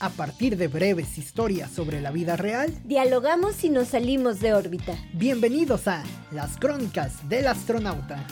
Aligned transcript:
A 0.00 0.10
partir 0.10 0.56
de 0.56 0.66
breves 0.66 1.18
historias 1.18 1.70
sobre 1.70 2.00
la 2.00 2.10
vida 2.10 2.34
real, 2.36 2.76
dialogamos 2.84 3.62
y 3.62 3.70
nos 3.70 3.88
salimos 3.88 4.40
de 4.40 4.52
órbita. 4.52 4.92
Bienvenidos 5.12 5.86
a 5.86 6.02
Las 6.32 6.56
Crónicas 6.56 7.28
del 7.28 7.46
Astronauta. 7.46 8.26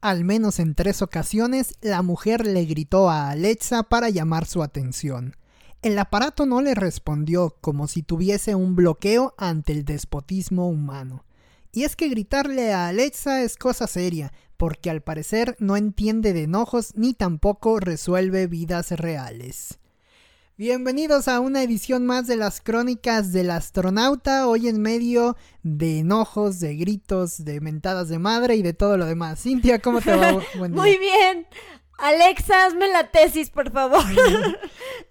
Al 0.00 0.24
menos 0.24 0.60
en 0.60 0.76
tres 0.76 1.02
ocasiones, 1.02 1.74
la 1.80 2.02
mujer 2.02 2.46
le 2.46 2.64
gritó 2.66 3.10
a 3.10 3.30
Alexa 3.30 3.82
para 3.82 4.10
llamar 4.10 4.46
su 4.46 4.62
atención. 4.62 5.34
El 5.82 5.98
aparato 5.98 6.44
no 6.44 6.60
le 6.60 6.74
respondió 6.74 7.56
como 7.62 7.88
si 7.88 8.02
tuviese 8.02 8.54
un 8.54 8.76
bloqueo 8.76 9.34
ante 9.38 9.72
el 9.72 9.86
despotismo 9.86 10.68
humano. 10.68 11.24
Y 11.72 11.84
es 11.84 11.96
que 11.96 12.10
gritarle 12.10 12.74
a 12.74 12.88
Alexa 12.88 13.42
es 13.42 13.56
cosa 13.56 13.86
seria, 13.86 14.30
porque 14.58 14.90
al 14.90 15.00
parecer 15.00 15.56
no 15.58 15.78
entiende 15.78 16.34
de 16.34 16.42
enojos 16.42 16.92
ni 16.96 17.14
tampoco 17.14 17.80
resuelve 17.80 18.46
vidas 18.46 18.90
reales. 18.90 19.78
Bienvenidos 20.58 21.28
a 21.28 21.40
una 21.40 21.62
edición 21.62 22.04
más 22.04 22.26
de 22.26 22.36
las 22.36 22.60
crónicas 22.60 23.32
del 23.32 23.50
astronauta, 23.50 24.46
hoy 24.48 24.68
en 24.68 24.82
medio 24.82 25.38
de 25.62 26.00
enojos, 26.00 26.60
de 26.60 26.76
gritos, 26.76 27.42
de 27.46 27.62
mentadas 27.62 28.10
de 28.10 28.18
madre 28.18 28.56
y 28.56 28.62
de 28.62 28.74
todo 28.74 28.98
lo 28.98 29.06
demás. 29.06 29.40
Cintia, 29.40 29.78
¿cómo 29.78 30.02
te 30.02 30.14
va? 30.14 30.32
Muy 30.68 30.98
bien. 30.98 31.46
Alexa, 32.02 32.66
hazme 32.66 32.88
la 32.88 33.08
tesis, 33.10 33.50
por 33.50 33.70
favor. 33.70 34.02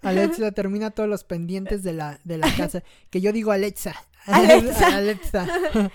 Alexa 0.02 0.50
termina 0.52 0.90
todos 0.90 1.08
los 1.08 1.24
pendientes 1.24 1.82
de 1.82 1.92
la, 1.92 2.18
de 2.24 2.38
la 2.38 2.52
casa. 2.56 2.82
Que 3.10 3.20
yo 3.20 3.32
digo 3.32 3.52
Alexa, 3.52 3.94
Alexa. 4.26 5.46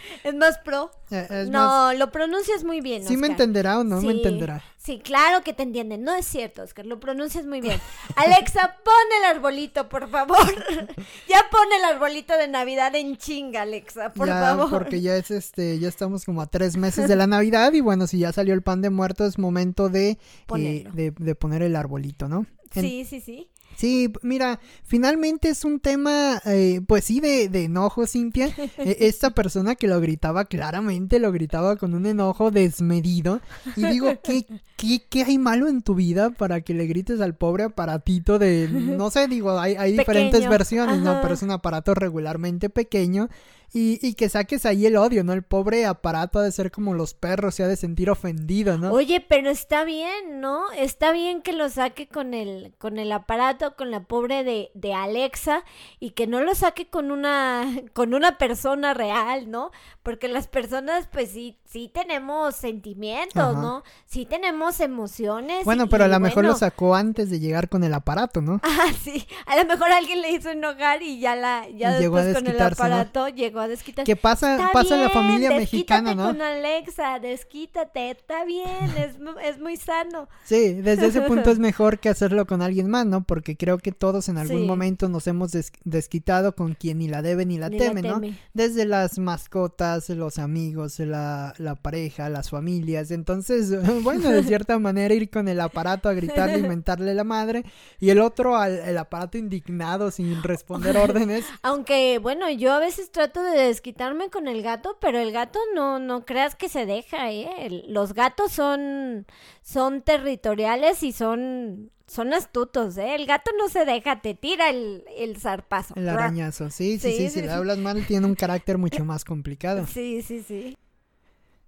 es 0.24 0.36
más 0.36 0.58
pro. 0.60 0.92
Eh, 1.12 1.48
no, 1.50 1.94
lo 1.94 2.12
pronuncias 2.12 2.64
muy 2.64 2.82
bien. 2.82 3.06
¿Sí 3.06 3.18
me 3.18 3.28
entenderá 3.28 3.80
o 3.80 3.84
no 3.84 4.02
me 4.02 4.12
entenderá? 4.12 4.64
Sí, 4.78 5.00
claro 5.00 5.44
que 5.44 5.54
te 5.54 5.64
entienden. 5.64 6.04
No 6.04 6.14
es 6.14 6.26
cierto, 6.26 6.64
Oscar, 6.64 6.86
lo 6.86 7.00
pronuncias 7.00 7.46
muy 7.46 7.62
bien. 7.62 7.80
Alexa, 8.16 8.76
pon 8.84 8.94
el 9.20 9.36
arbolito, 9.36 9.90
por 9.90 10.10
favor. 10.10 10.38
ya 11.28 11.46
pon 11.52 11.68
el 11.78 11.84
arbolito 11.86 12.38
de 12.38 12.48
Navidad 12.48 12.96
en 12.96 13.18
chinga, 13.18 13.64
Alexa, 13.64 14.14
por 14.14 14.28
favor. 14.28 14.70
Porque 14.70 15.02
ya 15.02 15.16
es 15.16 15.32
este, 15.32 15.80
ya 15.80 15.88
estamos 15.88 16.26
como 16.26 16.42
a 16.42 16.48
tres 16.48 16.78
meses 16.78 17.08
de 17.08 17.16
la 17.16 17.28
Navidad 17.28 17.74
y 17.74 17.82
bueno, 17.82 18.08
si 18.08 18.20
ya 18.20 18.32
salió 18.32 18.54
el 18.54 18.62
pan 18.62 18.82
de 18.82 18.90
muerto, 18.90 19.26
es 19.26 19.40
momento 19.40 19.90
de, 19.90 20.18
eh, 20.56 20.88
de, 20.92 21.36
poner 21.36 21.62
el 21.62 21.76
arbolito, 21.76 22.28
¿no? 22.28 22.46
sí, 22.72 23.06
sí, 23.06 23.22
sí. 23.22 23.50
Sí, 23.76 24.12
mira, 24.22 24.60
finalmente 24.84 25.50
es 25.50 25.66
un 25.66 25.80
tema, 25.80 26.42
eh, 26.46 26.82
pues 26.88 27.06
sí, 27.06 27.20
de, 27.20 27.50
de 27.50 27.66
enojo, 27.66 28.08
Cintia. 28.08 28.50
E, 28.78 29.08
esta 29.08 29.30
persona 29.32 29.76
que 29.76 29.88
lo 29.88 30.00
gritaba 30.02 30.46
claramente, 30.46 31.20
lo 31.20 31.32
gritaba 31.32 31.76
con 31.76 31.94
un 31.94 32.06
enojo 32.06 32.52
desmedido. 32.52 33.42
Y 33.76 33.86
digo, 33.86 34.14
¿qué, 34.24 34.46
qué, 34.76 35.02
qué 35.10 35.24
hay 35.24 35.38
malo 35.38 35.68
en 35.68 35.82
tu 35.82 35.96
vida 35.96 36.30
para 36.32 36.62
que 36.62 36.74
le 36.74 36.88
grites 36.88 37.22
al 37.22 37.36
pobre 37.36 37.64
aparatito 37.64 38.38
de, 38.40 38.68
no 38.70 39.10
sé, 39.10 39.28
digo, 39.28 39.58
hay, 39.60 39.76
hay 39.76 39.98
diferentes 39.98 40.48
versiones, 40.48 41.00
¿no? 41.00 41.20
Pero 41.22 41.34
es 41.34 41.42
un 41.42 41.52
aparato 41.52 41.94
regularmente 41.94 42.70
pequeño 42.70 43.30
y, 43.78 44.00
y, 44.02 44.14
que 44.14 44.30
saques 44.30 44.66
ahí 44.66 44.86
el 44.86 44.96
odio, 44.96 45.26
¿no? 45.26 45.34
El 45.34 45.44
pobre 45.44 45.86
aparato 45.86 46.40
ha 46.40 46.44
de 46.44 46.54
ser 46.54 46.72
como 46.72 46.94
los 46.94 47.14
perros, 47.14 47.56
se 47.56 47.64
ha 47.64 47.68
de 47.68 47.76
sentir 47.76 48.10
ofendido, 48.10 48.78
¿no? 48.78 48.94
Oye, 48.94 49.20
pero 49.20 49.50
está 49.50 49.84
bien, 49.84 50.40
¿no? 50.40 50.72
Está 50.72 51.12
bien 51.12 51.42
que 51.42 51.52
lo 51.52 51.68
saque 51.68 52.08
con 52.08 52.34
el, 52.34 52.74
con 52.78 52.98
el 53.00 53.12
aparato, 53.12 53.76
con 53.76 53.92
la 53.92 54.06
pobre 54.06 54.46
de, 54.46 54.72
de 54.76 54.94
Alexa, 54.94 55.66
y 56.00 56.12
que 56.12 56.26
no 56.26 56.42
lo 56.42 56.56
saque 56.56 56.88
con 56.88 57.12
una, 57.12 57.66
con 57.94 58.14
una 58.14 58.38
persona 58.38 58.94
real, 58.94 59.52
¿no? 59.52 59.72
Porque 60.04 60.30
las 60.30 60.48
personas, 60.48 61.10
pues 61.12 61.32
sí, 61.32 61.60
sí 61.66 61.92
tenemos 61.94 62.56
sentimientos, 62.56 63.58
¿no? 63.58 63.84
Sí 64.06 64.26
tenemos 64.26 64.80
emociones. 64.80 65.66
Bueno, 65.66 65.90
pero 65.90 66.06
a 66.06 66.08
lo 66.08 66.22
mejor 66.22 66.46
lo 66.46 66.56
sacó 66.56 66.96
antes 66.96 67.30
de 67.30 67.42
llegar 67.42 67.68
con 67.68 67.84
el 67.84 67.94
aparato, 67.94 68.42
¿no? 68.42 68.62
Ah, 68.78 68.92
sí. 69.04 69.26
A 69.48 69.56
lo 69.56 69.66
mejor 69.66 69.92
alguien 69.92 70.22
le 70.22 70.32
hizo 70.32 70.50
enojar 70.50 71.02
y 71.02 71.20
ya 71.20 71.36
la, 71.36 71.68
ya 71.70 71.98
después 71.98 72.36
con 72.36 72.46
el 72.46 72.62
aparato 72.62 73.30
llegó 73.30 73.62
a 73.62 73.65
desquitar. 73.68 74.06
Que 74.06 74.16
pasa, 74.16 74.70
pasa 74.72 74.96
en 74.96 75.02
la 75.02 75.10
familia 75.10 75.50
mexicana, 75.50 76.16
¿no? 76.16 76.28
con 76.28 76.42
Alexa, 76.42 77.20
desquítate, 77.20 78.12
está 78.12 78.46
bien, 78.46 78.90
es, 78.98 79.16
es 79.44 79.60
muy 79.60 79.78
sano. 79.78 80.28
Sí, 80.44 80.74
desde 80.74 81.08
ese 81.08 81.22
punto 81.22 81.52
es 81.52 81.60
mejor 81.60 82.00
que 82.00 82.10
hacerlo 82.10 82.46
con 82.46 82.62
alguien 82.62 82.90
más, 82.90 83.06
¿no? 83.06 83.24
Porque 83.24 83.58
creo 83.58 83.78
que 83.78 83.92
todos 83.92 84.30
en 84.30 84.38
algún 84.38 84.66
momento 84.66 85.10
nos 85.10 85.28
hemos 85.28 85.52
desquitado 85.84 86.56
con 86.56 86.74
quien 86.74 87.00
ni 87.00 87.08
la 87.08 87.22
debe 87.22 87.46
ni 87.46 87.58
la 87.58 87.70
teme, 87.70 88.02
¿no? 88.02 88.22
Desde 88.54 88.86
las 88.86 89.20
mascotas, 89.20 90.10
los 90.10 90.40
amigos, 90.40 91.00
la 91.00 91.54
la 91.58 91.76
pareja, 91.76 92.30
las 92.30 92.50
familias. 92.50 93.12
Entonces, 93.12 93.72
bueno, 94.04 94.30
de 94.30 94.44
cierta 94.44 94.80
manera 94.80 95.14
ir 95.14 95.30
con 95.30 95.48
el 95.48 95.60
aparato 95.60 96.10
a 96.10 96.14
gritarle 96.14 96.60
y 96.60 96.64
mentarle 96.64 97.14
la 97.14 97.24
madre 97.24 97.66
y 98.00 98.10
el 98.10 98.20
otro 98.20 98.56
al 98.56 98.76
el 98.76 98.98
aparato 98.98 99.38
indignado 99.38 100.12
sin 100.12 100.42
responder 100.44 100.98
órdenes. 100.98 101.46
Aunque, 101.62 102.20
bueno, 102.20 102.50
yo 102.52 102.72
a 102.74 102.80
veces 102.80 103.12
trato 103.12 103.42
de 103.46 103.68
desquitarme 103.68 104.30
con 104.30 104.48
el 104.48 104.62
gato, 104.62 104.98
pero 105.00 105.20
el 105.20 105.32
gato 105.32 105.60
no, 105.74 106.00
no 106.00 106.26
creas 106.26 106.56
que 106.56 106.70
se 106.70 106.86
deja, 106.86 107.32
¿eh? 107.32 107.84
los 107.88 108.14
gatos 108.14 108.52
son, 108.52 109.26
son 109.62 110.02
territoriales 110.02 111.04
y 111.04 111.12
son 111.12 111.92
son 112.08 112.34
astutos, 112.34 112.98
¿eh? 112.98 113.16
El 113.16 113.26
gato 113.26 113.50
no 113.58 113.68
se 113.68 113.84
deja, 113.84 114.22
te 114.22 114.36
tira 114.36 114.70
el, 114.70 115.04
el 115.18 115.38
zarpazo. 115.38 115.96
El 115.96 116.08
arañazo, 116.08 116.70
sí, 116.70 117.00
sí, 117.00 117.12
sí, 117.12 117.18
sí, 117.18 117.30
si 117.30 117.42
le 117.42 117.50
hablas 117.50 117.80
mal 117.80 118.06
tiene 118.06 118.28
un 118.28 118.36
carácter 118.36 118.78
mucho 118.78 119.04
más 119.06 119.26
complicado. 119.26 119.88
Sí, 119.88 120.22
sí, 120.22 120.44
sí. 120.44 120.78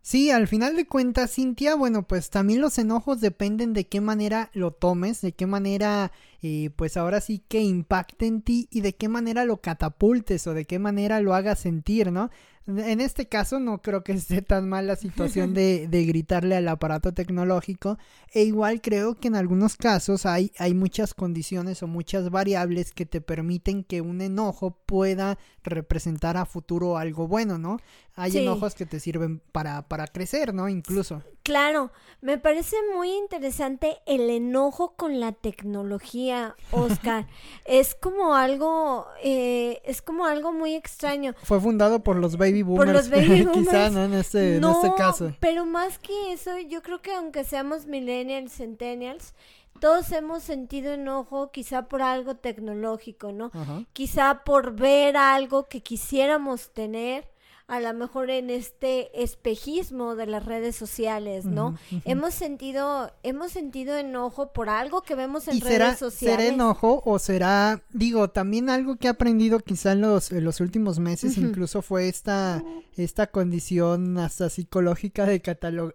Sí, 0.08 0.32
al 0.32 0.48
final 0.48 0.78
de 0.78 0.88
cuentas, 0.88 1.34
Cintia, 1.34 1.76
bueno, 1.76 2.08
pues 2.08 2.30
también 2.30 2.62
los 2.62 2.78
enojos 2.78 3.20
dependen 3.20 3.74
de 3.74 3.88
qué 3.88 4.00
manera 4.00 4.50
lo 4.54 4.72
tomes, 4.72 5.20
de 5.20 5.34
qué 5.34 5.48
manera, 5.48 6.14
eh, 6.42 6.70
pues 6.78 6.96
ahora 6.96 7.20
sí 7.20 7.44
que 7.50 7.60
impacte 7.60 8.26
en 8.26 8.42
ti 8.42 8.70
y 8.72 8.80
de 8.80 8.96
qué 8.96 9.10
manera 9.10 9.44
lo 9.44 9.60
catapultes 9.60 10.48
o 10.48 10.54
de 10.54 10.64
qué 10.64 10.80
manera 10.80 11.20
lo 11.20 11.34
hagas 11.34 11.60
sentir, 11.60 12.14
¿no? 12.14 12.30
En 12.68 13.00
este 13.00 13.28
caso 13.28 13.62
no 13.62 13.82
creo 13.82 14.04
que 14.04 14.12
esté 14.12 14.42
tan 14.42 14.68
mal 14.68 14.88
la 14.88 14.98
situación 14.98 15.54
de, 15.54 15.88
de, 15.90 16.06
gritarle 16.06 16.56
al 16.58 16.68
aparato 16.68 17.14
tecnológico 17.14 17.98
e 18.34 18.44
igual 18.44 18.82
creo 18.82 19.16
que 19.16 19.30
en 19.30 19.36
algunos 19.36 19.78
casos 19.78 20.26
hay, 20.26 20.52
hay 20.58 20.74
muchas 20.74 21.14
condiciones 21.14 21.82
o 21.82 21.88
muchas 21.88 22.30
variables 22.30 22.92
que 22.92 23.06
te 23.06 23.22
permiten 23.22 23.86
que 23.86 24.02
un 24.02 24.20
enojo 24.20 24.72
pueda 24.86 25.38
representar 25.64 26.36
a 26.36 26.46
futuro 26.46 26.98
algo 26.98 27.28
bueno, 27.28 27.58
¿no? 27.58 27.78
Hay 28.16 28.38
enojos 28.38 28.76
que 28.76 28.86
te 28.86 29.00
sirven 29.00 29.40
para, 29.52 29.88
para 29.88 30.08
crecer, 30.08 30.54
¿no? 30.54 30.68
Incluso. 30.68 31.24
Claro, 31.48 31.92
me 32.20 32.38
parece 32.38 32.76
muy 32.94 33.10
interesante 33.10 34.00
el 34.06 34.30
enojo 34.30 34.96
con 34.98 35.22
la 35.22 35.32
tecnología, 35.32 36.58
Oscar. 36.72 37.26
es 37.64 37.96
como 37.96 38.36
algo, 38.36 39.08
eh, 39.24 39.82
es 39.86 40.02
como 40.02 40.26
algo 40.26 40.52
muy 40.52 40.76
extraño. 40.76 41.36
Fue 41.44 41.62
fundado 41.62 42.04
por 42.04 42.18
los 42.18 42.36
baby 42.36 42.64
boomers. 42.64 42.86
Por 42.86 42.94
los 42.94 43.10
baby 43.30 43.44
boomers. 43.44 43.70
Quizá, 43.70 43.90
¿no? 43.92 44.04
En 44.04 44.14
este, 44.16 44.58
en 44.58 44.64
este 44.66 44.92
caso. 44.98 45.32
Pero 45.40 45.66
más 45.66 46.00
que 46.00 46.34
eso, 46.34 46.60
yo 46.60 46.82
creo 46.82 47.02
que 47.02 47.14
aunque 47.14 47.46
seamos 47.46 47.86
millennials, 47.86 48.52
centennials, 48.52 49.34
todos 49.80 50.12
hemos 50.12 50.44
sentido 50.44 50.96
enojo 50.96 51.52
quizá 51.54 51.88
por 51.88 52.02
algo 52.02 52.36
tecnológico, 52.36 53.32
¿no? 53.32 53.52
Quizá 53.94 54.44
por 54.44 54.76
ver 54.76 55.16
algo 55.16 55.70
que 55.70 55.80
quisiéramos 55.80 56.74
tener 56.74 57.30
a 57.68 57.82
lo 57.82 57.94
mejor 57.94 58.30
en 58.30 58.50
este 58.50 59.22
espejismo 59.22 60.16
de 60.16 60.26
las 60.26 60.46
redes 60.46 60.76
sociales, 60.76 61.44
¿no? 61.44 61.78
Hemos 62.06 62.34
sentido, 62.34 63.12
hemos 63.24 63.52
sentido 63.52 63.98
enojo 63.98 64.54
por 64.54 64.70
algo 64.70 65.02
que 65.02 65.16
vemos 65.16 65.50
en 65.50 65.60
redes 65.60 66.00
sociales. 66.00 66.38
¿Será 66.40 66.54
enojo 66.54 67.04
o 67.06 67.20
será, 67.20 67.84
digo, 67.92 68.30
también 68.30 68.70
algo 68.70 68.96
que 68.96 69.08
he 69.08 69.10
aprendido 69.10 69.60
quizá 69.60 69.92
en 69.92 70.02
los, 70.02 70.32
los 70.32 70.62
últimos 70.62 71.00
meses, 71.00 71.38
incluso 71.38 71.82
fue 71.82 72.08
esta, 72.08 72.64
esta 72.96 73.28
condición 73.28 74.18
hasta 74.18 74.50
psicológica 74.50 75.26
de, 75.26 75.42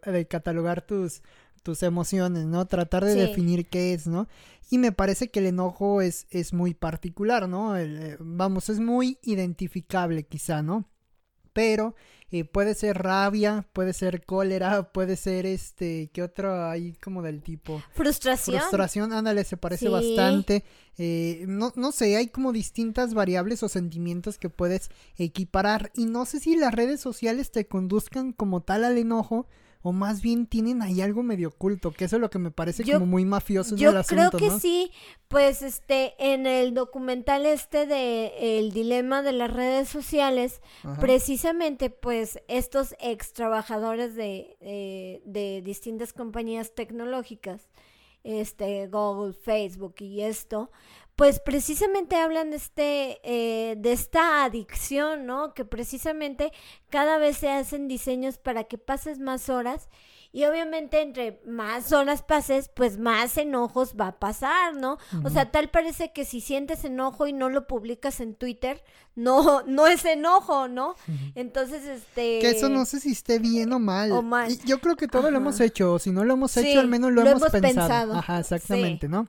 de 0.05 0.27
catalogar 0.27 0.83
tus 0.83 1.23
tus 1.63 1.85
emociones, 1.85 2.45
¿no? 2.45 2.67
Tratar 2.67 3.05
de 3.05 3.15
definir 3.15 3.69
qué 3.69 3.95
es, 3.95 4.09
¿no? 4.09 4.27
Y 4.69 4.79
me 4.79 4.91
parece 4.91 5.31
que 5.31 5.39
el 5.39 5.47
enojo 5.47 6.03
es, 6.03 6.27
es 6.31 6.53
muy 6.53 6.75
particular, 6.75 7.49
¿no? 7.49 7.79
Eh, 7.79 8.17
vamos, 8.19 8.69
es 8.69 8.81
muy 8.81 9.19
identificable 9.23 10.25
quizá, 10.25 10.61
¿no? 10.61 10.89
Pero 11.53 11.95
eh, 12.31 12.45
puede 12.45 12.75
ser 12.75 12.97
rabia, 12.97 13.67
puede 13.75 13.93
ser 13.93 14.25
cólera, 14.25 14.91
puede 14.91 15.17
ser 15.17 15.45
este, 15.45 16.09
¿qué 16.15 16.23
otro 16.23 16.65
hay 16.65 16.95
como 16.95 17.21
del 17.21 17.43
tipo? 17.43 17.83
Frustración. 17.93 18.59
Frustración, 18.59 19.13
ándale, 19.13 19.45
se 19.45 19.59
parece 19.59 19.91
bastante. 19.91 20.65
Eh, 20.97 21.45
no, 21.47 21.73
no 21.77 21.93
sé, 21.93 22.17
hay 22.17 22.29
como 22.29 22.53
distintas 22.53 23.13
variables 23.13 23.63
o 23.63 23.69
sentimientos 23.69 24.39
que 24.39 24.49
puedes 24.49 24.91
equiparar 25.19 25.93
y 25.95 26.07
no 26.07 26.25
sé 26.25 26.41
si 26.41 26.57
las 26.57 26.75
redes 26.75 27.01
sociales 27.01 27.51
te 27.51 27.67
conduzcan 27.67 28.33
como 28.33 28.63
tal 28.63 28.85
al 28.85 28.97
enojo 28.97 29.47
o 29.83 29.93
más 29.93 30.23
bien 30.23 30.47
tienen 30.47 30.81
ahí 30.83 31.01
algo 31.01 31.23
medio 31.23 31.49
oculto, 31.49 31.91
que 31.93 32.05
eso 32.05 32.17
es 32.17 32.23
lo 32.23 32.31
que 32.31 32.39
me 32.39 32.51
parece 32.51 32.85
como 32.85 33.07
muy 33.07 33.25
mafioso 33.25 33.77
yo 33.77 33.93
creo 34.05 34.31
que 34.31 34.51
sí, 34.51 34.93
pues 35.29 35.63
este, 35.63 36.15
en 36.19 36.47
el 36.47 36.75
documental 36.75 37.47
este 37.47 37.87
de 37.87 38.59
El 38.59 38.73
dilema 38.73 39.23
de 39.23 39.33
las 39.33 39.53
redes 39.53 39.89
sociales, 39.89 40.61
precisamente 41.01 41.91
pues 41.91 42.41
estos 42.49 42.95
ex 43.01 43.33
trabajadores 43.33 44.15
de, 44.15 44.57
eh, 44.61 45.23
de 45.25 45.63
distintas 45.63 46.13
compañías 46.13 46.75
tecnológicas, 46.75 47.69
este, 48.25 48.87
Google, 48.87 49.33
Facebook 49.33 49.97
y 49.99 50.23
esto, 50.23 50.71
pues 51.17 51.41
precisamente 51.41 52.17
hablan 52.17 52.51
de 52.51 52.57
este 52.57 53.21
eh, 53.23 53.77
de 53.77 53.93
esta 53.93 54.45
adicción 54.45 55.27
no 55.27 55.55
que 55.55 55.65
precisamente 55.65 56.53
cada 56.91 57.19
vez 57.19 57.37
se 57.37 57.51
hacen 57.51 57.89
diseños 57.89 58.39
para 58.39 58.65
que 58.65 58.79
pases 58.79 59.19
más 59.19 59.49
horas 59.49 59.89
y 60.35 60.47
obviamente 60.47 61.03
entre 61.03 61.43
más 61.47 61.93
horas 61.93 62.23
pases, 62.23 62.71
pues 62.75 62.99
más 62.99 63.37
enojos 63.37 63.95
va 64.01 64.09
a 64.09 64.19
pasar, 64.19 64.75
¿no? 64.75 64.97
O 65.25 65.29
sea, 65.29 65.51
tal 65.51 65.69
parece 65.69 66.13
que 66.13 66.25
si 66.25 66.41
sientes 66.41 66.87
enojo 66.87 67.27
y 67.27 67.35
no 67.35 67.51
lo 67.51 67.67
publicas 67.67 68.19
en 68.21 68.35
Twitter, 68.35 68.83
no, 69.15 69.63
no 69.67 69.87
es 69.87 70.07
enojo, 70.07 70.69
¿no? 70.69 70.95
Entonces, 71.35 71.85
este... 71.85 72.39
Que 72.39 72.51
eso 72.51 72.71
no 72.71 72.87
sé 72.87 73.01
si 73.01 73.13
esté 73.13 73.39
bien 73.39 73.75
o 73.75 73.79
mal. 73.79 74.11
O 74.13 74.23
mal. 74.23 74.51
yo 74.65 74.79
creo 74.81 74.97
que 74.97 75.07
todo 75.07 75.31
lo 75.31 75.37
hemos 75.37 75.61
hecho, 75.61 75.99
si 75.99 76.11
no 76.11 76.25
lo 76.25 76.33
hemos 76.33 76.57
hecho, 76.57 76.81
al 76.81 76.89
menos 76.89 77.13
lo, 77.13 77.27
hemos, 77.27 77.51
pensado. 77.51 78.15
Ajá, 78.15 78.41
exactamente, 78.41 79.09
¿no? 79.09 79.29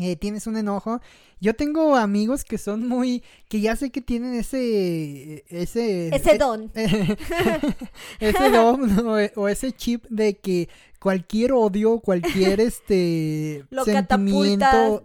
Eh, 0.00 0.16
tienes 0.16 0.46
un 0.46 0.56
enojo. 0.56 1.00
Yo 1.40 1.54
tengo 1.54 1.94
amigos 1.94 2.42
que 2.42 2.56
son 2.56 2.88
muy, 2.88 3.22
que 3.48 3.60
ya 3.60 3.76
sé 3.76 3.90
que 3.90 4.00
tienen 4.00 4.34
ese, 4.34 5.44
ese, 5.48 6.08
ese 6.14 6.38
don, 6.38 6.72
ese 8.20 8.50
don 8.50 9.06
o, 9.36 9.48
ese 9.48 9.72
chip 9.72 10.06
de 10.08 10.38
que 10.38 10.70
cualquier 10.98 11.52
odio, 11.52 12.00
cualquier 12.00 12.60
este 12.60 13.64
sentimiento, 13.84 15.02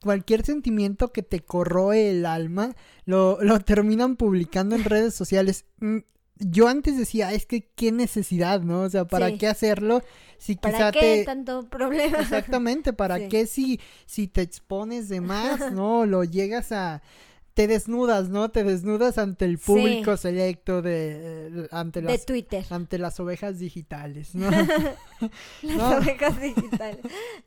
cualquier 0.00 0.44
sentimiento 0.44 1.12
que 1.12 1.22
te 1.22 1.40
corroe 1.40 2.10
el 2.10 2.26
alma, 2.26 2.76
lo, 3.04 3.42
lo 3.42 3.58
terminan 3.58 4.14
publicando 4.14 4.76
en 4.76 4.84
redes 4.84 5.14
sociales. 5.14 5.64
Yo 6.40 6.68
antes 6.68 6.96
decía, 6.96 7.32
es 7.32 7.46
que 7.46 7.68
qué 7.74 7.92
necesidad, 7.92 8.62
¿no? 8.62 8.82
O 8.82 8.90
sea, 8.90 9.04
¿para 9.04 9.36
qué 9.36 9.46
hacerlo? 9.46 10.02
Si 10.38 10.56
¿Para 10.56 10.90
qué 10.90 11.22
tanto 11.26 11.68
problema? 11.68 12.18
Exactamente, 12.18 12.92
¿para 12.94 13.28
qué 13.28 13.46
si, 13.46 13.78
si 14.06 14.26
te 14.26 14.40
expones 14.40 15.08
de 15.08 15.20
más, 15.20 15.70
¿no? 15.72 16.06
Lo 16.06 16.24
llegas 16.24 16.72
a 16.72 17.02
te 17.54 17.66
desnudas, 17.66 18.28
¿no? 18.28 18.50
Te 18.50 18.64
desnudas 18.64 19.18
ante 19.18 19.44
el 19.44 19.58
público 19.58 20.16
selecto 20.16 20.82
de 20.82 21.48
eh, 21.48 21.68
ante 21.70 22.00
las 22.00 22.24
Twitter. 22.24 22.64
ante 22.70 22.98
las 22.98 23.18
ovejas 23.20 23.58
digitales, 23.58 24.34
¿no? 24.34 24.50
las 25.62 26.02
ovejas 26.02 26.40
digitales. 26.40 27.00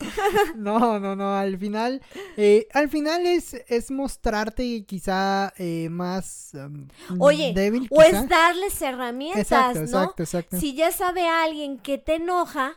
no, 0.56 1.00
no, 1.00 1.16
no, 1.16 1.34
al 1.34 1.58
final 1.58 2.02
eh, 2.36 2.68
al 2.72 2.88
final 2.88 3.26
es 3.26 3.54
es 3.68 3.90
mostrarte 3.90 4.84
quizá 4.84 5.52
eh, 5.56 5.88
más 5.90 6.50
um, 6.54 6.88
Oye, 7.18 7.52
débil, 7.54 7.88
o 7.90 8.02
es 8.02 8.28
darles 8.28 8.80
herramientas, 8.82 9.76
¿no? 9.76 9.82
Exacto, 9.82 10.22
exacto. 10.22 10.60
Si 10.60 10.74
ya 10.74 10.92
sabe 10.92 11.26
alguien 11.26 11.78
que 11.78 11.98
te 11.98 12.16
enoja, 12.16 12.74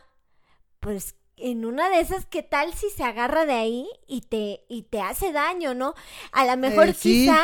pues 0.80 1.14
en 1.40 1.64
una 1.64 1.88
de 1.90 2.00
esas, 2.00 2.26
¿qué 2.26 2.42
tal 2.42 2.74
si 2.74 2.90
se 2.90 3.04
agarra 3.04 3.44
de 3.46 3.54
ahí 3.54 3.88
y 4.06 4.22
te, 4.22 4.64
y 4.68 4.82
te 4.82 5.00
hace 5.00 5.32
daño, 5.32 5.74
no? 5.74 5.94
A 6.32 6.46
lo 6.46 6.56
mejor 6.56 6.88
eh, 6.88 6.94
quizá, 6.94 7.40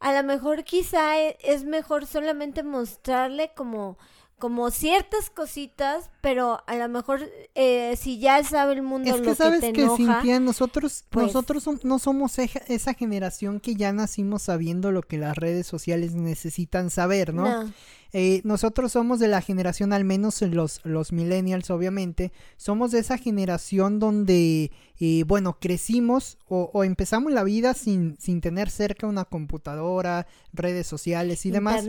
a 0.00 0.12
lo 0.12 0.22
mejor 0.24 0.64
quizá 0.64 1.18
es 1.20 1.64
mejor 1.64 2.06
solamente 2.06 2.62
mostrarle 2.62 3.52
como 3.54 3.98
como 4.38 4.70
ciertas 4.70 5.30
cositas, 5.30 6.10
pero 6.20 6.62
a 6.68 6.76
lo 6.76 6.88
mejor 6.88 7.28
eh, 7.56 7.96
si 8.00 8.20
ya 8.20 8.42
sabe 8.44 8.74
el 8.74 8.82
mundo 8.82 9.14
es 9.14 9.20
que 9.20 9.34
sabes 9.34 9.60
que, 9.60 9.88
Cintia, 9.96 10.38
nosotros 10.38 11.04
pues 11.10 11.26
nosotros 11.26 11.68
no 11.82 11.98
somos 11.98 12.38
esa 12.38 12.94
generación 12.94 13.58
que 13.58 13.74
ya 13.74 13.92
nacimos 13.92 14.42
sabiendo 14.42 14.92
lo 14.92 15.02
que 15.02 15.18
las 15.18 15.36
redes 15.36 15.66
sociales 15.66 16.14
necesitan 16.14 16.90
saber, 16.90 17.34
¿no? 17.34 17.72
Eh, 18.12 18.40
nosotros 18.44 18.92
somos 18.92 19.18
de 19.18 19.28
la 19.28 19.42
generación, 19.42 19.92
al 19.92 20.04
menos 20.04 20.40
los, 20.42 20.80
los 20.84 21.12
millennials, 21.12 21.70
obviamente, 21.70 22.32
somos 22.56 22.90
de 22.90 23.00
esa 23.00 23.18
generación 23.18 23.98
donde, 23.98 24.70
eh, 24.98 25.24
bueno, 25.26 25.58
crecimos 25.60 26.38
o, 26.48 26.70
o, 26.72 26.84
empezamos 26.84 27.32
la 27.32 27.44
vida 27.44 27.74
sin, 27.74 28.16
sin 28.18 28.40
tener 28.40 28.70
cerca 28.70 29.06
una 29.06 29.26
computadora, 29.26 30.26
redes 30.54 30.86
sociales 30.86 31.44
y 31.44 31.50
demás. 31.50 31.86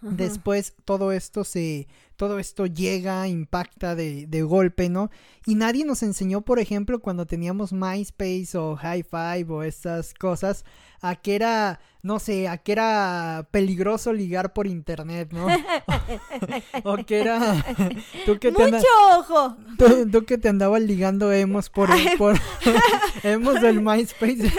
Después 0.00 0.74
todo 0.84 1.10
esto 1.10 1.42
se 1.42 1.88
todo 2.18 2.40
esto 2.40 2.66
llega, 2.66 3.28
impacta 3.28 3.94
de, 3.94 4.26
de, 4.26 4.42
golpe, 4.42 4.88
¿no? 4.88 5.08
Y 5.46 5.54
nadie 5.54 5.84
nos 5.84 6.02
enseñó, 6.02 6.40
por 6.40 6.58
ejemplo, 6.58 6.98
cuando 6.98 7.26
teníamos 7.26 7.72
MySpace 7.72 8.58
o 8.58 8.74
High 8.74 9.04
Five 9.04 9.46
o 9.48 9.62
estas 9.62 10.14
cosas, 10.14 10.64
a 11.00 11.14
que 11.14 11.36
era, 11.36 11.78
no 12.02 12.18
sé, 12.18 12.48
a 12.48 12.58
que 12.58 12.72
era 12.72 13.46
peligroso 13.52 14.12
ligar 14.12 14.52
por 14.52 14.66
internet, 14.66 15.30
¿no? 15.32 15.46
o 16.82 16.96
que 17.06 17.20
era... 17.20 17.64
¿tú 18.26 18.36
que 18.40 18.50
¡Mucho 18.50 18.86
ojo! 19.16 19.56
Tú, 20.10 20.24
que 20.24 20.38
te 20.38 20.48
andabas 20.48 20.82
ligando 20.82 21.32
emos 21.32 21.70
por... 21.70 21.88
por 22.18 22.36
emos 23.22 23.60
del 23.60 23.80
MySpace. 23.80 24.52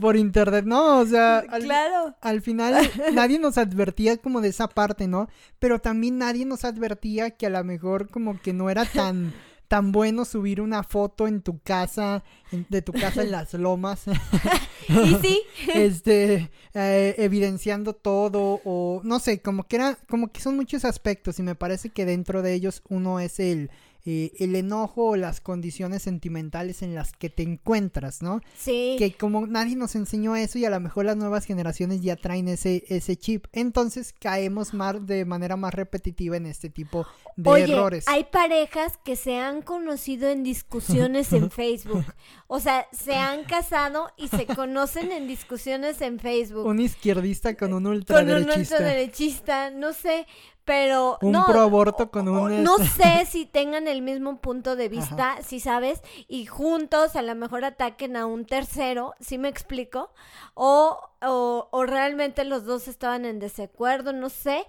Por, 0.00 0.16
internet, 0.16 0.64
no, 0.64 1.00
o 1.00 1.06
sea, 1.06 1.44
claro. 1.60 2.14
al 2.20 2.40
final 2.42 2.90
nadie 3.12 3.38
nos 3.38 3.58
advertía 3.58 4.16
como 4.16 4.40
de 4.40 4.48
esa 4.48 4.68
parte, 4.68 5.06
¿no? 5.06 5.28
Pero 5.58 5.80
también 5.80 6.18
nadie 6.18 6.44
nos 6.44 6.64
advertía 6.64 7.30
que 7.30 7.46
a 7.46 7.50
lo 7.50 7.62
mejor 7.64 8.08
como 8.08 8.40
que 8.40 8.52
no 8.52 8.70
era 8.70 8.84
tan 8.84 9.32
tan 9.68 9.92
bueno 9.92 10.24
subir 10.24 10.60
una 10.60 10.82
foto 10.82 11.26
en 11.26 11.42
tu 11.42 11.58
casa, 11.58 12.22
de 12.50 12.82
tu 12.82 12.92
casa 12.92 13.22
en 13.22 13.32
las 13.32 13.52
lomas. 13.54 14.04
y 14.88 15.14
sí. 15.16 15.42
este, 15.74 16.50
eh, 16.74 17.14
evidenciando 17.18 17.94
todo 17.94 18.60
o 18.64 19.00
no 19.04 19.18
sé, 19.18 19.40
como 19.40 19.64
que 19.64 19.76
era, 19.76 19.98
como 20.08 20.28
que 20.28 20.40
son 20.40 20.56
muchos 20.56 20.84
aspectos 20.84 21.38
y 21.38 21.42
me 21.42 21.54
parece 21.54 21.90
que 21.90 22.06
dentro 22.06 22.42
de 22.42 22.54
ellos 22.54 22.82
uno 22.88 23.20
es 23.20 23.40
el, 23.40 23.70
eh, 24.08 24.32
el 24.38 24.54
enojo 24.54 25.10
o 25.10 25.16
las 25.16 25.40
condiciones 25.40 26.04
sentimentales 26.04 26.82
en 26.82 26.94
las 26.94 27.12
que 27.12 27.28
te 27.28 27.42
encuentras, 27.42 28.22
¿no? 28.22 28.40
Sí. 28.56 28.94
Que 29.00 29.12
como 29.12 29.48
nadie 29.48 29.74
nos 29.74 29.96
enseñó 29.96 30.36
eso 30.36 30.58
y 30.58 30.64
a 30.64 30.70
lo 30.70 30.78
mejor 30.78 31.06
las 31.06 31.16
nuevas 31.16 31.44
generaciones 31.44 32.02
ya 32.02 32.14
traen 32.14 32.46
ese, 32.46 32.84
ese 32.88 33.16
chip, 33.16 33.46
entonces 33.52 34.14
caemos 34.16 34.74
más 34.74 35.04
de 35.04 35.24
manera 35.24 35.56
más 35.56 35.74
repetitiva 35.74 36.36
en 36.36 36.46
este 36.46 36.70
tipo 36.70 37.04
de 37.36 37.50
Oye, 37.50 37.72
errores. 37.72 38.04
Hay 38.06 38.24
parejas 38.24 38.96
que 39.04 39.16
se 39.16 39.38
han 39.38 39.60
conocido 39.60 40.30
en 40.30 40.44
discusiones 40.44 41.32
en 41.32 41.50
Facebook. 41.50 42.04
O 42.46 42.60
sea, 42.60 42.86
se 42.92 43.16
han 43.16 43.42
casado 43.42 44.12
y 44.16 44.28
se 44.28 44.46
conocen 44.46 45.10
en 45.10 45.26
discusiones 45.26 46.00
en 46.00 46.20
Facebook. 46.20 46.64
Un 46.64 46.78
izquierdista 46.78 47.56
con 47.56 47.72
un 47.72 47.88
ultraderechista. 47.88 48.46
Con 48.46 48.52
un 48.52 48.60
ultraderechista, 48.60 49.70
no 49.70 49.92
sé, 49.92 50.26
pero 50.66 51.16
un 51.22 51.32
pro 51.46 51.60
aborto 51.60 52.10
con 52.10 52.28
un 52.28 52.62
no 52.62 52.76
sé 52.76 53.24
si 53.30 53.46
tengan 53.46 53.88
el 53.88 54.02
mismo 54.02 54.40
punto 54.40 54.76
de 54.76 54.90
vista 54.90 55.38
si 55.42 55.60
sabes 55.60 56.02
y 56.28 56.44
juntos 56.44 57.16
a 57.16 57.22
lo 57.22 57.34
mejor 57.34 57.64
ataquen 57.64 58.16
a 58.16 58.26
un 58.26 58.44
tercero 58.44 59.14
¿sí 59.20 59.38
me 59.38 59.48
explico 59.48 60.10
o, 60.54 60.98
o, 61.22 61.68
o 61.70 61.86
realmente 61.86 62.44
los 62.44 62.64
dos 62.64 62.88
estaban 62.88 63.24
en 63.24 63.38
desacuerdo 63.38 64.12
no 64.12 64.28
sé 64.28 64.66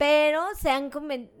pero 0.00 0.42
se 0.58 0.70
han, 0.70 0.90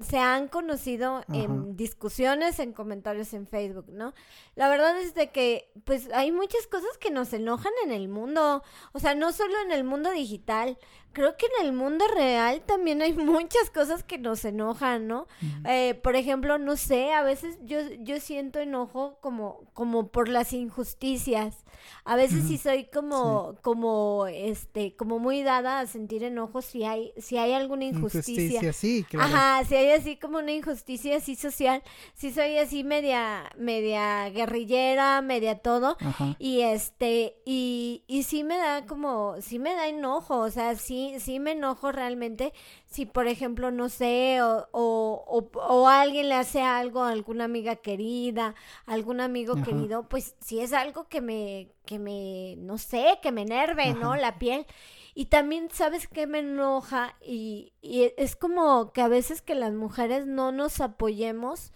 se 0.00 0.18
han 0.18 0.48
conocido 0.48 1.24
en 1.32 1.78
discusiones, 1.78 2.58
en 2.58 2.74
comentarios 2.74 3.32
en 3.32 3.46
Facebook, 3.46 3.86
¿no? 3.88 4.12
La 4.54 4.68
verdad 4.68 5.00
es 5.00 5.14
de 5.14 5.30
que, 5.30 5.72
pues, 5.86 6.10
hay 6.12 6.30
muchas 6.30 6.66
cosas 6.66 6.98
que 6.98 7.10
nos 7.10 7.32
enojan 7.32 7.72
en 7.84 7.90
el 7.90 8.08
mundo, 8.08 8.62
o 8.92 8.98
sea, 8.98 9.14
no 9.14 9.32
solo 9.32 9.54
en 9.64 9.72
el 9.72 9.82
mundo 9.84 10.10
digital, 10.10 10.76
creo 11.12 11.36
que 11.36 11.46
en 11.46 11.66
el 11.66 11.72
mundo 11.72 12.04
real 12.14 12.62
también 12.66 13.02
hay 13.02 13.12
muchas 13.14 13.70
cosas 13.70 14.02
que 14.02 14.18
nos 14.18 14.44
enojan, 14.44 15.06
¿no? 15.06 15.26
Eh, 15.64 15.94
por 16.02 16.16
ejemplo, 16.16 16.58
no 16.58 16.76
sé, 16.76 17.12
a 17.12 17.22
veces 17.22 17.58
yo, 17.62 17.78
yo 18.00 18.20
siento 18.20 18.58
enojo 18.58 19.18
como, 19.20 19.64
como 19.72 20.08
por 20.08 20.28
las 20.28 20.52
injusticias. 20.52 21.64
A 22.04 22.14
veces 22.16 22.44
sí 22.46 22.58
soy 22.58 22.84
como, 22.84 23.56
como, 23.62 24.26
este, 24.26 24.96
como 24.96 25.18
muy 25.18 25.42
dada 25.42 25.80
a 25.80 25.86
sentir 25.86 26.22
enojo 26.24 26.60
si 26.60 26.84
hay, 26.84 27.12
si 27.16 27.38
hay 27.38 27.52
alguna 27.52 27.84
injusticia. 27.84 28.72
sí, 28.72 29.04
claro. 29.08 29.34
Ajá, 29.34 29.64
si 29.64 29.76
hay 29.76 29.90
así 29.92 30.16
como 30.16 30.38
una 30.38 30.52
injusticia 30.52 31.16
así 31.16 31.36
social, 31.36 31.82
si 32.14 32.32
soy 32.32 32.58
así 32.58 32.84
media, 32.84 33.50
media 33.56 34.28
guerrillera, 34.28 35.22
media 35.22 35.58
todo. 35.58 35.96
Y 36.38 36.60
este, 36.60 37.36
y, 37.46 38.04
y 38.06 38.24
sí 38.24 38.44
me 38.44 38.58
da 38.58 38.84
como, 38.86 39.36
sí 39.40 39.58
me 39.58 39.74
da 39.74 39.88
enojo, 39.88 40.38
o 40.38 40.50
sea, 40.50 40.76
sí 40.76 40.99
sí, 41.18 41.40
me 41.40 41.52
enojo 41.52 41.92
realmente 41.92 42.52
si, 42.86 43.06
por 43.06 43.26
ejemplo, 43.26 43.70
no 43.70 43.88
sé, 43.88 44.42
o, 44.42 44.68
o, 44.72 45.50
o, 45.54 45.88
alguien 45.88 46.28
le 46.28 46.34
hace 46.34 46.62
algo 46.62 47.02
a 47.02 47.10
alguna 47.10 47.44
amiga 47.44 47.76
querida, 47.76 48.54
algún 48.86 49.20
amigo 49.20 49.62
querido, 49.62 50.08
pues 50.08 50.34
si 50.40 50.60
es 50.60 50.72
algo 50.72 51.08
que 51.08 51.20
me, 51.20 51.68
que 51.84 51.98
me, 51.98 52.56
no 52.58 52.78
sé, 52.78 53.18
que 53.22 53.32
me 53.32 53.42
enerve, 53.42 53.94
¿no? 53.94 54.16
La 54.16 54.38
piel. 54.38 54.66
Y 55.14 55.26
también, 55.26 55.68
¿sabes 55.72 56.06
qué 56.06 56.26
me 56.26 56.38
enoja? 56.38 57.16
Y, 57.20 57.72
y 57.82 58.12
es 58.16 58.36
como 58.36 58.92
que 58.92 59.02
a 59.02 59.08
veces 59.08 59.42
que 59.42 59.54
las 59.54 59.72
mujeres 59.72 60.26
no 60.26 60.52
nos 60.52 60.80
apoyemos 60.80 61.72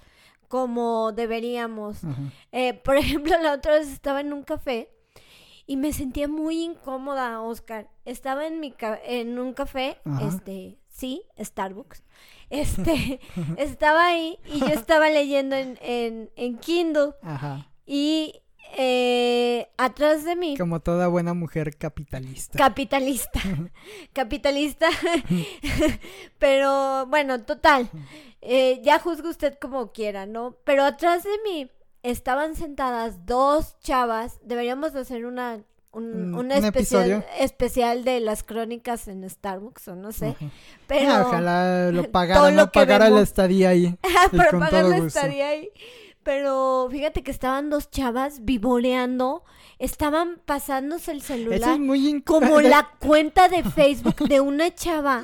como 0.49 1.11
deberíamos. 1.11 1.99
Eh, 2.53 2.75
por 2.75 2.97
ejemplo, 2.97 3.37
la 3.43 3.55
otra 3.55 3.73
vez 3.73 3.89
estaba 3.89 4.21
en 4.21 4.33
un 4.33 4.45
café 4.45 4.94
y 5.67 5.77
me 5.77 5.93
sentía 5.93 6.29
muy 6.29 6.63
incómoda, 6.63 7.41
Oscar. 7.41 7.89
Estaba 8.05 8.47
en 8.47 8.61
mi 8.61 8.75
en 9.07 9.39
un 9.39 9.55
café, 9.55 9.99
este, 10.23 10.79
sí, 10.89 11.23
Starbucks. 11.39 12.03
Este, 12.51 13.21
estaba 13.57 14.07
ahí 14.07 14.39
y 14.47 14.61
yo 14.61 14.67
estaba 14.67 15.09
leyendo 15.09 15.57
en, 15.57 15.79
en, 15.81 16.31
en 16.37 16.59
Kindle. 16.59 17.15
Ajá. 17.23 17.69
Y 17.87 18.43
eh, 18.77 19.69
atrás 19.77 20.25
de 20.25 20.37
mí. 20.37 20.57
Como 20.57 20.81
toda 20.81 21.09
buena 21.09 21.35
mujer 21.35 21.77
capitalista. 21.77 22.59
Capitalista. 22.59 23.41
capitalista. 24.13 24.89
Pero 26.39 27.07
bueno, 27.07 27.43
total. 27.43 27.89
Eh, 28.41 28.81
ya 28.83 28.99
juzgue 28.99 29.29
usted 29.29 29.59
como 29.59 29.93
quiera, 29.93 30.27
¿no? 30.27 30.57
Pero 30.65 30.85
atrás 30.85 31.23
de 31.25 31.39
mí 31.45 31.71
estaban 32.05 32.55
sentadas 32.55 33.27
dos 33.27 33.79
chavas. 33.81 34.39
Deberíamos 34.45 34.95
hacer 34.95 35.27
una 35.27 35.65
un, 35.91 36.51
especial, 36.51 37.25
especial 37.39 38.05
de 38.05 38.21
las 38.21 38.43
crónicas 38.43 39.09
en 39.09 39.29
Starbucks 39.29 39.89
o 39.89 39.97
no 39.97 40.13
sé. 40.13 40.37
Pero 40.87 41.13
ah, 41.13 41.25
ojalá 41.27 41.91
lo 41.93 42.03
pagara, 42.13 42.51
no 42.51 42.71
pagara 42.71 43.11
la 43.11 43.21
estadía 43.21 43.71
ahí. 43.71 43.97
Pero 44.31 44.59
pagar 44.59 44.85
la 44.85 44.99
estadía 44.99 45.49
ahí. 45.49 45.71
Pero 46.23 46.89
fíjate 46.91 47.23
que 47.23 47.31
estaban 47.31 47.71
dos 47.71 47.91
chavas 47.91 48.45
vivoreando, 48.45 49.45
estaban 49.79 50.41
pasándose 50.45 51.13
el 51.13 51.23
celular 51.23 51.79
muy 51.79 52.23
como 52.23 52.61
la 52.61 52.91
cuenta 52.99 53.49
de 53.49 53.63
Facebook 53.63 54.17
de 54.29 54.41
una 54.41 54.75
chava. 54.75 55.23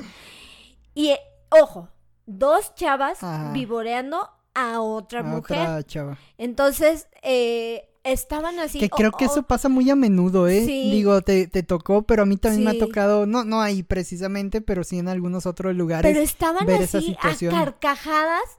Y 0.95 1.15
ojo, 1.49 1.89
dos 2.27 2.75
chavas 2.75 3.19
vivoreando 3.53 4.31
a 4.61 4.81
otra 4.81 5.23
mujer. 5.23 5.85
chava. 5.85 6.19
Entonces, 6.39 7.09
eh, 7.23 7.89
estaban 8.05 8.59
así. 8.59 8.79
Que 8.79 8.89
creo 8.89 9.13
que 9.13 9.27
eso 9.27 9.43
pasa 9.43 9.69
muy 9.69 9.89
a 9.91 9.97
menudo, 9.97 10.49
¿eh? 10.49 10.61
Digo, 10.61 11.21
te, 11.23 11.47
te, 11.47 11.63
tocó, 11.63 12.03
pero 12.03 12.23
a 12.23 12.27
mí 12.27 12.37
también 12.37 12.65
me 12.65 12.71
ha 12.71 12.79
tocado, 12.79 13.27
no, 13.27 13.45
no 13.45 13.61
ahí 13.61 13.83
precisamente, 13.83 14.61
pero 14.61 14.85
sí 14.85 14.99
en 14.99 15.09
algunos 15.09 15.47
otros 15.47 15.75
lugares. 15.75 16.11
Pero 16.11 16.25
estaban 16.25 16.69
así 16.71 17.17
a 17.21 17.51
carcajadas 17.51 18.59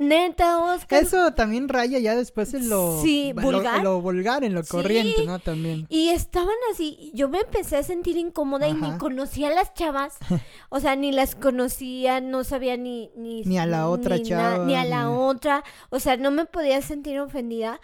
Neta, 0.00 0.58
Oscar. 0.60 1.02
Eso 1.02 1.34
también 1.34 1.68
raya 1.68 1.98
ya 1.98 2.16
después 2.16 2.54
en 2.54 2.70
lo, 2.70 3.02
sí, 3.02 3.34
vulgar. 3.34 3.82
Lo, 3.82 4.00
vulgar, 4.00 4.44
en 4.44 4.54
lo 4.54 4.64
corriente, 4.64 5.26
¿no? 5.26 5.38
También. 5.40 5.86
Y 5.90 6.08
estaban 6.08 6.56
así, 6.72 7.10
yo 7.12 7.28
me 7.28 7.40
empecé 7.40 7.76
a 7.76 7.82
sentir 7.82 8.16
incómoda 8.16 8.66
y 8.66 8.72
ni 8.72 8.96
conocía 8.96 9.48
a 9.48 9.54
las 9.54 9.74
chavas. 9.74 10.16
o 10.70 10.80
sea, 10.80 10.96
ni 10.96 11.12
las 11.12 11.34
conocía, 11.34 12.22
no 12.22 12.44
sabía 12.44 12.78
ni... 12.78 13.10
Ni, 13.14 13.42
ni 13.42 13.58
a 13.58 13.66
la 13.66 13.90
otra 13.90 14.22
chava. 14.22 14.64
ni 14.64 14.74
a 14.74 14.86
la 14.86 15.10
otra. 15.10 15.64
O 15.90 16.00
sea, 16.00 16.16
no 16.16 16.30
me 16.30 16.46
podía 16.46 16.80
sentir 16.80 17.20
ofendida. 17.20 17.78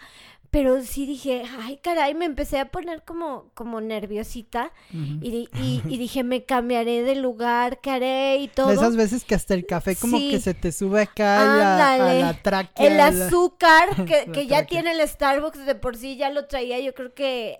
Pero 0.49 0.81
sí 0.81 1.05
dije, 1.05 1.43
ay, 1.59 1.77
caray, 1.77 2.15
me 2.15 2.25
empecé 2.25 2.57
a 2.59 2.69
poner 2.69 3.03
como, 3.03 3.51
como 3.53 3.81
nerviosita 3.81 4.71
y, 4.91 5.49
y, 5.53 5.97
dije, 5.97 6.23
me 6.23 6.45
cambiaré 6.45 7.03
de 7.03 7.15
lugar, 7.15 7.79
¿qué 7.81 7.91
haré? 7.91 8.37
Y 8.37 8.47
todo. 8.47 8.67
De 8.67 8.75
esas 8.75 8.95
veces 8.95 9.23
que 9.23 9.35
hasta 9.35 9.53
el 9.53 9.65
café 9.65 9.95
como 9.95 10.17
que 10.17 10.39
se 10.39 10.53
te 10.53 10.71
sube 10.71 11.01
acá 11.01 11.93
a 11.93 11.97
la, 12.13 12.41
tráquea. 12.41 12.87
El 12.87 12.99
azúcar 12.99 14.05
que, 14.05 14.31
que 14.31 14.47
ya 14.47 14.65
tiene 14.65 14.91
el 14.91 15.07
Starbucks 15.07 15.65
de 15.65 15.75
por 15.75 15.97
sí, 15.97 16.17
ya 16.17 16.29
lo 16.29 16.45
traía 16.45 16.79
yo 16.79 16.93
creo 16.93 17.13
que 17.13 17.59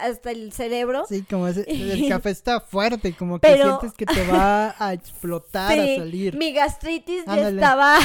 hasta 0.00 0.30
el 0.30 0.52
cerebro. 0.52 1.04
Sí, 1.08 1.24
como 1.28 1.46
el 1.48 2.08
café 2.08 2.30
está 2.30 2.60
fuerte, 2.60 3.12
como 3.14 3.38
que 3.38 3.54
sientes 3.54 3.92
que 3.92 4.06
te 4.06 4.26
va 4.26 4.74
a 4.78 4.92
explotar, 4.92 5.72
a 5.72 5.96
salir. 5.96 6.36
Mi 6.36 6.52
gastritis 6.52 7.24
ya 7.26 7.48
estaba 7.48 7.98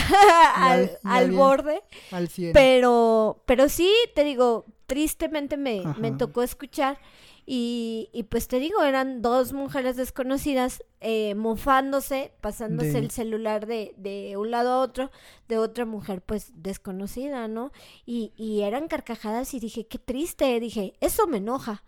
al, 0.55 0.97
al 1.03 1.31
borde. 1.31 1.81
Al 2.11 2.27
cielo. 2.29 2.53
Pero, 2.53 3.41
pero 3.45 3.69
sí, 3.69 3.91
te 4.13 4.23
digo, 4.23 4.65
tristemente 4.85 5.57
me, 5.57 5.83
me 5.97 6.11
tocó 6.11 6.43
escuchar. 6.43 6.99
Y, 7.45 8.09
y, 8.13 8.23
pues 8.23 8.47
te 8.47 8.59
digo, 8.59 8.83
eran 8.83 9.21
dos 9.21 9.51
mujeres 9.51 9.95
desconocidas 9.95 10.83
eh, 10.99 11.33
mofándose, 11.33 12.31
pasándose 12.39 12.99
el 12.99 13.09
celular 13.09 13.65
de, 13.65 13.95
de, 13.97 14.37
un 14.37 14.51
lado 14.51 14.71
a 14.71 14.79
otro, 14.79 15.09
de 15.47 15.57
otra 15.57 15.85
mujer 15.85 16.21
pues 16.21 16.51
desconocida, 16.55 17.47
¿no? 17.47 17.71
Y, 18.05 18.31
y 18.37 18.61
eran 18.61 18.87
carcajadas 18.87 19.55
y 19.55 19.59
dije, 19.59 19.87
qué 19.87 19.97
triste, 19.97 20.59
dije, 20.59 20.93
eso 21.01 21.25
me 21.25 21.37
enoja 21.37 21.83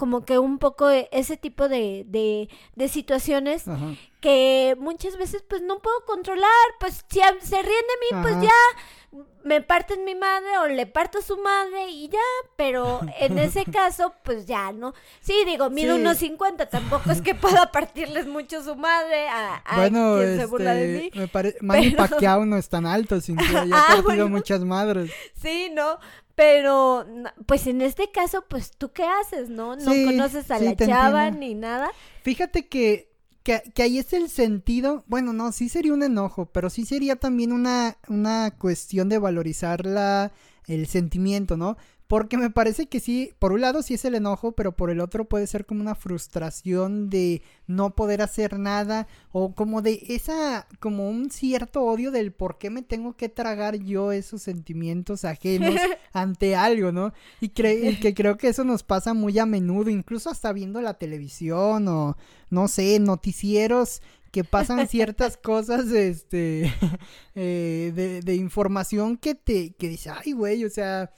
como 0.00 0.24
que 0.24 0.38
un 0.38 0.58
poco 0.58 0.88
ese 0.88 1.36
tipo 1.36 1.68
de, 1.68 2.06
de, 2.08 2.48
de 2.74 2.88
situaciones 2.88 3.64
que 4.22 4.74
muchas 4.80 5.18
veces 5.18 5.44
pues 5.46 5.60
no 5.60 5.80
puedo 5.80 6.06
controlar, 6.06 6.48
pues 6.80 7.04
si 7.06 7.20
se 7.20 7.56
ríen 7.56 7.64
de 7.66 8.16
mí, 8.16 8.22
pues 8.22 8.36
ya 8.40 9.22
me 9.44 9.60
parten 9.60 10.06
mi 10.06 10.14
madre 10.14 10.56
o 10.62 10.68
le 10.68 10.86
parto 10.86 11.20
su 11.20 11.36
madre 11.36 11.90
y 11.90 12.08
ya, 12.08 12.18
pero 12.56 13.00
en 13.18 13.38
ese 13.38 13.64
caso 13.72 14.14
pues 14.22 14.46
ya, 14.46 14.72
¿no? 14.72 14.94
Sí, 15.20 15.34
digo, 15.44 15.68
mido 15.68 15.96
unos 15.96 16.16
50, 16.16 16.70
tampoco 16.70 17.10
es 17.10 17.20
que 17.20 17.34
pueda 17.34 17.70
partirles 17.72 18.26
mucho 18.26 18.62
su 18.62 18.76
madre 18.76 19.28
a, 19.28 19.62
bueno, 19.76 20.16
quien 20.16 20.38
se 20.38 20.46
burla 20.46 20.72
de 20.72 20.96
este, 20.96 21.10
mí. 21.14 21.20
Me 21.20 21.28
parece, 21.28 21.58
Manny 21.62 21.90
Pacquiao 21.90 22.46
no 22.46 22.56
es 22.56 22.70
tan 22.70 22.86
alto, 22.86 23.20
sin 23.20 23.36
que 23.36 23.54
haya 23.54 23.74
ah, 23.76 24.00
partido 24.02 24.30
muchas 24.30 24.60
madres. 24.60 25.10
Sí, 25.34 25.70
¿no? 25.74 25.98
Pero, 26.40 27.04
pues 27.44 27.66
en 27.66 27.82
este 27.82 28.10
caso, 28.10 28.46
pues 28.48 28.70
tú 28.70 28.92
qué 28.92 29.04
haces, 29.04 29.50
¿no? 29.50 29.76
No 29.76 29.92
conoces 30.06 30.50
a 30.50 30.58
la 30.58 30.74
chava 30.74 31.30
ni 31.30 31.54
nada. 31.54 31.90
Fíjate 32.22 32.66
que, 32.66 33.12
que, 33.42 33.62
que, 33.74 33.82
ahí 33.82 33.98
es 33.98 34.14
el 34.14 34.30
sentido, 34.30 35.04
bueno, 35.06 35.34
no, 35.34 35.52
sí 35.52 35.68
sería 35.68 35.92
un 35.92 36.02
enojo, 36.02 36.46
pero 36.46 36.70
sí 36.70 36.86
sería 36.86 37.16
también 37.16 37.52
una, 37.52 37.98
una 38.08 38.52
cuestión 38.52 39.10
de 39.10 39.18
valorizar 39.18 39.84
la, 39.84 40.32
el 40.66 40.86
sentimiento, 40.86 41.58
¿no? 41.58 41.76
Porque 42.10 42.36
me 42.36 42.50
parece 42.50 42.88
que 42.88 42.98
sí, 42.98 43.34
por 43.38 43.52
un 43.52 43.60
lado 43.60 43.82
sí 43.82 43.94
es 43.94 44.04
el 44.04 44.16
enojo, 44.16 44.50
pero 44.50 44.72
por 44.72 44.90
el 44.90 44.98
otro 44.98 45.26
puede 45.26 45.46
ser 45.46 45.64
como 45.64 45.80
una 45.80 45.94
frustración 45.94 47.08
de 47.08 47.40
no 47.68 47.94
poder 47.94 48.20
hacer 48.20 48.58
nada 48.58 49.06
o 49.30 49.54
como 49.54 49.80
de 49.80 50.02
esa, 50.08 50.66
como 50.80 51.08
un 51.08 51.30
cierto 51.30 51.84
odio 51.84 52.10
del 52.10 52.32
por 52.32 52.58
qué 52.58 52.68
me 52.68 52.82
tengo 52.82 53.16
que 53.16 53.28
tragar 53.28 53.76
yo 53.76 54.10
esos 54.10 54.42
sentimientos 54.42 55.24
ajenos 55.24 55.72
ante 56.12 56.56
algo, 56.56 56.90
¿no? 56.90 57.12
Y, 57.40 57.50
que 57.50 58.12
creo 58.12 58.36
que 58.36 58.48
eso 58.48 58.64
nos 58.64 58.82
pasa 58.82 59.14
muy 59.14 59.38
a 59.38 59.46
menudo, 59.46 59.88
incluso 59.88 60.30
hasta 60.30 60.52
viendo 60.52 60.80
la 60.80 60.94
televisión 60.94 61.86
o, 61.86 62.16
no 62.50 62.66
sé, 62.66 62.98
noticieros 62.98 64.02
que 64.32 64.42
pasan 64.42 64.88
ciertas 64.88 65.36
cosas 65.40 65.86
este 65.92 66.74
eh, 67.36 67.92
de, 67.94 68.20
de, 68.20 68.34
información 68.34 69.16
que 69.16 69.36
te 69.36 69.74
que 69.74 69.88
dice 69.88 70.10
ay 70.10 70.32
güey 70.32 70.64
o 70.64 70.70
sea 70.70 71.12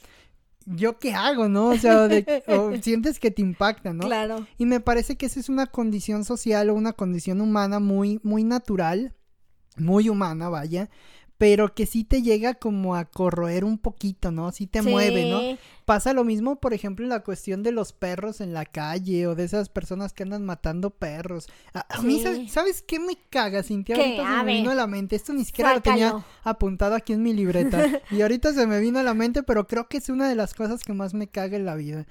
¿yo 0.67 0.99
qué 0.99 1.15
hago, 1.15 1.49
no? 1.49 1.69
O 1.69 1.77
sea, 1.77 2.09
sientes 2.83 3.19
que 3.19 3.31
te 3.31 3.43
impacta, 3.43 3.93
¿no? 3.93 4.07
Claro. 4.07 4.47
Y 4.59 4.67
me 4.67 4.81
parece 4.81 5.17
que 5.17 5.27
esa 5.27 5.41
es 5.41 5.49
una 5.49 5.67
condición 5.67 6.25
social 6.25 6.71
o 6.71 6.75
una 6.75 6.93
condición 6.93 7.41
humana 7.41 7.81
muy, 7.81 8.21
muy 8.23 8.45
natural, 8.45 9.15
muy 9.77 10.09
humana, 10.09 10.49
vaya, 10.49 10.91
pero 11.39 11.75
que 11.75 11.87
sí 11.87 12.05
te 12.05 12.23
llega 12.23 12.55
como 12.55 12.95
a 12.95 13.05
corroer 13.05 13.65
un 13.65 13.79
poquito, 13.79 14.31
¿no? 14.31 14.53
Sí 14.53 14.67
te 14.67 14.83
mueve, 14.83 15.29
¿no? 15.29 15.59
Pasa 15.85 16.13
lo 16.13 16.23
mismo, 16.23 16.61
por 16.61 16.75
ejemplo, 16.75 17.05
en 17.05 17.11
la 17.11 17.21
cuestión 17.21 17.63
de 17.63 17.73
los 17.73 17.93
perros 17.93 18.41
en 18.41 18.53
la 18.53 18.65
calle 18.65 19.27
o 19.27 19.35
de 19.35 19.45
esas 19.45 19.69
personas 19.69 20.13
que 20.13 20.23
andan 20.23 20.45
matando 20.45 20.91
perros. 20.91 21.49
A, 21.75 22.01
mí, 22.03 22.23
¿sabes 22.49 22.83
qué 22.83 23.01
me 23.01 23.17
caga, 23.31 23.63
Cintia? 23.63 23.97
Ahorita 23.97 24.39
se 24.39 24.45
me 24.45 24.55
vino 24.55 24.71
a 24.71 24.75
la 24.75 24.87
mente. 24.87 25.17
Esto 25.17 25.33
ni 25.33 25.45
siquiera 25.45 25.75
lo 25.75 25.81
tenía 25.81 26.25
apuntado 26.45 26.95
aquí 26.95 27.13
en 27.13 27.23
mi 27.23 27.33
libreta. 27.33 27.85
y 28.11 28.21
ahorita 28.23 28.53
se 28.53 28.67
me 28.67 28.81
vino 28.81 29.01
a 29.01 29.03
la 29.03 29.15
mente, 29.15 29.43
pero 29.43 29.67
creo 29.67 29.89
que 29.89 29.99
es 29.99 30.09
una 30.09 30.29
de 30.29 30.37
las 30.37 30.55
cosas 30.55 30.83
que 30.85 30.93
más 30.93 31.15
me 31.15 31.29
caga 31.29 31.57
en 31.57 31.65
la 31.65 31.75
vida. 31.75 32.07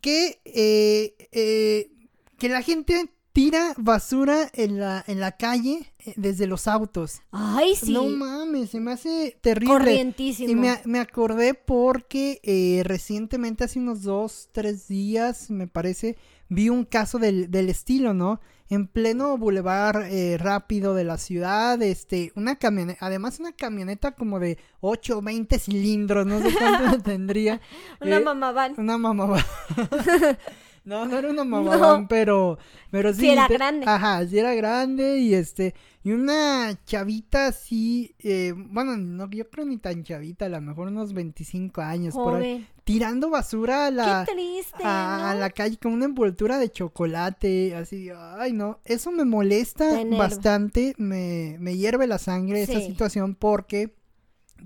Que, 0.00 0.40
eh, 0.44 1.16
eh, 1.32 1.90
que 2.38 2.48
la 2.48 2.62
gente 2.62 3.10
tira 3.36 3.74
basura 3.76 4.48
en 4.54 4.80
la, 4.80 5.04
en 5.06 5.20
la 5.20 5.32
calle 5.32 5.92
eh, 5.98 6.14
desde 6.16 6.46
los 6.46 6.66
autos. 6.66 7.20
Ay, 7.32 7.76
sí. 7.76 7.92
No 7.92 8.04
mames, 8.04 8.70
se 8.70 8.80
me 8.80 8.92
hace 8.92 9.36
terrible. 9.42 9.74
Corrientísimo. 9.74 10.50
Y 10.50 10.54
me, 10.54 10.80
me 10.86 11.00
acordé 11.00 11.52
porque 11.52 12.40
eh, 12.42 12.80
recientemente, 12.82 13.64
hace 13.64 13.78
unos 13.78 14.04
dos, 14.04 14.48
tres 14.52 14.88
días, 14.88 15.50
me 15.50 15.66
parece, 15.66 16.16
vi 16.48 16.70
un 16.70 16.86
caso 16.86 17.18
del, 17.18 17.50
del 17.50 17.68
estilo, 17.68 18.14
¿no? 18.14 18.40
En 18.70 18.86
pleno 18.86 19.36
bulevar 19.36 20.06
eh, 20.08 20.38
rápido 20.38 20.94
de 20.94 21.04
la 21.04 21.18
ciudad, 21.18 21.82
este, 21.82 22.32
una 22.36 22.56
camioneta, 22.56 23.04
además 23.04 23.38
una 23.38 23.52
camioneta 23.52 24.12
como 24.12 24.40
de 24.40 24.56
8 24.80 25.18
o 25.18 25.20
20 25.20 25.58
cilindros, 25.58 26.26
no 26.26 26.40
sé 26.40 26.54
cuánto 26.56 27.02
tendría. 27.02 27.60
una 28.00 28.18
mamá 28.18 28.52
van. 28.52 28.74
Una 28.78 28.96
mamá 28.96 29.26
van. 29.26 29.44
No, 30.86 31.04
no 31.04 31.18
era 31.18 31.28
una 31.28 31.44
mamá, 31.44 32.06
pero, 32.08 32.58
pero 32.90 33.12
sí. 33.12 33.20
Sí 33.22 33.28
era 33.30 33.48
grande. 33.48 33.84
Ajá, 33.86 34.26
sí 34.26 34.38
era 34.38 34.54
grande 34.54 35.18
y 35.18 35.34
este, 35.34 35.74
y 36.04 36.12
una 36.12 36.78
chavita 36.86 37.48
así, 37.48 38.14
eh, 38.20 38.54
bueno, 38.56 38.96
no, 38.96 39.28
yo 39.28 39.50
creo 39.50 39.66
ni 39.66 39.76
tan 39.78 40.04
chavita, 40.04 40.46
a 40.46 40.48
lo 40.48 40.60
mejor 40.60 40.88
unos 40.88 41.12
25 41.12 41.80
años, 41.82 42.14
por 42.14 42.36
ahí, 42.36 42.66
tirando 42.84 43.28
basura 43.30 43.86
a 43.86 43.90
la, 43.90 44.24
Qué 44.26 44.32
triste, 44.34 44.82
a, 44.84 45.32
¿no? 45.34 45.40
la 45.40 45.50
calle 45.50 45.76
con 45.76 45.92
una 45.92 46.04
envoltura 46.04 46.56
de 46.58 46.70
chocolate, 46.70 47.74
así, 47.74 48.08
ay 48.38 48.52
no, 48.52 48.78
eso 48.84 49.10
me 49.10 49.24
molesta 49.24 49.96
bastante, 50.16 50.94
me, 50.98 51.56
me 51.58 51.76
hierve 51.76 52.06
la 52.06 52.18
sangre 52.18 52.62
esa 52.62 52.80
situación 52.86 53.34
porque 53.34 53.92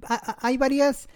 a- 0.06 0.32
a- 0.32 0.46
hay 0.46 0.58
varias 0.58 1.08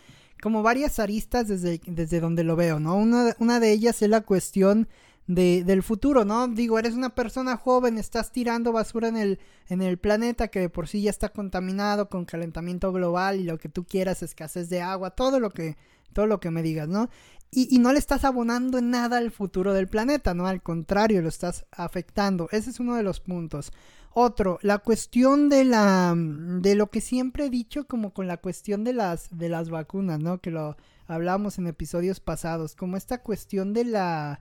como 0.45 0.63
varias 0.63 0.99
aristas 0.99 1.49
desde, 1.49 1.81
desde 1.87 2.21
donde 2.21 2.45
lo 2.45 2.55
veo, 2.55 2.79
¿no? 2.79 2.97
Una, 2.97 3.35
una 3.39 3.61
de 3.61 3.73
ellas 3.73 4.03
es 4.03 4.11
la 4.11 4.21
cuestión 4.21 4.89
de, 5.27 5.65
del 5.65 5.83
futuro, 5.83 6.27
¿no? 6.27 6.49
Digo, 6.49 6.79
eres 6.79 6.93
una 6.93 7.15
persona 7.15 7.57
joven, 7.57 7.97
estás 7.97 8.31
tirando 8.31 8.71
basura 8.71 9.09
en 9.09 9.17
el, 9.17 9.39
en 9.71 9.81
el 9.81 9.97
planeta 9.97 10.49
que 10.49 10.61
de 10.61 10.69
por 10.69 10.87
sí 10.87 11.01
ya 11.01 11.09
está 11.09 11.31
contaminado 11.31 12.11
con 12.11 12.27
calentamiento 12.27 12.93
global 12.93 13.41
y 13.41 13.45
lo 13.45 13.57
que 13.57 13.71
tú 13.71 13.87
quieras, 13.87 14.23
escasez 14.23 14.69
de 14.69 14.83
agua, 14.83 15.13
todo 15.13 15.41
lo 15.41 15.49
que, 15.49 15.79
todo 16.13 16.27
lo 16.27 16.41
que 16.41 16.51
me 16.51 16.63
digas, 16.63 16.89
¿no? 16.89 17.09
Y, 17.51 17.75
y 17.75 17.79
no 17.79 17.95
le 17.95 17.99
estás 17.99 18.27
abonando 18.27 18.77
en 18.77 18.91
nada 18.91 19.17
al 19.17 19.31
futuro 19.31 19.73
del 19.73 19.89
planeta, 19.89 20.35
¿no? 20.35 20.47
Al 20.47 20.61
contrario, 20.61 21.23
lo 21.23 21.31
estás 21.31 21.65
afectando. 21.73 22.49
Ese 22.51 22.69
es 22.69 22.81
uno 22.81 22.97
de 22.97 23.03
los 23.03 23.21
puntos. 23.21 23.73
Otro, 24.15 24.59
la 24.63 24.79
cuestión 24.79 25.49
de 25.49 25.65
la 25.65 26.15
de 26.17 26.75
lo 26.77 26.89
que 26.91 27.01
siempre 27.01 27.47
he 27.47 27.51
dicho 27.51 27.87
como 27.87 28.13
con 28.13 28.27
la 28.29 28.37
cuestión 28.37 28.85
de 28.85 28.93
las 28.93 29.29
de 29.37 29.49
las 29.49 29.71
vacunas, 29.71 30.21
¿no? 30.21 30.39
Que 30.39 30.51
lo 30.51 30.77
hablamos 31.07 31.59
en 31.59 31.67
episodios 31.67 32.21
pasados, 32.21 32.75
como 32.77 32.97
esta 32.97 33.19
cuestión 33.19 33.73
de 33.73 33.85
la 33.85 34.41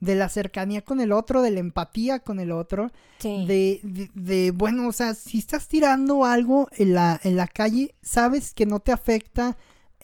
de 0.00 0.14
la 0.16 0.28
cercanía 0.28 0.82
con 0.82 1.00
el 1.00 1.12
otro, 1.12 1.40
de 1.40 1.50
la 1.52 1.60
empatía 1.60 2.18
con 2.18 2.38
el 2.38 2.52
otro, 2.52 2.90
Sí. 3.18 3.46
de, 3.46 3.80
de, 3.82 4.10
de, 4.14 4.50
bueno, 4.50 4.88
o 4.88 4.92
sea, 4.92 5.14
si 5.14 5.38
estás 5.38 5.68
tirando 5.68 6.24
algo 6.26 6.68
en 6.72 6.92
la 6.94 7.18
en 7.24 7.36
la 7.36 7.46
calle, 7.46 7.94
sabes 8.02 8.52
que 8.52 8.66
no 8.66 8.80
te 8.80 8.92
afecta 8.92 9.56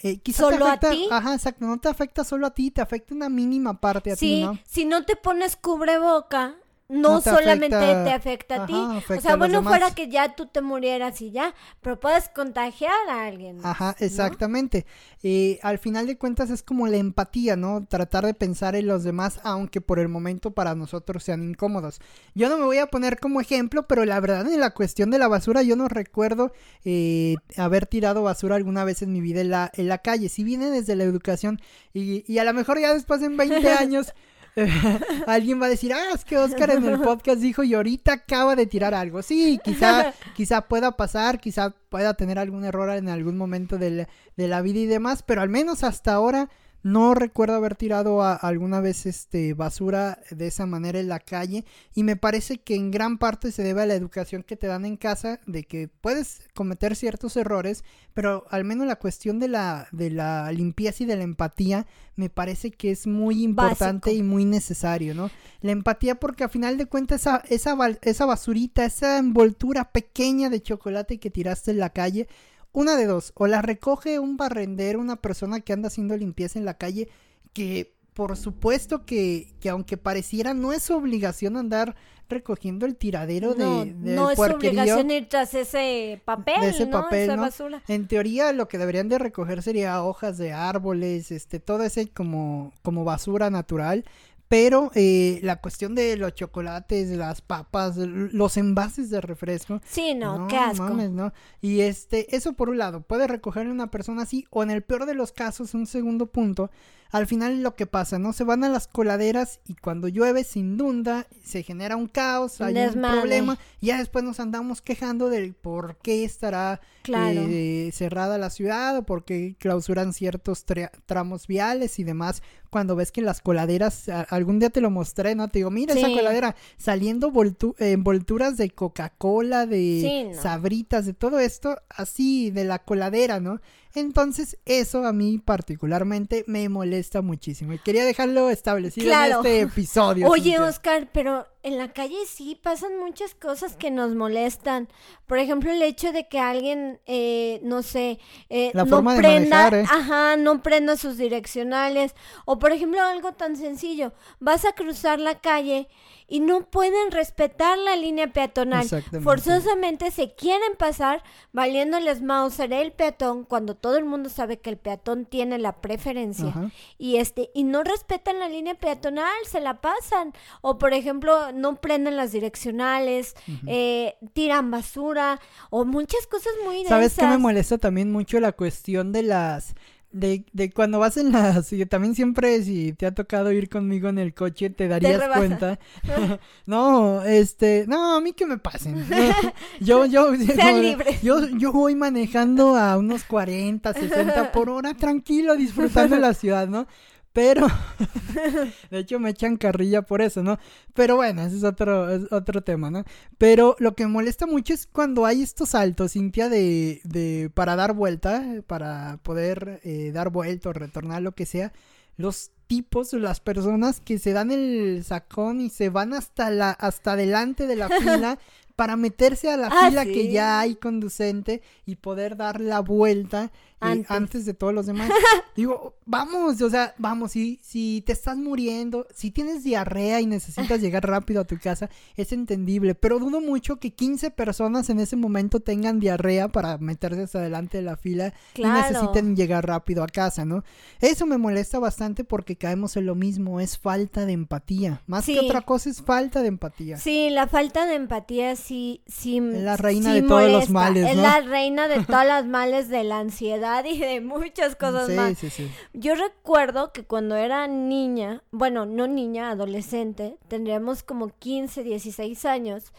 eh, 0.03 0.17
quizá 0.21 0.49
te 0.49 0.55
¿Solo 0.55 0.65
a 0.65 0.69
afecta, 0.73 0.91
ti? 0.93 1.07
ajá, 1.11 1.35
exacto, 1.35 1.67
no 1.67 1.79
te 1.79 1.89
afecta 1.91 2.25
solo 2.25 2.47
a 2.47 2.55
ti, 2.55 2.71
te 2.71 2.81
afecta 2.81 3.15
una 3.15 3.29
mínima 3.29 3.79
parte 3.79 4.12
a 4.12 4.17
ti, 4.17 4.21
Sí, 4.37 4.43
¿no? 4.43 4.59
si 4.67 4.87
no 4.87 5.05
te 5.05 5.15
pones 5.17 5.57
cubreboca, 5.57 6.55
no, 6.91 7.11
No 7.13 7.21
te 7.21 7.31
solamente 7.31 7.77
afecta- 7.77 8.05
te 8.05 8.11
afecta 8.13 8.63
a 8.65 8.67
ti. 8.67 8.73
ajá, 8.75 8.87
O 8.95 8.99
afecta 8.99 9.23
sea, 9.23 9.37
bueno, 9.37 9.63
fuera 9.63 9.95
que 9.95 10.09
ya 10.09 10.35
tú 10.35 10.47
te 10.47 10.61
murieras 10.61 11.23
y 11.23 11.31
ya, 11.31 11.55
pero 11.81 11.99
puedes 12.01 12.29
contagiar 12.29 12.93
a 13.09 13.27
alguien. 13.27 13.61
Ajá, 13.63 13.95
¿no? 13.99 14.07
exactamente. 14.07 14.87
Eh, 15.23 15.59
al 15.63 15.79
final 15.79 16.07
de 16.07 16.19
cuentas 16.19 16.51
es 16.51 16.63
como 16.63 16.87
la 16.89 16.97
empatía, 16.97 17.57
¿no? 17.57 17.87
Tratar 17.87 18.27
de 18.27 18.35
pensar 18.35 18.75
en 18.77 18.87
los 18.87 19.05
demás, 19.05 19.41
aunque 19.45 19.81
por 19.81 19.99
el 19.99 20.09
momento 20.09 20.51
para 20.51 20.75
nosotros 20.75 21.23
sean 21.23 21.43
incómodos. 21.43 22.01
Yo 22.35 22.49
no 22.49 22.59
me 22.59 22.65
voy 22.65 22.79
a 22.79 22.87
poner 22.89 23.19
como 23.21 23.41
ejemplo, 23.41 23.87
pero 23.87 24.05
la 24.05 24.19
verdad 24.21 24.47
en 24.53 24.59
la 24.61 24.71
cuestión 24.75 25.11
de 25.11 25.19
la 25.19 25.29
basura 25.29 25.63
yo 25.63 25.77
no 25.77 25.89
recuerdo 25.89 26.53
eh, 26.85 27.37
haber 27.57 27.87
tirado 27.87 28.23
basura 28.23 28.57
alguna 28.57 28.85
vez 28.85 29.03
en 29.03 29.13
mi 29.13 29.21
vida 29.21 29.41
en 29.41 29.51
la, 29.51 29.71
en 29.75 29.89
la 29.89 29.99
calle. 29.99 30.29
Si 30.29 30.43
viene 30.45 30.71
desde 30.71 30.97
la 30.97 31.05
educación 31.05 31.61
y, 31.95 32.25
y 32.27 32.39
a 32.39 32.45
lo 32.45 32.53
mejor 32.53 32.81
ya 32.81 32.93
después 32.93 33.23
en 33.23 33.37
20 33.37 33.71
años... 33.73 34.13
alguien 35.26 35.61
va 35.61 35.66
a 35.66 35.69
decir, 35.71 35.92
ah, 35.92 36.14
es 36.14 36.25
que 36.25 36.37
Oscar 36.38 36.71
en 36.71 36.85
el 36.85 37.00
podcast 37.00 37.40
dijo 37.40 37.62
y 37.62 37.75
ahorita 37.75 38.12
acaba 38.12 38.57
de 38.57 38.66
tirar 38.66 38.95
algo. 38.95 39.23
Sí, 39.23 39.61
quizá, 39.64 40.12
quizá 40.35 40.62
pueda 40.62 40.97
pasar, 40.97 41.40
quizá 41.40 41.71
pueda 41.88 42.14
tener 42.14 42.38
algún 42.38 42.64
error 42.64 42.90
en 42.90 43.09
algún 43.09 43.37
momento 43.37 43.78
del- 43.78 44.07
de 44.37 44.49
la 44.49 44.62
vida 44.62 44.80
y 44.80 44.87
demás, 44.87 45.23
pero 45.23 45.42
al 45.42 45.49
menos 45.49 45.85
hasta 45.85 46.12
ahora 46.14 46.49
no 46.83 47.15
recuerdo 47.15 47.57
haber 47.57 47.75
tirado 47.77 48.23
a- 48.23 48.35
alguna 48.35 48.81
vez 48.81 49.05
este 49.07 49.53
basura 49.55 50.19
de 50.31 50.47
esa 50.47 50.65
manera 50.67 50.99
en 50.99 51.09
la 51.09 51.21
calle 51.21 51.65
y 51.95 52.03
me 52.05 52.17
parece 52.17 52.59
que 52.59 52.75
en 52.75 52.91
gran 52.91 53.19
parte 53.19 53.53
se 53.53 53.63
debe 53.63 53.83
a 53.83 53.87
la 53.87 53.95
educación 53.95 54.43
que 54.43 54.57
te 54.57 54.67
dan 54.67 54.85
en 54.87 54.97
casa 54.97 55.41
de 55.47 55.65
que 55.65 55.89
puedes 55.89 56.41
cometer 56.55 56.97
ciertos 56.97 57.37
errores, 57.37 57.85
pero 58.15 58.45
al 58.51 58.65
menos 58.65 58.87
la 58.87 58.97
cuestión 58.97 59.39
de 59.41 59.49
la 59.49 59.89
de 59.93 60.11
la 60.11 60.51
limpieza 60.53 61.03
y 61.03 61.07
de 61.07 61.17
la 61.17 61.25
empatía 61.25 61.87
me 62.17 62.29
parece 62.31 62.71
que 62.71 62.91
es 62.91 63.07
muy 63.07 63.43
importante 63.43 64.11
Básico. 64.11 64.11
y 64.11 64.23
muy 64.23 64.45
necesario, 64.45 65.15
¿no? 65.15 65.31
La 65.61 65.73
empatía 65.73 66.15
porque 66.17 66.45
a 66.45 66.49
final 66.49 66.77
de 66.79 66.87
cuentas 66.87 67.27
esa 67.49 67.77
esa 68.03 68.25
basurita, 68.27 68.85
esa 68.85 69.19
envoltura 69.19 69.91
pequeña 69.93 70.49
de 70.51 70.63
chocolate 70.63 71.19
que 71.19 71.31
tiraste 71.31 71.71
en 71.73 71.79
la 71.79 71.91
calle 71.91 72.27
una 72.73 72.97
de 72.97 73.07
dos, 73.07 73.33
o 73.35 73.47
la 73.47 73.62
recoge 73.62 74.19
un 74.19 74.37
barrendero, 74.37 75.00
una 75.00 75.17
persona 75.17 75.61
que 75.61 75.73
anda 75.73 75.89
haciendo 75.89 76.17
limpieza 76.17 76.59
en 76.59 76.65
la 76.65 76.75
calle, 76.75 77.09
que 77.53 77.95
por 78.15 78.37
supuesto 78.37 79.07
que, 79.07 79.55
que 79.61 79.71
aunque 79.71 79.97
pareciera 79.97 80.53
no 80.53 80.73
es 80.73 80.83
su 80.83 80.95
obligación 80.95 81.57
andar 81.57 81.97
recogiendo 82.29 82.87
el 82.87 82.97
tiradero 82.97 83.55
No, 83.55 83.85
de, 83.85 83.93
del 83.93 84.15
no 84.15 84.31
es 84.31 84.39
obligación 84.39 85.11
ir 85.11 85.28
tras 85.28 85.52
ese 85.54 86.23
papel, 86.25 86.61
de 86.61 86.69
ese 86.69 86.87
¿no? 86.87 86.93
papel, 86.93 87.25
esa 87.25 87.37
¿no? 87.37 87.43
basura. 87.43 87.83
En 87.89 88.06
teoría 88.06 88.52
lo 88.52 88.69
que 88.69 88.78
deberían 88.78 89.09
de 89.09 89.19
recoger 89.19 89.63
sería 89.63 90.02
hojas 90.02 90.39
de 90.39 90.52
árboles, 90.52 91.30
este, 91.30 91.61
todo 91.61 91.83
ese 91.83 92.09
como, 92.09 92.73
como 92.83 93.04
basura 93.04 93.50
natural. 93.50 94.04
Pero 94.50 94.91
eh, 94.97 95.39
la 95.45 95.60
cuestión 95.60 95.95
de 95.95 96.17
los 96.17 96.34
chocolates, 96.34 97.08
las 97.10 97.41
papas, 97.41 97.97
los 97.97 98.56
envases 98.56 99.08
de 99.08 99.21
refresco, 99.21 99.80
Sí, 99.89 100.13
no, 100.15 100.49
qué 100.49 100.56
asco. 100.56 100.82
mames, 100.82 101.10
¿no? 101.13 101.32
Y 101.60 101.82
este, 101.82 102.34
eso 102.34 102.54
por 102.54 102.69
un 102.69 102.78
lado, 102.78 103.00
puede 103.02 103.28
recogerle 103.28 103.71
una 103.71 103.93
persona 103.93 104.23
así, 104.23 104.45
o 104.50 104.65
en 104.65 104.71
el 104.71 104.82
peor 104.82 105.06
de 105.06 105.15
los 105.15 105.30
casos, 105.30 105.73
un 105.75 105.86
segundo 105.86 106.26
punto, 106.26 106.69
al 107.13 107.26
final 107.28 107.63
lo 107.63 107.75
que 107.76 107.86
pasa, 107.86 108.19
¿no? 108.19 108.32
Se 108.32 108.43
van 108.45 108.63
a 108.65 108.69
las 108.69 108.86
coladeras 108.89 109.60
y 109.67 109.75
cuando 109.75 110.06
llueve 110.08 110.43
se 110.45 110.60
inunda, 110.60 111.26
se 111.45 111.63
genera 111.63 111.97
un 111.97 112.06
caos, 112.08 112.60
hay 112.60 112.76
un 112.76 113.00
problema, 113.02 113.56
y 113.80 113.86
ya 113.89 113.99
después 113.99 114.25
nos 114.25 114.41
andamos 114.41 114.80
quejando 114.82 115.28
del 115.28 115.54
por 115.54 115.97
qué 115.99 116.25
estará 116.25 116.80
Claro. 117.02 117.41
eh, 117.49 117.91
cerrada 117.95 118.36
la 118.36 118.50
ciudad 118.50 118.97
o 118.99 119.02
por 119.04 119.25
qué 119.25 119.56
clausuran 119.58 120.13
ciertos 120.13 120.67
tra- 120.67 120.91
tramos 121.06 121.47
viales 121.47 121.99
y 121.99 122.04
demás. 122.04 122.43
Cuando 122.71 122.95
ves 122.97 123.11
que 123.13 123.21
las 123.21 123.41
coladeras, 123.41 124.09
algún 124.30 124.59
día 124.61 124.71
te 124.71 124.80
lo 124.80 124.91
mostré, 124.91 125.35
¿no? 125.35 125.49
Te 125.49 125.59
digo, 125.59 125.71
mira 125.71 125.93
esa 125.95 126.09
coladera 126.09 126.54
saliendo 126.76 127.33
voltu- 127.33 127.75
envolturas 127.78 128.56
de 128.56 128.71
Coca-Cola, 128.71 129.67
de 129.67 130.00
Sí, 130.00 130.25
no. 130.37 130.41
sabritas, 130.43 131.04
de 131.06 131.13
todo 131.15 131.41
esto, 131.41 131.76
así 131.89 132.50
de 132.50 132.65
la 132.65 132.78
coladera, 132.78 133.41
¿no? 133.41 133.61
Entonces, 133.95 134.57
eso 134.67 135.05
a 135.07 135.13
mí 135.13 135.39
particularmente 135.39 136.45
me 136.47 136.69
molesta 136.69 137.23
muchísimo. 137.23 137.73
Y 137.73 137.79
quería 137.79 138.05
dejarlo 138.05 138.50
establecido 138.50 139.07
Claro. 139.07 139.41
en 139.41 139.47
este 139.47 139.61
episodio. 139.63 140.29
Oye, 140.29 140.43
Cintia. 140.53 140.65
Oscar, 140.65 141.09
pero 141.13 141.47
en 141.63 141.76
la 141.76 141.93
calle 141.93 142.17
sí 142.26 142.59
pasan 142.63 142.99
muchas 142.99 143.35
cosas 143.35 143.76
que 143.76 143.91
nos 143.91 144.15
molestan. 144.15 144.89
Por 145.26 145.39
ejemplo, 145.39 145.71
el 145.73 145.83
hecho 145.83 146.13
de 146.13 146.29
que 146.29 146.39
alguien, 146.39 147.00
eh, 147.07 147.61
no 147.65 147.83
sé, 147.83 148.19
eh, 148.49 148.71
La 148.75 148.85
no 148.85 149.03
prenda, 149.05 149.71
manejar, 149.71 149.75
¿eh? 149.75 149.85
ajá, 149.91 150.37
no 150.37 150.63
prenda 150.63 150.97
sus 150.97 151.19
direccionales. 151.19 152.15
O 152.45 152.59
por 152.59 152.73
ejemplo, 152.73 153.03
algo 153.03 153.33
tan 153.33 153.57
sencillo, 153.57 154.13
vas 154.39 154.65
a 154.65 154.73
cruzar 154.73 155.19
la 155.21 155.41
calle 155.41 155.89
y 156.30 156.38
no 156.38 156.62
pueden 156.71 157.10
respetar 157.10 157.76
la 157.76 157.97
línea 157.97 158.32
peatonal. 158.32 158.88
Forzosamente 159.23 160.12
se 160.12 160.32
quieren 160.32 160.76
pasar 160.78 161.25
valiéndoles 161.52 162.23
Mauser 162.23 162.73
el 162.73 162.93
peatón 162.93 163.45
cuando 163.45 163.75
todo 163.75 163.99
el 163.99 164.04
mundo 164.04 164.28
sabe 164.30 164.58
que 164.60 164.71
el 164.71 164.76
peatón 164.76 165.26
tiene 165.26 165.58
la 165.58 165.80
preferencia 165.80 166.49
Ajá. 166.49 166.71
y 166.99 167.16
este 167.16 167.50
y 167.52 167.64
no 167.64 167.82
respetan 167.82 168.38
la 168.38 168.49
línea 168.49 168.75
peatonal 168.76 169.34
se 169.45 169.60
la 169.60 169.80
pasan 169.80 170.32
o 170.60 170.78
por 170.78 170.95
ejemplo 170.95 171.50
no 171.52 171.80
prenden 171.80 172.16
las 172.16 172.30
direccionales 172.30 173.34
eh, 173.66 174.14
tiran 174.32 174.71
basura 174.71 175.40
o 175.71 175.84
muchas 175.84 176.28
cosas 176.28 176.52
muy 176.64 176.84
¿Sabes 176.84 177.14
qué 177.14 177.23
me 177.23 177.28
densas. 177.28 177.40
molesta 177.43 177.78
también 177.78 178.12
mucho 178.12 178.38
la 178.38 178.52
cuestión 178.52 179.10
de 179.12 179.25
las... 179.25 179.75
De, 180.13 180.45
de 180.53 180.73
cuando 180.73 180.99
vas 180.99 181.17
en 181.17 181.31
las... 181.31 181.71
también 181.89 182.17
siempre 182.17 182.63
si 182.65 182.93
te 182.95 183.07
ha 183.07 183.15
tocado 183.15 183.53
ir 183.53 183.69
conmigo 183.69 184.09
en 184.09 184.19
el 184.19 184.35
coche 184.35 184.69
te 184.69 184.89
darías 184.89 185.23
cuenta. 185.37 185.79
no, 186.67 187.23
este... 187.23 187.85
No, 187.87 188.17
a 188.17 188.21
mí 188.21 188.33
que 188.33 188.47
me 188.47 188.59
pasen. 188.59 189.07
yo, 189.81 190.07
yo... 190.07 190.35
Sean 190.37 190.77
no, 190.77 190.83
libres. 190.83 191.23
Yo, 191.23 191.47
yo 191.47 191.73
voy 191.73 191.95
manejando 191.95 192.77
a 192.77 192.99
unos 192.99 193.25
40, 193.25 193.93
60 193.93 194.53
por 194.53 194.69
hora, 194.69 194.95
tranquilo, 194.95 195.57
disfrutando 195.57 196.17
la 196.17 196.35
ciudad, 196.35 196.67
¿no? 196.67 196.87
Pero, 197.32 197.66
de 198.90 198.99
hecho 198.99 199.21
me 199.21 199.30
echan 199.30 199.56
carrilla 199.56 200.02
por 200.02 200.23
eso, 200.23 200.43
¿no? 200.43 200.58
Pero 200.95 201.16
bueno, 201.16 201.43
ese 201.43 201.56
es 201.58 201.64
otro, 201.64 202.10
es 202.10 202.32
otro 202.32 202.62
tema, 202.62 202.90
¿no? 202.90 203.04
Pero 203.38 203.76
lo 203.78 203.95
que 203.95 204.06
molesta 204.06 204.47
mucho 204.47 204.75
es 204.75 204.86
cuando 204.86 205.26
hay 205.26 205.43
estos 205.43 205.71
saltos, 205.71 206.12
Cintia, 206.12 206.49
de, 206.49 207.00
de 207.04 207.50
para 207.54 207.76
dar 207.76 207.93
vuelta, 207.95 208.43
para 208.66 209.19
poder 209.23 209.80
eh, 209.84 210.10
dar 210.12 210.30
vuelta 210.30 210.71
o 210.71 210.73
retornar, 210.73 211.23
lo 211.23 211.32
que 211.32 211.47
sea, 211.47 211.73
los 212.16 212.50
tipos, 212.66 213.12
las 213.12 213.40
personas 213.40 214.00
que 214.00 214.19
se 214.19 214.32
dan 214.32 214.50
el 214.50 215.02
sacón 215.04 215.60
y 215.60 215.71
se 215.71 215.88
van 215.88 216.14
hasta 216.14 216.50
la, 216.50 216.71
hasta 216.71 217.16
delante 217.16 217.66
de 217.66 217.76
la 217.76 217.88
fila 218.00 218.38
para 218.76 218.97
meterse 218.97 219.50
a 219.50 219.56
la 219.56 219.69
Ah, 219.71 219.88
fila 219.88 220.04
que 220.04 220.30
ya 220.30 220.60
hay 220.60 220.75
conducente 220.76 221.62
y 221.84 221.97
poder 221.97 222.36
dar 222.36 222.60
la 222.60 222.80
vuelta 222.80 223.50
antes. 223.80 224.45
de 224.45 224.54
todos 224.54 224.75
los 224.75 224.86
demás. 224.86 225.10
Digo, 225.56 225.95
vamos, 226.06 226.60
o 226.60 226.71
sea, 226.71 226.95
vamos, 226.99 227.32
si, 227.32 227.60
si 227.62 228.02
te 228.06 228.12
estás 228.12 228.36
muriendo, 228.36 229.06
si 229.14 229.30
tienes 229.30 229.64
diarrea 229.64 230.21
y 230.21 230.26
necesitas 230.26 230.80
llegar 230.80 231.06
rápido 231.06 231.40
a 231.40 231.45
tu 231.45 231.58
casa, 231.58 231.90
es 232.16 232.32
entendible, 232.32 232.95
pero 232.95 233.19
dudo 233.19 233.40
mucho 233.40 233.76
que 233.76 233.93
15 233.93 234.30
personas 234.30 234.90
en 234.90 235.00
ese 235.00 235.16
momento 235.16 235.60
tengan 235.60 236.00
diarrea 236.00 236.49
para 236.49 236.78
meterse 236.78 237.23
hasta 237.23 237.38
adelante 237.38 237.78
de 237.78 237.82
la 237.84 237.97
fila 237.97 238.32
y 238.54 238.62
necesiten 238.62 239.36
llegar 239.36 239.66
rápido 239.66 240.02
a 240.02 240.06
casa, 240.06 240.45
¿no? 240.45 240.64
Eso 241.00 241.26
me 241.26 241.38
molesta 241.38 241.78
bastante 241.78 242.25
porque 242.25 242.56
caemos 242.56 242.97
en 242.97 243.06
lo 243.06 243.14
mismo, 243.14 243.60
es 243.60 243.78
falta 243.78 244.26
de 244.26 244.32
empatía. 244.32 245.02
Más 245.06 245.26
que 245.26 245.40
otra 245.40 245.62
cosa 245.62 245.90
es 245.90 246.02
falta 246.02 246.43
de 246.43 246.49
empatía. 246.49 246.97
Sí, 246.97 247.30
la 247.30 247.47
falta 247.47 247.86
de 247.86 247.95
empatía 247.95 248.56
sí, 248.56 249.02
sí. 249.06 249.38
Es 249.38 249.62
la 249.62 249.76
reina 249.76 250.12
de 250.12 250.23
todos 250.23 250.50
los 250.50 250.71
males, 250.71 251.04
¿no? 251.04 251.10
Es 251.10 251.16
la 251.16 251.40
reina 251.40 251.88
de 251.88 252.04
todas 252.04 252.26
las 252.26 252.47
males 252.47 252.88
de 252.88 253.04
la 253.04 253.19
ansiedad 253.21 253.70
y 253.85 253.99
de 253.99 254.21
muchas 254.21 254.76
cosas 254.76 255.09
más. 255.11 255.39
Sí, 255.39 255.50
sí. 255.50 255.71
Yo 255.93 256.15
recuerdo 256.15 256.93
que 256.93 257.04
cuando 257.04 257.37
era 257.37 257.67
niña, 257.67 258.43
bueno, 258.50 258.87
no 258.87 259.06
niña, 259.06 259.50
adolescente, 259.50 260.37
tendríamos 260.49 261.02
como 261.02 261.28
15, 261.39 261.83
16 261.83 262.45
años. 262.45 262.93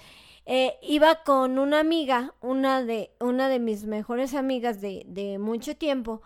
Eh, 0.45 0.73
iba 0.81 1.23
con 1.23 1.60
una 1.60 1.79
amiga, 1.79 2.34
una 2.41 2.84
de, 2.84 3.12
una 3.19 3.47
de 3.47 3.60
mis 3.60 3.86
mejores 3.86 4.34
amigas 4.34 4.81
de, 4.81 5.03
de 5.05 5.38
mucho 5.38 5.75
tiempo, 5.75 6.21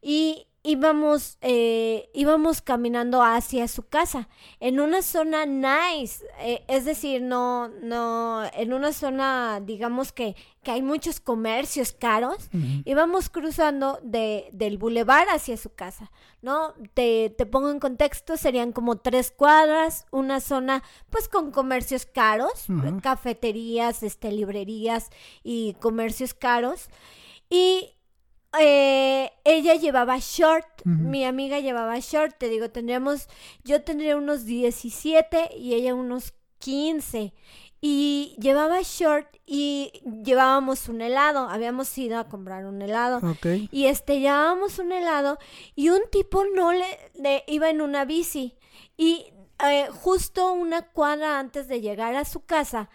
y 0.00 0.46
íbamos, 0.66 1.38
eh, 1.42 2.10
íbamos 2.12 2.60
caminando 2.60 3.22
hacia 3.22 3.68
su 3.68 3.88
casa, 3.88 4.28
en 4.58 4.80
una 4.80 5.00
zona 5.00 5.46
nice, 5.46 6.24
eh, 6.40 6.64
es 6.66 6.84
decir, 6.84 7.22
no, 7.22 7.68
no, 7.68 8.42
en 8.52 8.72
una 8.72 8.92
zona, 8.92 9.60
digamos 9.64 10.12
que, 10.12 10.34
que 10.64 10.72
hay 10.72 10.82
muchos 10.82 11.20
comercios 11.20 11.92
caros, 11.92 12.50
íbamos 12.84 13.28
cruzando 13.28 14.00
de, 14.02 14.48
del 14.52 14.78
bulevar 14.78 15.28
hacia 15.28 15.56
su 15.56 15.72
casa, 15.72 16.10
¿no? 16.42 16.74
Te, 16.94 17.30
te 17.30 17.46
pongo 17.46 17.70
en 17.70 17.78
contexto, 17.78 18.36
serían 18.36 18.72
como 18.72 18.96
tres 18.96 19.30
cuadras, 19.30 20.06
una 20.10 20.40
zona 20.40 20.82
pues 21.10 21.28
con 21.28 21.52
comercios 21.52 22.04
caros, 22.06 22.66
cafeterías, 23.00 24.02
este, 24.02 24.32
librerías 24.32 25.10
y 25.44 25.74
comercios 25.74 26.34
caros. 26.34 26.88
Y 27.48 27.95
eh, 28.60 29.32
ella 29.44 29.74
llevaba 29.74 30.18
short, 30.18 30.66
mi 30.84 31.24
amiga 31.24 31.58
llevaba 31.60 31.98
short, 31.98 32.36
te 32.38 32.48
digo, 32.48 32.70
tendríamos, 32.70 33.28
yo 33.64 33.82
tendría 33.82 34.16
unos 34.16 34.44
17 34.44 35.56
y 35.56 35.74
ella 35.74 35.94
unos 35.94 36.34
15. 36.58 37.32
Y 37.80 38.34
llevaba 38.40 38.80
short 38.82 39.28
y 39.46 39.92
llevábamos 40.24 40.88
un 40.88 41.02
helado, 41.02 41.48
habíamos 41.48 41.96
ido 41.98 42.18
a 42.18 42.28
comprar 42.28 42.66
un 42.66 42.82
helado. 42.82 43.20
Y 43.70 43.86
este, 43.86 44.20
llevábamos 44.20 44.78
un 44.78 44.92
helado 44.92 45.38
y 45.74 45.90
un 45.90 46.00
tipo 46.10 46.44
no 46.54 46.72
le, 46.72 46.86
le 47.14 47.44
iba 47.46 47.68
en 47.70 47.80
una 47.80 48.04
bici. 48.04 48.54
Y 48.96 49.26
eh, 49.64 49.88
justo 49.90 50.52
una 50.52 50.82
cuadra 50.82 51.38
antes 51.38 51.66
de 51.66 51.80
llegar 51.80 52.14
a 52.14 52.26
su 52.26 52.44
casa, 52.44 52.90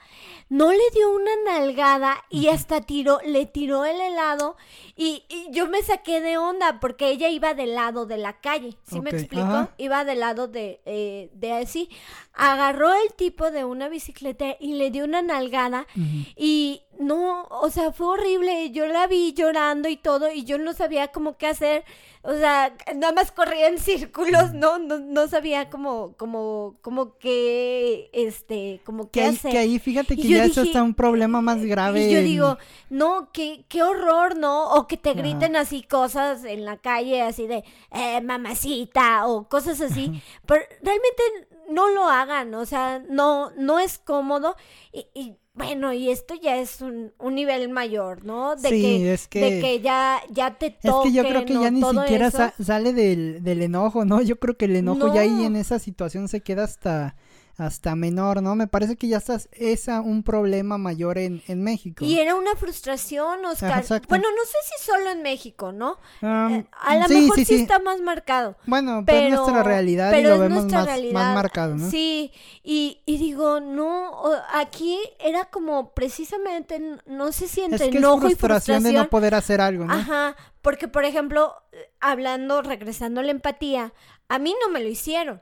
no 0.47 0.71
le 0.71 0.84
dio 0.93 1.10
una 1.10 1.32
nalgada 1.43 2.17
y 2.30 2.50
hasta 2.50 2.82
tiró, 2.82 3.19
le 3.26 3.47
tiró 3.47 3.84
el 3.86 4.00
helado 4.00 4.58
y, 4.95 5.24
yo 5.50 5.67
me 5.67 5.82
saqué 5.82 6.21
de 6.21 6.38
onda 6.38 6.80
porque 6.80 7.10
ella 7.10 7.30
iba 7.30 7.56
del 7.56 7.74
lado 7.74 8.06
de 8.06 8.17
la 8.17 8.39
calle, 8.41 8.78
¿sí 8.84 9.02
me 9.02 9.10
explico? 9.10 9.69
Iba 9.78 10.06
del 10.06 10.19
lado 10.19 10.47
de, 10.47 10.82
eh, 10.86 11.32
de 11.34 11.54
así. 11.54 11.89
Agarró 12.34 12.93
el 12.93 13.13
tipo 13.15 13.50
de 13.50 13.65
una 13.65 13.89
bicicleta 13.89 14.56
y 14.60 14.74
le 14.74 14.91
dio 14.91 15.04
una 15.04 15.21
nalgada 15.21 15.88
y 16.36 16.84
no, 17.00 17.44
o 17.50 17.70
sea, 17.70 17.92
fue 17.92 18.08
horrible. 18.08 18.72
Yo 18.72 18.86
la 18.86 19.08
vi 19.08 19.34
llorando 19.34 19.90
y 19.90 19.98
todo 19.98 20.32
y 20.32 20.44
yo 20.44 20.58
no 20.58 20.74
sabía 20.74 21.10
cómo 21.10 21.38
qué 21.38 21.48
hacer. 21.48 21.84
O 22.24 22.34
sea, 22.34 22.76
nada 22.96 23.14
más 23.14 23.32
corría 23.32 23.68
en 23.68 23.80
círculos, 23.80 24.54
¿no? 24.54 24.78
No, 24.78 25.00
no 25.00 25.28
sabía 25.28 25.70
cómo, 25.72 26.14
cómo, 26.18 26.76
cómo 26.82 27.18
que, 27.18 28.12
este, 28.14 28.82
como 28.86 29.10
qué 29.10 29.22
que 29.22 29.26
hacer. 29.26 29.52
Que 29.52 29.58
ahí 29.58 29.80
fíjate 29.80 30.16
que 30.16 30.28
ya 30.28 30.46
eso 30.46 30.62
está 30.62 30.84
un 30.84 30.94
problema 30.94 31.42
más 31.42 31.64
grave. 31.66 32.08
Y 32.08 32.14
yo 32.14 32.22
digo, 32.22 32.58
no, 32.92 33.32
qué, 33.34 33.66
qué 33.68 33.82
horror, 33.82 34.38
¿no? 34.38 34.72
O 34.74 34.88
que 34.88 34.98
te 34.98 35.14
griten 35.14 35.56
así 35.56 35.82
cosas 35.82 36.44
en 36.46 36.66
la 36.66 36.78
calle, 36.78 37.24
así 37.24 37.48
de, 37.48 37.64
eh, 37.92 38.22
mamacita, 38.22 39.26
o 39.26 39.50
cosas 39.50 39.82
así. 39.82 40.22
Pero 40.46 40.62
realmente 40.84 41.24
no 41.72 41.90
lo 41.90 42.08
hagan, 42.08 42.54
o 42.54 42.66
sea, 42.68 43.04
no, 43.10 43.50
no 43.58 43.80
es 43.80 43.98
cómodo. 43.98 44.56
y 44.94 45.38
bueno, 45.65 45.93
y 45.93 46.10
esto 46.10 46.34
ya 46.36 46.58
es 46.58 46.82
un, 46.82 47.12
un 47.19 47.36
nivel 47.36 47.69
mayor, 47.69 48.24
¿no? 48.26 48.56
De 48.56 48.69
sí, 48.69 48.82
que, 48.82 49.13
es 49.13 49.28
que... 49.28 49.39
De 49.39 49.62
que 49.62 49.82
ya, 49.82 50.21
ya 50.30 50.58
te 50.58 50.71
toque, 50.71 51.10
Es 51.10 51.13
que 51.13 51.17
yo 51.17 51.24
creo 51.24 51.45
que 51.45 51.54
ya 51.54 51.71
ni 51.71 51.82
siquiera 51.82 52.32
sa 52.32 52.54
sale 52.62 52.93
del, 52.93 53.43
del 53.43 53.62
enojo, 53.62 54.06
¿no? 54.06 54.21
Yo 54.21 54.39
creo 54.39 54.58
que 54.58 54.65
el 54.65 54.76
enojo 54.76 55.13
ya 55.13 55.21
ahí 55.21 55.45
en 55.45 55.56
esa 55.56 55.80
situación 55.80 56.28
se 56.28 56.41
queda 56.41 56.63
hasta 56.63 57.15
hasta 57.62 57.95
menor, 57.95 58.41
¿no? 58.41 58.56
Me 58.56 58.67
parece 58.67 58.95
que 58.95 59.08
ya 59.08 59.17
estás 59.17 59.47
esa 59.52 60.02
un 60.02 60.24
problema 60.24 60.80
mayor 60.80 61.19
en, 61.19 61.43
en 61.47 61.63
México. 61.63 62.04
Y 62.04 62.17
era 62.17 62.36
una 62.36 62.56
frustración, 62.56 63.45
Oscar. 63.45 63.86
bueno, 64.10 64.26
no 64.32 64.45
sé 64.45 64.58
si 64.65 64.84
solo 64.84 65.12
en 65.12 65.21
México, 65.21 65.71
¿no? 65.71 66.00
Eh, 66.21 66.65
a 66.71 66.95
lo 66.95 67.08
mejor 67.08 67.45
sí, 67.45 67.56
está 67.62 67.78
más 67.80 68.02
marcado. 68.02 68.56
Bueno, 68.65 69.04
pero, 69.06 69.28
es 69.28 69.34
nuestra 69.36 69.62
realidad 69.62 70.12
y 70.13 70.24
lo 70.24 70.39
vemos 70.39 70.65
más, 70.65 70.88
más, 71.13 71.36
marcado, 71.36 71.76
¿no? 71.76 71.89
Sí, 71.89 72.32
y, 72.63 73.02
y 73.06 73.17
digo, 73.17 73.60
no, 73.60 74.21
aquí 74.54 74.97
era 75.19 75.45
como 75.45 75.93
precisamente, 75.93 76.82
no 77.06 77.32
sé 77.32 77.47
si 77.47 77.62
entre 77.62 77.86
es 77.86 77.91
que 77.91 77.97
enojo 78.00 78.28
es 78.28 78.38
frustración 78.38 78.80
y 78.80 78.82
frustración 78.82 78.84
de 78.84 78.93
no 78.93 79.10
poder 79.10 79.36
hacer 79.36 79.62
algo, 79.62 79.86
¿no? 79.86 79.93
Ajá, 79.93 80.36
porque 80.63 80.88
por 80.88 81.06
ejemplo, 81.06 81.54
hablando, 82.00 82.63
regresando 82.63 83.21
a 83.21 83.24
la 83.24 83.32
empatía, 83.32 83.93
a 84.30 84.39
mí 84.39 84.56
no 84.65 84.71
me 84.71 84.80
lo 84.80 84.89
hicieron. 84.89 85.41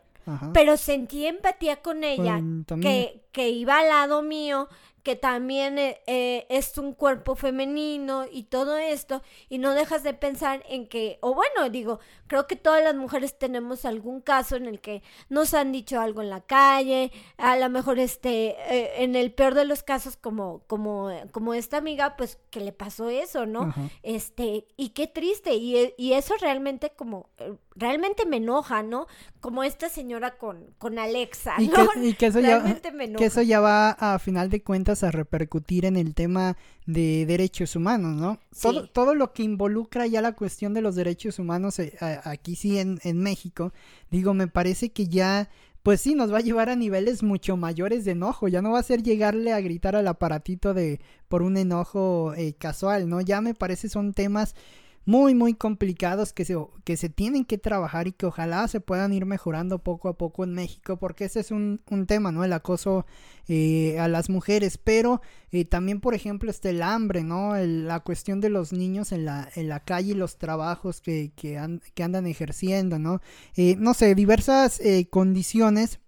Pero 0.54 0.78
sentí 0.78 1.26
empatía 1.26 1.82
con 1.82 2.04
ella, 2.04 2.42
que, 2.82 3.24
que 3.32 3.50
iba 3.50 3.80
al 3.80 3.90
lado 3.90 4.22
mío, 4.22 4.68
que 5.04 5.16
también 5.16 5.80
eh, 5.80 6.02
eh, 6.08 6.46
es 6.50 6.78
un 6.78 6.94
cuerpo 6.94 7.36
femenino 7.36 8.26
y 8.32 8.44
todo 8.44 8.78
esto, 8.78 9.22
y 9.48 9.58
no 9.58 9.74
dejas 9.74 10.04
de 10.04 10.14
pensar 10.14 10.64
en 10.68 10.88
que, 10.88 11.20
o 11.22 11.34
bueno, 11.34 11.70
digo, 11.70 12.00
creo 12.28 12.48
que 12.48 12.56
todas 12.56 12.84
las 12.84 12.96
mujeres 12.96 13.38
tenemos 13.38 13.86
algún 13.86 14.22
caso 14.22 14.56
en 14.56 14.66
el 14.66 14.82
que 14.82 15.02
nos 15.30 15.54
han 15.54 15.72
dicho 15.72 16.00
algo 16.00 16.22
en 16.22 16.30
la 16.30 16.42
calle, 16.42 17.12
a 17.38 17.58
lo 17.58 17.70
mejor 17.70 17.98
este, 18.00 18.56
eh, 18.70 19.04
en 19.04 19.16
el 19.16 19.32
peor 19.32 19.56
de 19.56 19.66
los 19.66 19.84
casos 19.84 20.18
como, 20.18 20.64
como, 20.68 21.10
como 21.32 21.54
esta 21.54 21.78
amiga, 21.78 22.16
pues 22.18 22.38
que 22.50 22.60
le 22.60 22.74
pasó 22.74 23.10
eso, 23.10 23.46
¿no? 23.46 23.74
Este, 24.04 24.68
y 24.76 24.90
qué 24.90 25.08
triste, 25.08 25.56
y, 25.56 25.94
y 25.98 26.14
eso 26.14 26.36
realmente 26.40 26.92
como 26.92 27.30
realmente 27.80 28.26
me 28.26 28.38
enoja, 28.38 28.84
¿no? 28.84 29.08
Como 29.40 29.64
esta 29.64 29.90
señora 29.90 30.38
con, 30.38 30.66
con 30.78 31.00
Alexa, 31.00 31.56
¿no? 31.58 32.04
Y 32.04 32.14
que, 32.14 32.28
eso 32.28 32.40
ya, 32.40 32.64
que 33.18 33.26
eso 33.26 33.42
ya 33.42 33.60
va 33.60 33.92
a 33.92 34.20
final 34.20 34.50
de 34.50 34.62
cuentas 34.62 35.04
a 35.04 35.12
repercutir 35.12 35.86
en 35.86 35.96
el 35.96 36.14
tema 36.14 36.58
de 36.86 37.26
derechos 37.26 37.76
humanos, 37.76 38.16
¿no? 38.16 38.40
Todo, 38.62 38.88
todo 38.90 39.16
lo 39.16 39.34
que 39.34 39.44
involucra 39.44 40.08
ya 40.08 40.22
la 40.22 40.34
cuestión 40.34 40.74
de 40.74 40.82
los 40.82 40.96
derechos 40.96 41.40
humanos 41.40 41.80
eh, 41.80 41.98
aquí 42.24 42.56
sí 42.56 42.78
en, 42.78 43.00
en 43.04 43.20
México, 43.22 43.74
digo, 44.12 44.34
me 44.34 44.48
parece 44.48 44.92
que 44.92 45.08
ya 45.08 45.50
pues 45.84 46.02
sí, 46.02 46.14
nos 46.14 46.32
va 46.32 46.40
a 46.40 46.42
llevar 46.42 46.70
a 46.70 46.76
niveles 46.76 47.24
mucho 47.24 47.56
mayores 47.56 48.04
de 48.04 48.12
enojo. 48.12 48.48
Ya 48.48 48.62
no 48.62 48.72
va 48.72 48.80
a 48.80 48.84
ser 48.84 49.02
llegarle 49.02 49.54
a 49.54 49.62
gritar 49.62 49.96
al 49.96 50.08
aparatito 50.08 50.74
de 50.74 51.00
por 51.30 51.42
un 51.42 51.56
enojo 51.56 52.34
eh, 52.36 52.54
casual, 52.54 53.08
¿no? 53.10 53.22
Ya 53.22 53.42
me 53.42 53.54
parece 53.54 53.88
son 53.88 54.14
temas 54.14 54.56
muy, 55.10 55.34
muy 55.34 55.56
complicados 55.56 56.34
que 56.34 56.46
se, 56.46 56.56
que 56.84 56.96
se 56.96 57.10
tienen 57.10 57.44
que 57.44 57.58
trabajar 57.58 58.08
y 58.08 58.12
que 58.12 58.28
ojalá 58.28 58.68
se 58.68 58.80
puedan 58.80 59.12
ir 59.12 59.26
mejorando 59.26 59.80
poco 59.80 60.08
a 60.08 60.20
poco 60.20 60.44
en 60.44 60.54
México, 60.54 60.98
porque 60.98 61.26
ese 61.26 61.40
es 61.40 61.50
un, 61.50 61.82
un 61.90 62.06
tema, 62.06 62.32
¿no? 62.32 62.44
El 62.44 62.54
acoso 62.54 63.08
eh, 63.48 63.98
a 64.00 64.08
las 64.08 64.30
mujeres, 64.30 64.78
pero 64.78 65.20
eh, 65.52 65.66
también, 65.66 66.00
por 66.00 66.14
ejemplo, 66.14 66.52
está 66.52 66.70
el 66.70 66.84
hambre, 66.84 67.24
¿no? 67.24 67.56
la 67.58 68.02
cuestión 68.02 68.40
de 68.40 68.52
los 68.52 68.72
niños 68.72 69.12
en 69.12 69.26
la, 69.26 69.50
en 69.56 69.68
la 69.68 69.80
calle 69.80 70.12
y 70.12 70.14
los 70.14 70.38
trabajos 70.38 71.02
que, 71.02 71.32
que, 71.36 71.58
andan 71.58 72.28
ejerciendo, 72.28 73.00
¿no? 73.00 73.20
Eh, 73.56 73.78
no 73.80 73.96
sé, 73.96 74.14
diversas 74.14 74.80
condiciones 75.10 76.00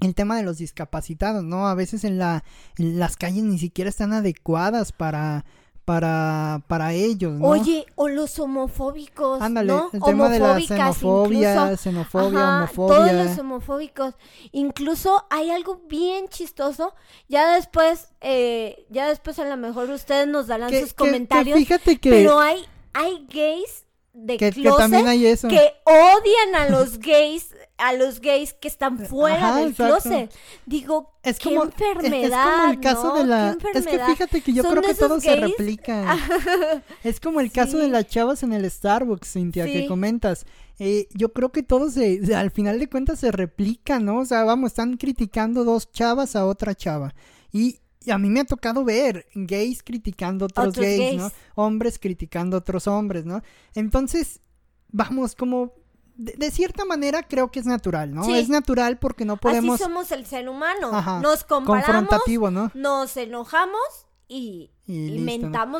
el 0.00 0.16
tema 0.16 0.36
de 0.36 0.42
los 0.42 0.58
discapacitados, 0.58 1.44
¿no? 1.44 1.68
A 1.68 1.76
veces 1.76 2.02
en, 2.02 2.18
la, 2.18 2.42
en 2.78 2.98
las 2.98 3.16
calles 3.16 3.44
ni 3.44 3.60
siquiera 3.60 3.90
están 3.90 4.12
adecuadas 4.12 4.90
para, 4.90 5.44
para, 5.90 6.62
para 6.68 6.92
ellos, 6.92 7.32
¿no? 7.32 7.48
Oye, 7.48 7.84
o 7.96 8.06
los 8.06 8.38
homofóbicos, 8.38 9.42
Ándale, 9.42 9.72
¿no? 9.72 9.90
el 9.92 10.00
tema 10.00 10.28
de 10.28 10.38
la 10.38 10.60
xenofobia, 10.60 11.76
xenofobia, 11.76 12.58
homofobia. 12.58 12.96
Todos 12.96 13.12
los 13.12 13.38
homofóbicos. 13.40 14.14
Incluso 14.52 15.26
hay 15.30 15.50
algo 15.50 15.80
bien 15.88 16.28
chistoso. 16.28 16.94
Ya 17.26 17.54
después, 17.54 18.12
eh, 18.20 18.86
ya 18.88 19.08
después 19.08 19.40
a 19.40 19.44
lo 19.46 19.56
mejor 19.56 19.90
ustedes 19.90 20.28
nos 20.28 20.46
darán 20.46 20.70
sus 20.70 20.94
comentarios. 20.94 21.58
fíjate 21.58 21.98
que... 21.98 22.10
Pero 22.10 22.38
hay, 22.38 22.64
hay 22.92 23.26
gays 23.28 23.84
de 24.12 24.36
Que- 24.36 24.50
que 24.50 24.60
closet 24.62 24.78
también 24.78 25.06
hay 25.08 25.26
eso. 25.26 25.48
que 25.48 25.72
odian 25.84 26.54
a 26.56 26.68
los 26.68 26.98
gays, 26.98 27.54
a 27.78 27.92
los 27.92 28.20
gays 28.20 28.52
que 28.54 28.68
están 28.68 28.98
fuera 28.98 29.48
Ajá, 29.50 29.58
del 29.60 29.70
exacto. 29.70 30.00
closet. 30.02 30.34
Digo, 30.66 31.14
Es 31.22 31.38
qué 31.38 31.50
como, 31.50 31.64
enfermedad, 31.64 32.24
es 32.24 32.60
como 32.60 32.72
el 32.72 32.80
caso 32.80 33.04
¿no? 33.04 33.14
de 33.18 33.24
la... 33.24 33.56
Es 33.74 33.86
que 33.86 33.98
fíjate 33.98 34.40
que 34.40 34.52
yo 34.52 34.62
creo 34.64 34.82
que 34.82 34.94
todo 34.94 35.20
se 35.20 35.36
replica. 35.36 36.18
es 37.04 37.20
como 37.20 37.40
el 37.40 37.52
caso 37.52 37.78
de 37.78 37.88
las 37.88 38.06
chavas 38.08 38.42
en 38.42 38.52
el 38.52 38.68
Starbucks, 38.70 39.32
Cintia, 39.32 39.64
que 39.66 39.86
comentas. 39.86 40.44
Eh, 40.78 41.08
yo 41.14 41.32
creo 41.32 41.52
que 41.52 41.62
todo 41.62 41.90
se- 41.90 42.20
al 42.34 42.50
final 42.50 42.78
de 42.78 42.88
cuentas 42.88 43.20
se 43.20 43.30
replica, 43.30 43.98
¿no? 44.00 44.18
O 44.20 44.24
sea, 44.24 44.44
vamos, 44.44 44.68
están 44.72 44.96
criticando 44.96 45.62
dos 45.64 45.92
chavas 45.92 46.36
a 46.36 46.46
otra 46.46 46.74
chava. 46.74 47.14
Y, 47.52 47.80
y 48.04 48.10
a 48.10 48.18
mí 48.18 48.30
me 48.30 48.40
ha 48.40 48.44
tocado 48.44 48.84
ver 48.84 49.26
gays 49.34 49.82
criticando 49.82 50.46
otros, 50.46 50.68
Otros 50.68 50.86
gays, 50.86 51.20
¿no? 51.20 51.30
Hombres 51.54 51.98
criticando 51.98 52.56
otros 52.56 52.86
hombres, 52.86 53.24
¿no? 53.24 53.42
Entonces, 53.74 54.40
vamos, 54.88 55.34
como... 55.34 55.74
De, 56.16 56.34
de 56.36 56.50
cierta 56.50 56.84
manera 56.84 57.22
creo 57.22 57.50
que 57.50 57.60
es 57.60 57.66
natural, 57.66 58.14
¿no? 58.14 58.24
Sí. 58.24 58.34
Es 58.34 58.48
natural 58.50 58.98
porque 58.98 59.24
no 59.24 59.38
podemos... 59.38 59.76
Así 59.76 59.84
somos 59.84 60.12
el 60.12 60.26
ser 60.26 60.48
humano. 60.48 60.90
Ajá, 60.92 61.20
Nos 61.20 61.44
comparamos, 61.44 61.86
confrontativo, 61.86 62.50
¿no? 62.50 62.70
nos 62.74 63.16
enojamos 63.16 63.80
y, 64.28 64.70
Y 64.86 65.18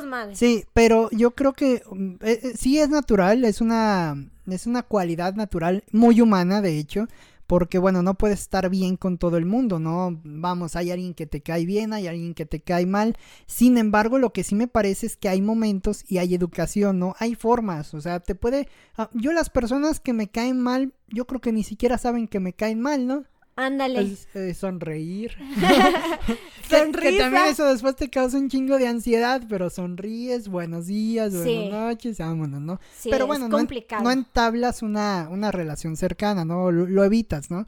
mal. 0.06 0.34
Sí, 0.34 0.64
pero 0.72 1.08
yo 1.12 1.32
creo 1.32 1.52
que 1.52 1.82
mm, 1.90 2.12
eh, 2.22 2.40
eh, 2.42 2.52
sí 2.56 2.78
es 2.78 2.88
natural, 2.88 3.44
es 3.44 3.60
una, 3.60 4.16
es 4.46 4.66
una 4.66 4.82
cualidad 4.82 5.34
natural, 5.34 5.84
muy 5.92 6.20
humana 6.20 6.60
de 6.60 6.78
hecho, 6.78 7.06
porque 7.50 7.80
bueno, 7.80 8.04
no 8.04 8.14
puedes 8.14 8.42
estar 8.42 8.70
bien 8.70 8.96
con 8.96 9.18
todo 9.18 9.36
el 9.36 9.44
mundo, 9.44 9.80
¿no? 9.80 10.20
Vamos, 10.22 10.76
hay 10.76 10.92
alguien 10.92 11.14
que 11.14 11.26
te 11.26 11.40
cae 11.40 11.66
bien, 11.66 11.92
hay 11.92 12.06
alguien 12.06 12.32
que 12.32 12.46
te 12.46 12.60
cae 12.60 12.86
mal, 12.86 13.16
sin 13.46 13.76
embargo, 13.76 14.18
lo 14.18 14.32
que 14.32 14.44
sí 14.44 14.54
me 14.54 14.68
parece 14.68 15.06
es 15.06 15.16
que 15.16 15.28
hay 15.28 15.42
momentos 15.42 16.04
y 16.06 16.18
hay 16.18 16.32
educación, 16.32 17.00
¿no? 17.00 17.16
Hay 17.18 17.34
formas, 17.34 17.92
o 17.92 18.00
sea, 18.00 18.20
te 18.20 18.36
puede... 18.36 18.68
ah, 18.96 19.10
yo 19.14 19.32
las 19.32 19.50
personas 19.50 19.98
que 19.98 20.12
me 20.12 20.28
caen 20.28 20.60
mal, 20.60 20.94
yo 21.08 21.26
creo 21.26 21.40
que 21.40 21.50
ni 21.50 21.64
siquiera 21.64 21.98
saben 21.98 22.28
que 22.28 22.38
me 22.38 22.52
caen 22.52 22.80
mal, 22.80 23.08
¿no? 23.08 23.24
Ándale. 23.56 24.00
Es, 24.00 24.28
eh, 24.34 24.54
sonreír. 24.54 25.36
Que- 26.70 27.18
también 27.18 27.46
eso 27.48 27.64
después 27.66 27.96
te 27.96 28.08
causa 28.08 28.38
un 28.38 28.48
chingo 28.48 28.78
de 28.78 28.86
ansiedad, 28.86 29.42
pero 29.48 29.70
sonríes, 29.70 30.46
buenos 30.48 30.86
días, 30.86 31.32
buenas 31.32 31.48
Sí. 31.48 31.68
noches, 31.68 32.18
vámonos, 32.18 32.60
¿no? 32.60 32.80
Sí, 32.96 33.08
pero 33.10 33.24
es 33.24 33.28
bueno, 33.28 33.48
no, 33.48 33.56
en- 33.58 33.62
complicado. 33.66 34.04
no 34.04 34.10
entablas 34.12 34.82
una, 34.82 35.28
una 35.30 35.50
relación 35.50 35.96
cercana, 35.96 36.44
¿no? 36.44 36.70
Lo, 36.70 36.86
lo 36.86 37.02
evitas, 37.04 37.50
¿no? 37.50 37.66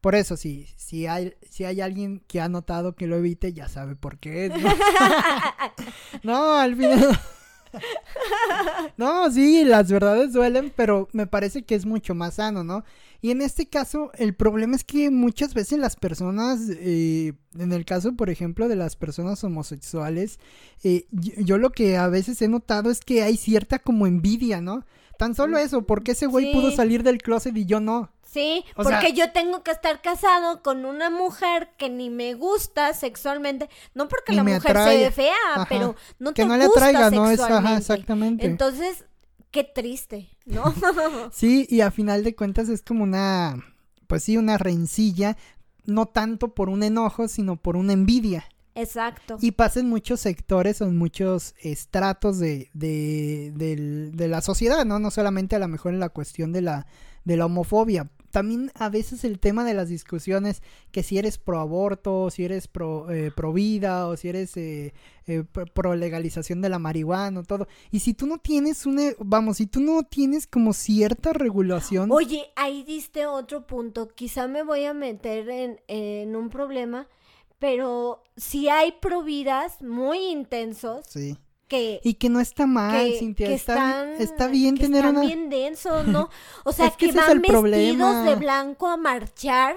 Por 0.00 0.14
eso, 0.14 0.36
si, 0.36 0.66
si, 0.76 1.06
hay, 1.06 1.34
si 1.50 1.64
hay 1.64 1.80
alguien 1.80 2.22
que 2.28 2.40
ha 2.40 2.48
notado 2.48 2.94
que 2.94 3.08
lo 3.08 3.16
evite, 3.16 3.52
ya 3.52 3.68
sabe 3.68 3.96
por 3.96 4.18
qué. 4.18 4.50
¿no? 4.50 4.68
no, 6.22 6.54
al 6.54 6.76
final... 6.76 7.18
No, 8.96 9.30
sí, 9.30 9.64
las 9.64 9.90
verdades 9.90 10.32
duelen, 10.32 10.72
pero 10.74 11.08
me 11.12 11.26
parece 11.26 11.64
que 11.64 11.74
es 11.74 11.86
mucho 11.86 12.14
más 12.14 12.34
sano, 12.34 12.64
¿no? 12.64 12.84
Y 13.20 13.30
en 13.30 13.40
este 13.40 13.66
caso, 13.66 14.10
el 14.16 14.34
problema 14.34 14.76
es 14.76 14.84
que 14.84 15.10
muchas 15.10 15.54
veces 15.54 15.78
las 15.78 15.96
personas, 15.96 16.60
eh, 16.68 17.32
en 17.58 17.72
el 17.72 17.84
caso, 17.84 18.14
por 18.14 18.28
ejemplo, 18.28 18.68
de 18.68 18.76
las 18.76 18.96
personas 18.96 19.42
homosexuales, 19.42 20.38
eh, 20.82 21.06
yo, 21.10 21.32
yo 21.38 21.58
lo 21.58 21.70
que 21.70 21.96
a 21.96 22.08
veces 22.08 22.40
he 22.42 22.48
notado 22.48 22.90
es 22.90 23.00
que 23.00 23.22
hay 23.22 23.36
cierta 23.36 23.78
como 23.78 24.06
envidia, 24.06 24.60
¿no? 24.60 24.84
Tan 25.18 25.34
solo 25.34 25.58
eso, 25.58 25.82
porque 25.82 26.12
ese 26.12 26.26
güey 26.26 26.46
Sí. 26.46 26.52
pudo 26.52 26.70
salir 26.72 27.02
del 27.02 27.18
closet 27.18 27.56
y 27.56 27.66
yo 27.66 27.80
no? 27.80 28.10
Sí, 28.22 28.64
O 28.74 28.82
porque 28.82 29.00
sea- 29.00 29.10
yo 29.10 29.32
tengo 29.32 29.62
que 29.62 29.70
estar 29.70 30.02
casado 30.02 30.60
con 30.62 30.84
una 30.84 31.08
mujer 31.08 31.70
que 31.78 31.88
ni 31.88 32.10
me 32.10 32.34
gusta 32.34 32.92
sexualmente, 32.92 33.68
no 33.94 34.08
porque 34.08 34.32
Ni 34.32 34.36
la 34.38 34.42
mujer 34.44 34.60
se 34.62 34.68
atrae. 34.70 34.98
ve 35.04 35.10
fea, 35.12 35.34
Ajá. 35.54 35.66
pero 35.68 35.94
no 36.18 36.34
Que 36.34 36.42
te 36.42 36.48
no 36.48 36.56
le 36.56 36.66
gusta 36.66 36.88
atraiga, 36.88 37.10
¿no? 37.10 37.30
Es, 37.30 37.38
ajá, 37.38 37.76
exactamente. 37.76 38.44
Entonces, 38.44 39.04
qué 39.52 39.62
triste, 39.62 40.28
¿no? 40.46 40.64
Sí, 41.32 41.66
y 41.70 41.80
a 41.82 41.92
final 41.92 42.24
de 42.24 42.34
cuentas 42.34 42.68
es 42.68 42.82
como 42.82 43.04
una, 43.04 43.56
pues 44.08 44.24
sí, 44.24 44.36
una 44.36 44.58
rencilla, 44.58 45.36
no 45.84 46.06
tanto 46.06 46.54
por 46.54 46.70
un 46.70 46.82
enojo, 46.82 47.28
sino 47.28 47.54
por 47.54 47.76
una 47.76 47.92
envidia. 47.92 48.46
Exacto. 48.74 49.36
Y 49.40 49.52
pasa 49.52 49.80
en 49.80 49.88
muchos 49.88 50.20
sectores 50.20 50.80
o 50.80 50.84
en 50.86 50.96
muchos 50.96 51.54
estratos 51.62 52.38
de, 52.38 52.70
de, 52.74 53.52
del- 53.54 54.12
de 54.16 54.28
la 54.28 54.40
sociedad, 54.40 54.84
¿no? 54.84 54.98
No 54.98 55.10
solamente 55.10 55.56
a 55.56 55.58
lo 55.60 55.68
mejor 55.68 55.92
en 55.94 56.00
la 56.00 56.08
cuestión 56.08 56.52
de 56.52 56.62
la, 56.62 56.86
de 57.24 57.36
la 57.36 57.46
homofobia. 57.46 58.10
También 58.32 58.72
a 58.74 58.88
veces 58.88 59.22
el 59.22 59.38
tema 59.38 59.62
de 59.62 59.74
las 59.74 59.88
discusiones, 59.88 60.60
que 60.90 61.04
si 61.04 61.18
eres 61.18 61.38
pro 61.38 61.60
aborto, 61.60 62.30
si 62.30 62.44
eres 62.44 62.66
pro, 62.66 63.08
eh, 63.12 63.30
pro 63.30 63.52
vida, 63.52 64.08
o 64.08 64.16
si 64.16 64.28
eres 64.28 64.56
eh, 64.56 64.92
eh, 65.28 65.44
pro, 65.44 65.66
pro 65.66 65.94
legalización 65.94 66.60
de 66.60 66.68
la 66.68 66.80
marihuana, 66.80 67.44
todo. 67.44 67.68
Y 67.92 68.00
si 68.00 68.12
tú 68.12 68.26
no 68.26 68.38
tienes 68.38 68.86
una, 68.86 69.02
vamos, 69.20 69.58
si 69.58 69.66
tú 69.66 69.78
no 69.78 70.02
tienes 70.02 70.48
como 70.48 70.72
cierta 70.72 71.32
regulación, 71.32 72.10
Oye, 72.10 72.46
ahí 72.56 72.82
diste 72.82 73.24
otro 73.26 73.68
punto. 73.68 74.08
Quizá 74.08 74.48
me 74.48 74.64
voy 74.64 74.84
a 74.84 74.94
meter 74.94 75.48
en, 75.48 75.80
en 75.86 76.34
un 76.34 76.50
problema, 76.50 77.06
pero 77.64 78.22
si 78.36 78.68
hay 78.68 78.92
providas 78.92 79.80
muy 79.80 80.18
intensos 80.18 81.06
sí. 81.08 81.34
que 81.66 81.98
Y 82.04 82.14
que 82.14 82.28
no 82.28 82.38
está 82.40 82.66
mal, 82.66 83.06
que, 83.06 83.18
Cintia, 83.18 83.46
que 83.46 83.54
está, 83.54 83.72
están, 83.74 84.08
está 84.20 84.46
bien 84.48 84.74
que 84.76 84.82
tener 84.82 84.98
están 85.06 85.16
una... 85.16 85.26
bien 85.26 85.48
densos, 85.48 86.06
¿no? 86.06 86.28
O 86.64 86.72
sea, 86.72 86.88
Es 86.88 86.96
que 86.96 87.06
es 87.06 87.14
van 87.14 87.40
vestidos 87.40 87.48
problema. 87.50 88.22
de 88.24 88.34
blanco 88.34 88.86
a 88.88 88.98
marchar 88.98 89.76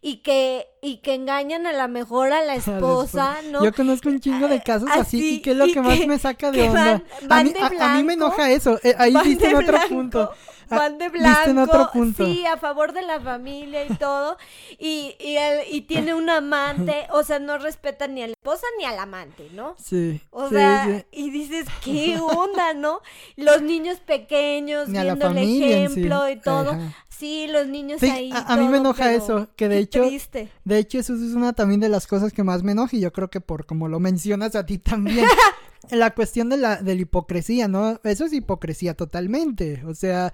y 0.00 0.18
que 0.18 0.68
y 0.80 0.98
que 0.98 1.14
engañan 1.14 1.66
a 1.66 1.72
la 1.72 1.88
mejor 1.88 2.32
a 2.32 2.44
la 2.44 2.54
esposa, 2.62 3.38
¿no? 3.50 3.64
Yo 3.64 3.72
conozco 3.72 4.10
un 4.10 4.20
chingo 4.20 4.46
de 4.46 4.62
casos 4.62 4.88
así, 4.92 5.00
Así, 5.00 5.34
y 5.36 5.42
que 5.42 5.50
es 5.50 5.56
lo 5.56 5.66
que 5.66 5.80
más 5.80 6.06
me 6.06 6.18
saca 6.20 6.50
de 6.52 6.68
onda. 6.68 7.02
van- 7.22 7.40
a, 7.40 7.42
mí, 7.42 7.52
de 7.52 7.58
a- 7.58 7.92
a 7.94 7.96
mí 7.96 8.04
me 8.04 8.12
enoja 8.12 8.48
eso. 8.52 8.78
eh, 8.84 8.94
ahí 8.96 9.12
diste 9.24 9.48
en 9.50 9.56
otro 9.56 9.72
blanco, 9.72 9.88
punto. 9.88 10.30
Ah, 10.70 10.76
Van 10.78 10.98
de 10.98 11.10
diste 11.10 11.18
en 11.50 11.54
blanco, 11.56 11.62
otro 11.72 11.90
punto. 11.92 12.24
sí, 12.26 12.44
a 12.46 12.56
favor 12.56 12.92
de 12.92 13.02
la 13.02 13.20
familia 13.20 13.84
y 13.86 13.94
todo, 13.96 14.36
y, 14.78 15.14
y, 15.20 15.36
él- 15.36 15.60
y 15.70 15.82
tiene 15.82 16.14
un 16.14 16.28
amante, 16.30 17.06
o 17.12 17.22
sea, 17.22 17.38
no 17.38 17.58
respeta 17.58 18.06
ni 18.06 18.22
a 18.22 18.26
la 18.28 18.32
esposa 18.32 18.66
ni 18.78 18.84
al 18.84 18.98
amante, 18.98 19.48
¿no? 19.52 19.74
Sí, 19.78 20.20
O 20.30 20.48
sí, 20.48 20.54
sea, 20.54 20.86
sí. 20.86 21.04
y 21.12 21.30
dices, 21.30 21.66
¿qué 21.82 22.18
onda, 22.18 22.74
no? 22.74 23.00
Los 23.36 23.62
niños 23.62 23.98
pequeños 24.00 24.88
Ni 24.88 25.00
viendo 25.00 25.26
el 25.28 25.38
en 25.38 25.44
sí. 25.46 25.64
ejemplo 25.64 26.28
y 26.30 26.36
todo. 26.36 26.70
Ajá. 26.70 26.92
Sí, 27.08 27.46
los 27.48 27.68
niños 27.68 28.02
ahí. 28.02 28.32
a, 28.32 28.38
a 28.52 28.56
mí 28.56 28.66
me 28.66 28.78
enoja 28.78 29.12
eso, 29.12 29.48
que 29.54 29.68
de 29.68 29.78
hecho, 29.78 30.02
triste. 30.04 30.50
de 30.64 30.78
hecho 30.78 30.98
eso 30.98 31.14
es 31.14 31.20
una 31.34 31.52
también 31.52 31.78
de 31.80 31.88
las 31.88 32.08
cosas 32.08 32.32
que 32.32 32.42
más 32.42 32.64
me 32.64 32.72
enoja 32.72 32.96
y 32.96 33.00
yo 33.00 33.12
creo 33.12 33.30
que 33.30 33.40
por 33.40 33.66
como 33.66 33.86
lo 33.86 34.00
mencionas 34.00 34.56
a 34.56 34.66
ti 34.66 34.78
también, 34.78 35.24
la 35.90 36.12
cuestión 36.12 36.48
de 36.48 36.56
la, 36.56 36.76
de 36.82 36.96
la 36.96 37.00
hipocresía, 37.02 37.68
¿no? 37.68 38.00
Eso 38.02 38.24
es 38.24 38.32
hipocresía 38.32 38.94
totalmente, 38.94 39.84
o 39.86 39.94
sea, 39.94 40.32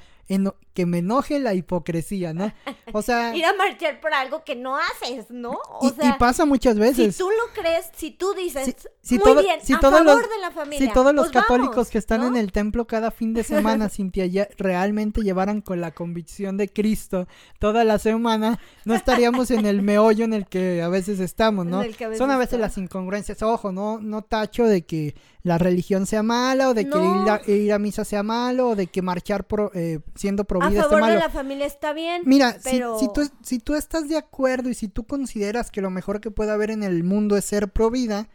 que 0.73 0.87
me 0.87 0.99
enoje 0.99 1.40
la 1.40 1.55
hipocresía, 1.55 2.33
¿no? 2.33 2.53
O 2.93 3.03
sea, 3.03 3.35
Ir 3.37 3.45
a 3.45 3.53
marchar 3.55 4.01
por 4.01 4.14
algo 4.14 4.45
que 4.45 4.55
no 4.55 4.77
haces, 4.77 5.27
¿no? 5.31 5.59
O 5.81 5.88
y, 5.88 5.90
sea, 5.90 6.09
y 6.11 6.12
pasa 6.19 6.45
muchas 6.47 6.75
si 6.75 6.81
veces. 6.81 7.16
tú 7.19 7.29
lo 7.29 7.53
crees, 7.61 7.90
si 7.97 8.12
tú 8.12 8.33
dices, 8.35 8.64
Si- 8.66 8.75
si 9.03 9.14
muy 9.16 9.25
todo- 9.25 9.43
bien, 9.43 9.59
si 9.62 9.73
a 9.73 9.81
todos 9.81 9.99
favor 9.99 10.21
los- 10.23 10.31
de 10.31 10.38
la 10.40 10.51
familia. 10.53 10.87
Si 10.87 10.93
todos 10.93 11.12
los 11.14 11.31
pues 11.31 11.43
católicos 11.43 11.75
vamos, 11.75 11.90
que 11.90 11.99
están 11.99 12.21
¿no? 12.21 12.29
en 12.29 12.37
el 12.37 12.53
templo 12.53 12.87
cada 12.87 13.11
fin 13.11 13.35
de 13.35 13.43
semana, 13.43 13.88
Cintia, 13.88 14.27
ya 14.27 14.49
realmente 14.59 15.23
llevaran 15.23 15.61
con 15.61 15.81
la 15.81 15.90
convicción 15.90 16.57
de 16.57 16.69
Cristo 16.69 17.27
toda 17.59 17.83
la 17.85 17.99
semana, 17.99 18.61
no 18.85 18.95
estaríamos 18.95 19.51
en 19.51 19.66
el 19.66 19.83
meollo 19.83 20.25
en 20.25 20.33
el 20.35 20.47
que 20.47 20.83
a 20.83 20.88
veces 20.88 21.19
estamos, 21.19 21.66
¿no? 21.66 21.81
Veces 21.81 22.16
Son 22.19 22.31
a 22.31 22.38
veces 22.38 22.61
las 22.61 22.79
incongruencias. 22.79 23.43
Ojo, 23.43 23.73
no, 23.73 23.99
no 24.01 24.23
tacho 24.23 24.64
de 24.64 24.83
que 24.83 25.14
la 25.43 25.57
religión 25.59 26.07
sea 26.07 26.23
mala 26.23 26.69
o 26.69 26.75
de 26.75 26.88
que 26.88 26.99
ir, 26.99 27.31
a, 27.31 27.40
ir 27.51 27.73
a 27.73 27.79
misa 27.79 28.05
sea 28.05 28.23
malo 28.23 28.69
o 28.71 28.77
de 28.77 28.87
que 28.88 29.01
marchar 29.03 29.45
pro- 29.47 29.71
eh, 29.75 30.01
siendo 30.20 30.44
pro 30.44 30.62
A 30.62 30.70
favor 30.70 31.06
de 31.06 31.14
la 31.16 31.30
familia 31.30 31.66
está 31.66 31.92
bien. 31.92 32.22
Mira, 32.26 32.52
si- 32.52 32.59
pero... 32.62 32.98
si, 32.98 33.09
tú, 33.12 33.22
si 33.42 33.59
tú 33.59 33.74
estás 33.74 34.09
de 34.09 34.16
acuerdo 34.18 34.68
y 34.68 34.74
si 34.74 34.87
tú 34.88 35.04
consideras 35.04 35.70
que 35.70 35.80
lo 35.80 35.90
mejor 35.90 36.20
que 36.20 36.30
puede 36.30 36.50
haber 36.52 36.70
en 36.70 36.83
el 36.83 37.02
mundo 37.04 37.37
es 37.37 37.44
ser 37.46 37.68
pro 37.68 37.90
vida 37.90 38.28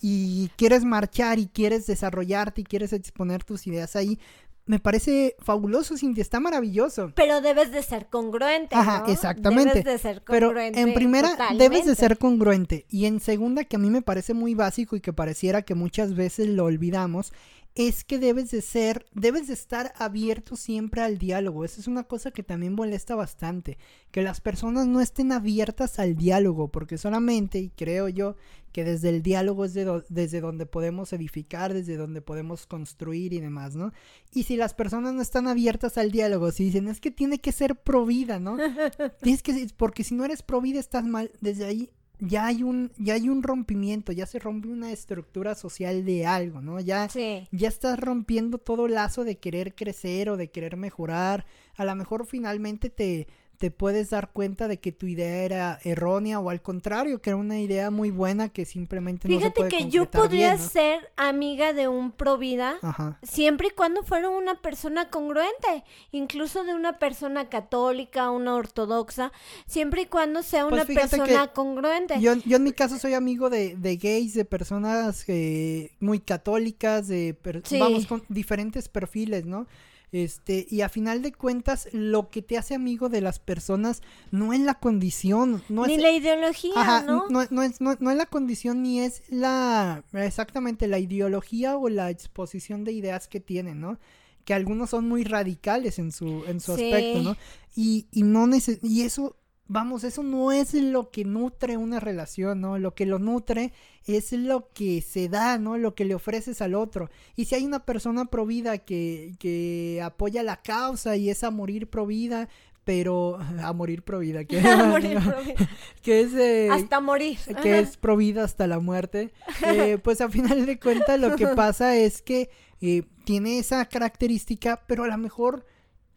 y 0.00 0.50
quieres 0.56 0.84
marchar 0.84 1.38
y 1.38 1.46
quieres 1.46 1.86
desarrollarte 1.86 2.60
y 2.60 2.64
quieres 2.64 2.92
exponer 2.92 3.42
tus 3.42 3.66
ideas 3.66 3.96
ahí, 3.96 4.18
me 4.66 4.78
parece 4.78 5.36
fabuloso, 5.40 5.96
Cintia, 5.96 6.22
está 6.22 6.40
maravilloso. 6.40 7.12
Pero 7.14 7.40
debes 7.42 7.70
de 7.70 7.82
ser 7.82 8.06
congruente, 8.08 8.74
Ajá, 8.74 9.00
¿no? 9.06 9.12
exactamente. 9.12 9.70
Debes 9.80 9.84
de 9.84 9.98
ser 9.98 10.22
Pero 10.26 10.48
congruente. 10.48 10.80
en 10.80 10.94
primera 10.94 11.30
totalmente. 11.30 11.62
debes 11.64 11.86
de 11.86 11.94
ser 11.94 12.18
congruente 12.18 12.86
y 12.88 13.04
en 13.06 13.20
segunda 13.20 13.64
que 13.64 13.76
a 13.76 13.78
mí 13.78 13.90
me 13.90 14.02
parece 14.02 14.32
muy 14.34 14.54
básico 14.54 14.96
y 14.96 15.00
que 15.00 15.12
pareciera 15.12 15.62
que 15.62 15.74
muchas 15.74 16.14
veces 16.14 16.48
lo 16.48 16.64
olvidamos 16.64 17.32
es 17.76 18.04
que 18.04 18.20
debes 18.20 18.52
de 18.52 18.62
ser, 18.62 19.04
debes 19.12 19.48
de 19.48 19.54
estar 19.54 19.92
abierto 19.96 20.54
siempre 20.54 21.00
al 21.02 21.18
diálogo. 21.18 21.64
Esa 21.64 21.80
es 21.80 21.88
una 21.88 22.04
cosa 22.04 22.30
que 22.30 22.44
también 22.44 22.74
molesta 22.74 23.16
bastante, 23.16 23.78
que 24.12 24.22
las 24.22 24.40
personas 24.40 24.86
no 24.86 25.00
estén 25.00 25.32
abiertas 25.32 25.98
al 25.98 26.14
diálogo, 26.14 26.68
porque 26.68 26.98
solamente, 26.98 27.58
y 27.58 27.70
creo 27.70 28.08
yo, 28.08 28.36
que 28.70 28.84
desde 28.84 29.08
el 29.08 29.22
diálogo 29.22 29.64
es 29.64 29.74
de 29.74 29.84
do- 29.84 30.04
desde 30.08 30.40
donde 30.40 30.66
podemos 30.66 31.12
edificar, 31.12 31.74
desde 31.74 31.96
donde 31.96 32.20
podemos 32.22 32.66
construir 32.66 33.32
y 33.32 33.40
demás, 33.40 33.74
¿no? 33.74 33.92
Y 34.32 34.44
si 34.44 34.56
las 34.56 34.72
personas 34.74 35.12
no 35.14 35.22
están 35.22 35.48
abiertas 35.48 35.98
al 35.98 36.12
diálogo, 36.12 36.52
si 36.52 36.64
dicen, 36.64 36.86
es 36.88 37.00
que 37.00 37.10
tiene 37.10 37.38
que 37.38 37.50
ser 37.52 37.74
pro 37.76 38.06
vida, 38.06 38.38
¿no? 38.38 38.56
Tienes 39.22 39.42
que, 39.42 39.66
porque 39.76 40.04
si 40.04 40.14
no 40.14 40.24
eres 40.24 40.42
pro 40.42 40.60
vida 40.60 40.78
estás 40.78 41.04
mal, 41.04 41.32
desde 41.40 41.64
ahí 41.64 41.90
ya 42.20 42.46
hay 42.46 42.62
un, 42.62 42.92
ya 42.96 43.14
hay 43.14 43.28
un 43.28 43.42
rompimiento, 43.42 44.12
ya 44.12 44.26
se 44.26 44.38
rompe 44.38 44.68
una 44.68 44.92
estructura 44.92 45.54
social 45.54 46.04
de 46.04 46.26
algo, 46.26 46.60
¿no? 46.60 46.80
Ya, 46.80 47.08
ya 47.50 47.68
estás 47.68 47.98
rompiendo 47.98 48.58
todo 48.58 48.88
lazo 48.88 49.24
de 49.24 49.38
querer 49.38 49.74
crecer 49.74 50.30
o 50.30 50.36
de 50.36 50.50
querer 50.50 50.76
mejorar. 50.76 51.44
A 51.76 51.84
lo 51.84 51.94
mejor 51.94 52.26
finalmente 52.26 52.90
te, 52.90 53.26
te 53.58 53.70
puedes 53.70 54.10
dar 54.10 54.32
cuenta 54.32 54.68
de 54.68 54.78
que 54.78 54.92
tu 54.92 55.06
idea 55.06 55.44
era 55.44 55.78
errónea 55.84 56.40
o 56.40 56.50
al 56.50 56.62
contrario, 56.62 57.20
que 57.20 57.30
era 57.30 57.36
una 57.36 57.60
idea 57.60 57.90
muy 57.90 58.10
buena 58.10 58.48
que 58.48 58.64
simplemente 58.64 59.28
no 59.28 59.40
se 59.40 59.50
puede 59.50 59.68
que 59.70 59.88
yo 59.88 60.10
podría 60.10 60.58
ser 60.58 61.12
amiga 61.16 61.72
de 61.72 61.88
un 61.88 62.12
provida 62.12 62.76
siempre 63.22 63.68
y 63.68 63.70
cuando 63.70 64.02
fuera 64.02 64.28
una 64.28 64.60
persona 64.60 65.10
congruente, 65.10 65.84
incluso 66.12 66.64
de 66.64 66.74
una 66.74 66.98
persona 66.98 67.48
católica, 67.48 68.30
una 68.30 68.54
ortodoxa, 68.54 69.32
siempre 69.66 70.02
y 70.02 70.06
cuando 70.06 70.42
sea 70.42 70.66
una 70.66 70.84
pues 70.84 70.98
persona 70.98 71.48
congruente. 71.48 72.20
Yo, 72.20 72.34
yo, 72.34 72.56
en 72.56 72.64
mi 72.64 72.72
caso 72.72 72.98
soy 72.98 73.14
amigo 73.14 73.50
de, 73.50 73.76
de 73.76 73.96
gays, 73.96 74.34
de 74.34 74.44
personas 74.44 75.24
eh, 75.28 75.92
muy 76.00 76.20
católicas, 76.20 77.08
de 77.08 77.36
vamos 77.78 78.06
con 78.06 78.22
diferentes 78.28 78.88
perfiles, 78.88 79.44
¿no? 79.46 79.66
Este, 80.14 80.64
y 80.70 80.82
a 80.82 80.88
final 80.88 81.22
de 81.22 81.32
cuentas, 81.32 81.88
lo 81.90 82.30
que 82.30 82.40
te 82.40 82.56
hace 82.56 82.76
amigo 82.76 83.08
de 83.08 83.20
las 83.20 83.40
personas 83.40 84.00
no 84.30 84.52
es 84.52 84.60
la 84.60 84.74
condición, 84.74 85.64
no 85.68 85.86
ni 85.86 85.94
es 85.94 86.00
la 86.00 86.12
ideología, 86.12 87.02
¿no? 87.04 87.28
No, 87.28 87.44
no, 87.50 87.62
es, 87.64 87.80
no, 87.80 87.90
es 87.90 88.16
la 88.16 88.26
condición 88.26 88.84
ni 88.84 89.00
es 89.00 89.24
la 89.28 90.04
exactamente 90.12 90.86
la 90.86 91.00
ideología 91.00 91.76
o 91.76 91.88
la 91.88 92.10
exposición 92.10 92.84
de 92.84 92.92
ideas 92.92 93.26
que 93.26 93.40
tienen, 93.40 93.80
¿no? 93.80 93.98
Que 94.44 94.54
algunos 94.54 94.90
son 94.90 95.08
muy 95.08 95.24
radicales 95.24 95.98
en 95.98 96.12
su, 96.12 96.44
en 96.46 96.60
su 96.60 96.74
aspecto, 96.74 97.20
¿no? 97.20 97.36
Y, 97.74 98.06
y 98.12 98.22
no 98.22 98.48
y 98.82 99.02
eso 99.02 99.34
vamos, 99.66 100.04
eso 100.04 100.22
no 100.22 100.52
es 100.52 100.74
lo 100.74 101.10
que 101.10 101.24
nutre 101.24 101.76
una 101.76 102.00
relación, 102.00 102.60
¿no? 102.60 102.78
Lo 102.78 102.94
que 102.94 103.06
lo 103.06 103.18
nutre 103.18 103.72
es 104.06 104.32
lo 104.32 104.72
que 104.72 105.00
se 105.00 105.28
da, 105.28 105.58
¿no? 105.58 105.78
Lo 105.78 105.94
que 105.94 106.04
le 106.04 106.14
ofreces 106.14 106.60
al 106.60 106.74
otro. 106.74 107.10
Y 107.36 107.46
si 107.46 107.54
hay 107.54 107.64
una 107.64 107.84
persona 107.84 108.26
provida 108.26 108.78
que, 108.78 109.34
que 109.38 110.00
apoya 110.02 110.42
la 110.42 110.62
causa 110.62 111.16
y 111.16 111.30
es 111.30 111.44
a 111.44 111.50
morir 111.50 111.88
provida, 111.88 112.48
pero 112.84 113.38
a 113.62 113.72
morir 113.72 114.02
provida, 114.02 114.44
que, 114.44 114.60
que 116.02 116.20
es 116.20 116.34
eh, 116.34 116.68
hasta 116.70 117.00
morir, 117.00 117.38
que 117.62 117.78
es 117.78 117.96
provida 117.96 118.44
hasta 118.44 118.66
la 118.66 118.78
muerte, 118.78 119.32
eh, 119.66 119.98
pues 120.02 120.20
a 120.20 120.28
final 120.28 120.66
de 120.66 120.78
cuentas 120.78 121.18
lo 121.18 121.34
que 121.36 121.48
pasa 121.48 121.96
es 121.96 122.22
que 122.22 122.50
eh, 122.80 123.02
tiene 123.24 123.58
esa 123.58 123.84
característica, 123.86 124.82
pero 124.86 125.04
a 125.04 125.08
lo 125.08 125.18
mejor 125.18 125.66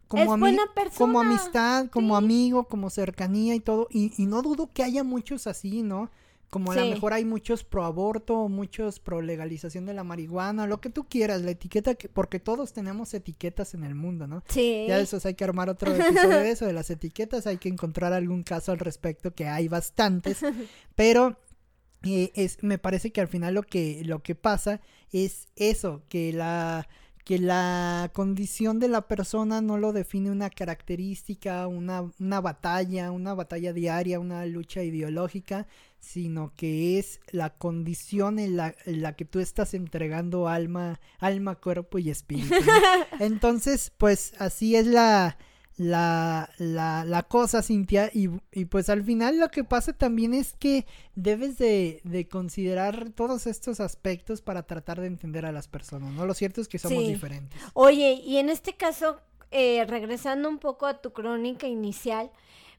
como, 0.08 0.38
como 0.96 1.20
amistad, 1.20 1.88
como 1.90 2.16
amigo, 2.16 2.64
como 2.64 2.90
cercanía 2.90 3.54
y 3.54 3.60
todo. 3.60 3.88
Y, 3.90 4.12
y, 4.20 4.26
no 4.26 4.42
dudo 4.42 4.70
que 4.72 4.82
haya 4.82 5.04
muchos 5.04 5.46
así, 5.46 5.82
¿no? 5.82 6.10
Como 6.50 6.72
a 6.72 6.76
lo 6.76 6.86
mejor 6.86 7.12
hay 7.12 7.26
muchos 7.26 7.62
pro 7.62 7.84
aborto, 7.84 8.48
muchos 8.48 9.00
pro 9.00 9.20
legalización 9.20 9.84
de 9.84 9.92
la 9.92 10.02
marihuana, 10.02 10.66
lo 10.66 10.80
que 10.80 10.88
tú 10.88 11.04
quieras, 11.04 11.42
la 11.42 11.50
etiqueta, 11.50 11.94
que, 11.94 12.08
porque 12.08 12.40
todos 12.40 12.72
tenemos 12.72 13.12
etiquetas 13.12 13.74
en 13.74 13.84
el 13.84 13.94
mundo, 13.94 14.26
¿no? 14.26 14.42
Sí. 14.48 14.86
Ya 14.88 14.98
eso 14.98 15.18
hay 15.22 15.34
que 15.34 15.44
armar 15.44 15.68
otro 15.68 15.94
episodio 15.94 16.38
de 16.38 16.50
eso, 16.50 16.64
de 16.64 16.72
las 16.72 16.88
etiquetas, 16.88 17.46
hay 17.46 17.58
que 17.58 17.68
encontrar 17.68 18.14
algún 18.14 18.44
caso 18.44 18.72
al 18.72 18.78
respecto, 18.78 19.34
que 19.34 19.46
hay 19.46 19.68
bastantes, 19.68 20.38
pero 20.94 21.38
eh, 22.04 22.32
es, 22.34 22.62
me 22.62 22.78
parece 22.78 23.12
que 23.12 23.20
al 23.20 23.28
final 23.28 23.52
lo 23.52 23.62
que, 23.62 24.00
lo 24.06 24.22
que 24.22 24.34
pasa 24.34 24.80
es 25.12 25.48
eso, 25.54 26.02
que 26.08 26.32
la 26.32 26.88
que 27.28 27.38
la 27.38 28.10
condición 28.14 28.78
de 28.78 28.88
la 28.88 29.06
persona 29.06 29.60
no 29.60 29.76
lo 29.76 29.92
define 29.92 30.30
una 30.30 30.48
característica, 30.48 31.66
una, 31.66 32.10
una 32.18 32.40
batalla, 32.40 33.12
una 33.12 33.34
batalla 33.34 33.74
diaria, 33.74 34.18
una 34.18 34.46
lucha 34.46 34.82
ideológica, 34.82 35.66
sino 36.00 36.54
que 36.56 36.98
es 36.98 37.20
la 37.30 37.50
condición 37.50 38.38
en 38.38 38.56
la, 38.56 38.74
en 38.86 39.02
la 39.02 39.14
que 39.14 39.26
tú 39.26 39.40
estás 39.40 39.74
entregando 39.74 40.48
alma, 40.48 41.00
alma, 41.18 41.56
cuerpo 41.56 41.98
y 41.98 42.08
espíritu. 42.08 42.54
Entonces, 43.20 43.92
pues 43.98 44.32
así 44.38 44.74
es 44.74 44.86
la, 44.86 45.36
la, 45.78 46.50
la, 46.58 47.04
la 47.04 47.22
cosa, 47.22 47.62
Cintia. 47.62 48.10
Y, 48.12 48.28
y, 48.52 48.66
pues 48.66 48.88
al 48.88 49.02
final 49.04 49.38
lo 49.38 49.48
que 49.50 49.64
pasa 49.64 49.92
también 49.92 50.34
es 50.34 50.52
que 50.52 50.86
debes 51.14 51.56
de, 51.56 52.00
de, 52.04 52.28
considerar 52.28 53.10
todos 53.10 53.46
estos 53.46 53.80
aspectos 53.80 54.42
para 54.42 54.64
tratar 54.64 55.00
de 55.00 55.06
entender 55.06 55.46
a 55.46 55.52
las 55.52 55.68
personas, 55.68 56.12
¿no? 56.12 56.26
Lo 56.26 56.34
cierto 56.34 56.60
es 56.60 56.68
que 56.68 56.78
somos 56.78 57.06
diferentes. 57.06 57.60
Oye, 57.74 58.20
y 58.24 58.38
en 58.38 58.50
este 58.50 58.74
caso, 58.74 59.20
eh, 59.50 59.84
regresando 59.86 60.48
un 60.48 60.58
poco 60.58 60.86
a 60.86 61.00
tu 61.00 61.12
crónica 61.12 61.68
inicial, 61.68 62.30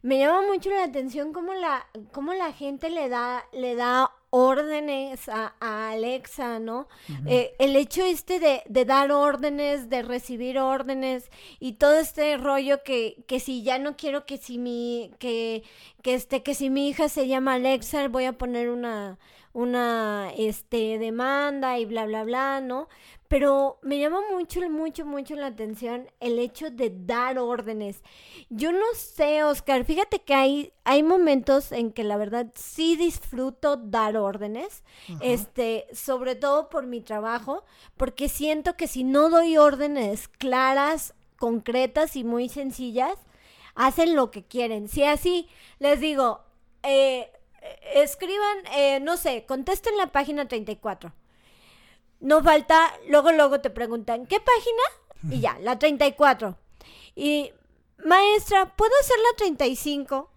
me 0.01 0.19
llama 0.19 0.45
mucho 0.45 0.69
la 0.69 0.83
atención 0.83 1.33
cómo 1.33 1.53
la, 1.53 1.87
cómo 2.11 2.33
la 2.33 2.51
gente 2.53 2.89
le 2.89 3.09
da, 3.09 3.45
le 3.53 3.75
da 3.75 4.11
órdenes 4.31 5.27
a, 5.29 5.53
Alexa, 5.59 6.59
¿no? 6.59 6.87
Eh, 7.25 7.55
el 7.59 7.75
hecho 7.75 8.03
este 8.03 8.39
de, 8.39 8.61
de, 8.67 8.85
dar 8.85 9.11
órdenes, 9.11 9.89
de 9.89 10.01
recibir 10.03 10.59
órdenes 10.59 11.31
y 11.59 11.73
todo 11.73 11.95
este 11.95 12.37
rollo 12.37 12.83
que, 12.83 13.23
que 13.27 13.39
si 13.39 13.63
ya 13.63 13.79
no 13.79 13.95
quiero 13.95 14.25
que 14.25 14.37
si 14.37 14.57
mi, 14.57 15.11
que, 15.19 15.63
que 16.03 16.13
este, 16.13 16.43
que 16.43 16.53
si 16.53 16.69
mi 16.69 16.89
hija 16.89 17.09
se 17.09 17.27
llama 17.27 17.55
Alexa, 17.55 18.07
voy 18.07 18.25
a 18.25 18.33
poner 18.33 18.69
una, 18.69 19.17
una, 19.53 20.31
este, 20.37 20.99
demanda 20.99 21.79
y 21.79 21.85
bla, 21.85 22.05
bla, 22.05 22.23
bla, 22.23 22.61
¿no? 22.61 22.87
pero 23.29 23.77
me 23.83 23.99
llama 23.99 24.21
mucho, 24.31 24.67
mucho, 24.71 25.05
mucho 25.05 25.35
la 25.35 25.47
atención 25.47 26.09
el 26.19 26.39
hecho 26.39 26.71
de 26.71 26.91
dar 26.91 27.37
órdenes. 27.37 28.01
Yo 28.49 28.71
no 28.71 28.85
sé, 28.95 29.43
Oscar, 29.43 29.85
fíjate 29.85 30.19
que 30.19 30.33
hay, 30.33 30.73
hay 30.83 31.03
momentos 31.03 31.71
en 31.71 31.91
que 31.91 32.03
la 32.03 32.17
verdad 32.17 32.47
sí 32.55 32.95
disfruto 32.95 33.77
dar 33.77 34.17
órdenes, 34.17 34.83
este, 35.21 35.85
sobre 35.93 36.33
todo 36.33 36.69
por 36.69 36.87
mi 36.87 37.01
trabajo, 37.01 37.63
porque 37.97 38.29
siento 38.29 38.75
que 38.75 38.87
si 38.87 39.03
no 39.03 39.29
doy 39.29 39.57
órdenes 39.57 40.27
claras, 40.27 41.13
concretas 41.37 42.15
y 42.15 42.23
muy 42.23 42.49
sencillas, 42.49 43.13
hacen 43.75 44.15
lo 44.15 44.31
que 44.31 44.43
quieren. 44.43 44.87
Si 44.87 45.03
así 45.03 45.47
les 45.77 45.99
digo, 45.99 46.41
eh, 46.81 47.31
escriban, 47.93 48.57
eh, 48.73 48.99
no 49.01 49.17
sé, 49.17 49.45
contesten 49.45 49.97
la 49.97 50.07
página 50.07 50.47
34 50.47 51.13
no 52.19 52.43
falta, 52.43 52.93
luego, 53.07 53.31
luego 53.31 53.61
te 53.61 53.69
preguntan, 53.69 54.25
¿qué 54.25 54.39
página? 54.39 55.35
Y 55.35 55.41
ya, 55.41 55.57
la 55.59 55.79
34. 55.79 56.57
Y, 57.15 57.51
maestra, 58.03 58.75
¿puedo 58.75 58.91
hacer 59.01 59.17
la 59.19 59.37
35? 59.37 60.29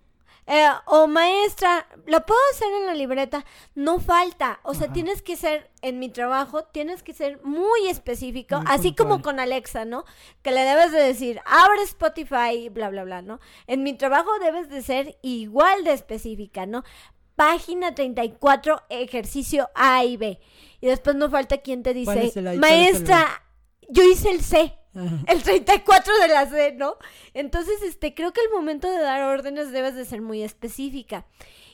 Eh, 0.46 0.68
o 0.86 1.06
maestra, 1.06 1.86
¿la 2.06 2.26
puedo 2.26 2.40
hacer 2.52 2.68
en 2.80 2.86
la 2.86 2.94
libreta? 2.94 3.44
No 3.74 4.00
falta. 4.00 4.58
O 4.64 4.74
sea, 4.74 4.92
tienes 4.92 5.22
que 5.22 5.36
ser, 5.36 5.70
en 5.82 6.00
mi 6.00 6.08
trabajo, 6.08 6.64
tienes 6.64 7.02
que 7.02 7.14
ser 7.14 7.40
muy 7.44 7.86
específico, 7.88 8.60
así 8.66 8.94
como 8.94 9.22
con 9.22 9.38
Alexa, 9.38 9.84
¿no? 9.84 10.04
Que 10.42 10.50
le 10.50 10.62
debes 10.62 10.90
de 10.90 11.00
decir, 11.00 11.40
abre 11.46 11.82
Spotify 11.82 12.68
bla, 12.70 12.90
bla, 12.90 13.04
bla, 13.04 13.22
¿no? 13.22 13.38
En 13.66 13.84
mi 13.84 13.94
trabajo 13.94 14.30
debes 14.40 14.68
de 14.68 14.82
ser 14.82 15.16
igual 15.22 15.84
de 15.84 15.92
específica, 15.92 16.66
¿no? 16.66 16.82
Página 17.36 17.94
34, 17.94 18.82
ejercicio 18.88 19.70
A 19.74 20.04
y 20.04 20.16
B. 20.16 20.40
Y 20.80 20.86
después 20.88 21.14
no 21.14 21.30
falta 21.30 21.58
quien 21.58 21.82
te 21.82 21.94
dice, 21.94 22.32
maestra, 22.58 23.44
yo 23.88 24.02
hice 24.02 24.30
el 24.30 24.42
C. 24.42 24.76
El 24.94 25.42
34 25.42 26.18
de 26.18 26.28
la 26.28 26.46
C, 26.46 26.74
¿no? 26.76 26.96
Entonces, 27.34 27.82
este, 27.82 28.14
creo 28.14 28.32
que 28.32 28.40
el 28.42 28.50
momento 28.50 28.90
de 28.90 28.98
dar 28.98 29.22
órdenes 29.22 29.72
debes 29.72 29.94
de 29.94 30.04
ser 30.04 30.20
muy 30.20 30.42
específica. 30.42 31.26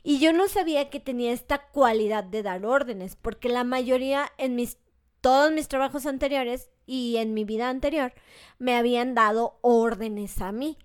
Y 0.02 0.20
yo 0.20 0.32
no 0.32 0.48
sabía 0.48 0.90
que 0.90 1.00
tenía 1.00 1.32
esta 1.32 1.58
cualidad 1.58 2.24
de 2.24 2.42
dar 2.42 2.64
órdenes, 2.64 3.16
porque 3.16 3.48
la 3.48 3.64
mayoría 3.64 4.32
en 4.38 4.54
mis 4.54 4.78
todos 5.20 5.52
mis 5.52 5.68
trabajos 5.68 6.06
anteriores 6.06 6.70
y 6.86 7.16
en 7.16 7.34
mi 7.34 7.44
vida 7.44 7.68
anterior 7.68 8.12
me 8.58 8.76
habían 8.76 9.14
dado 9.14 9.58
órdenes 9.60 10.40
a 10.40 10.52
mí. 10.52 10.78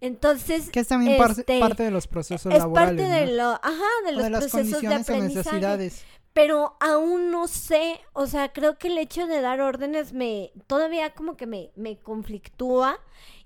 Entonces, 0.00 0.70
que 0.70 0.80
es 0.80 0.88
también 0.88 1.20
este, 1.22 1.60
parte, 1.60 1.82
de 1.84 1.90
los 1.90 2.06
procesos 2.06 2.52
es 2.52 2.58
laborales, 2.58 3.00
parte 3.00 3.20
de 3.20 3.36
lo, 3.36 3.50
ajá, 3.50 3.84
de 4.06 4.12
los 4.12 4.28
procesos 4.30 4.80
de 4.80 4.94
aprendizaje 4.94 5.92
pero 6.34 6.76
aún 6.80 7.30
no 7.30 7.46
sé, 7.46 8.00
o 8.12 8.26
sea, 8.26 8.52
creo 8.52 8.76
que 8.76 8.88
el 8.88 8.98
hecho 8.98 9.26
de 9.28 9.40
dar 9.40 9.60
órdenes 9.60 10.12
me 10.12 10.52
todavía 10.66 11.14
como 11.14 11.36
que 11.36 11.46
me, 11.46 11.70
me 11.76 11.96
conflictúa 11.96 12.98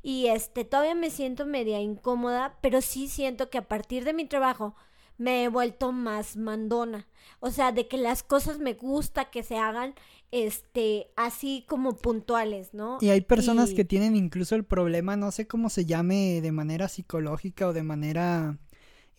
y 0.02 0.28
este 0.28 0.64
todavía 0.64 0.94
me 0.94 1.10
siento 1.10 1.44
media 1.44 1.80
incómoda, 1.80 2.56
pero 2.62 2.80
sí 2.80 3.06
siento 3.06 3.50
que 3.50 3.58
a 3.58 3.68
partir 3.68 4.04
de 4.04 4.14
mi 4.14 4.24
trabajo 4.24 4.74
me 5.18 5.44
he 5.44 5.48
vuelto 5.48 5.92
más 5.92 6.36
mandona. 6.36 7.06
O 7.40 7.50
sea, 7.50 7.72
de 7.72 7.88
que 7.88 7.98
las 7.98 8.22
cosas 8.22 8.58
me 8.58 8.72
gusta 8.72 9.26
que 9.26 9.42
se 9.42 9.58
hagan 9.58 9.94
este 10.30 11.10
así 11.16 11.64
como 11.68 11.96
puntuales, 11.96 12.72
¿no? 12.72 12.98
Y 13.00 13.10
hay 13.10 13.20
personas 13.20 13.74
que 13.74 13.84
tienen 13.84 14.16
incluso 14.16 14.54
el 14.54 14.64
problema, 14.64 15.16
no 15.16 15.30
sé 15.30 15.46
cómo 15.46 15.68
se 15.68 15.84
llame 15.84 16.40
de 16.40 16.52
manera 16.52 16.88
psicológica 16.88 17.66
o 17.66 17.72
de 17.72 17.82
manera 17.82 18.58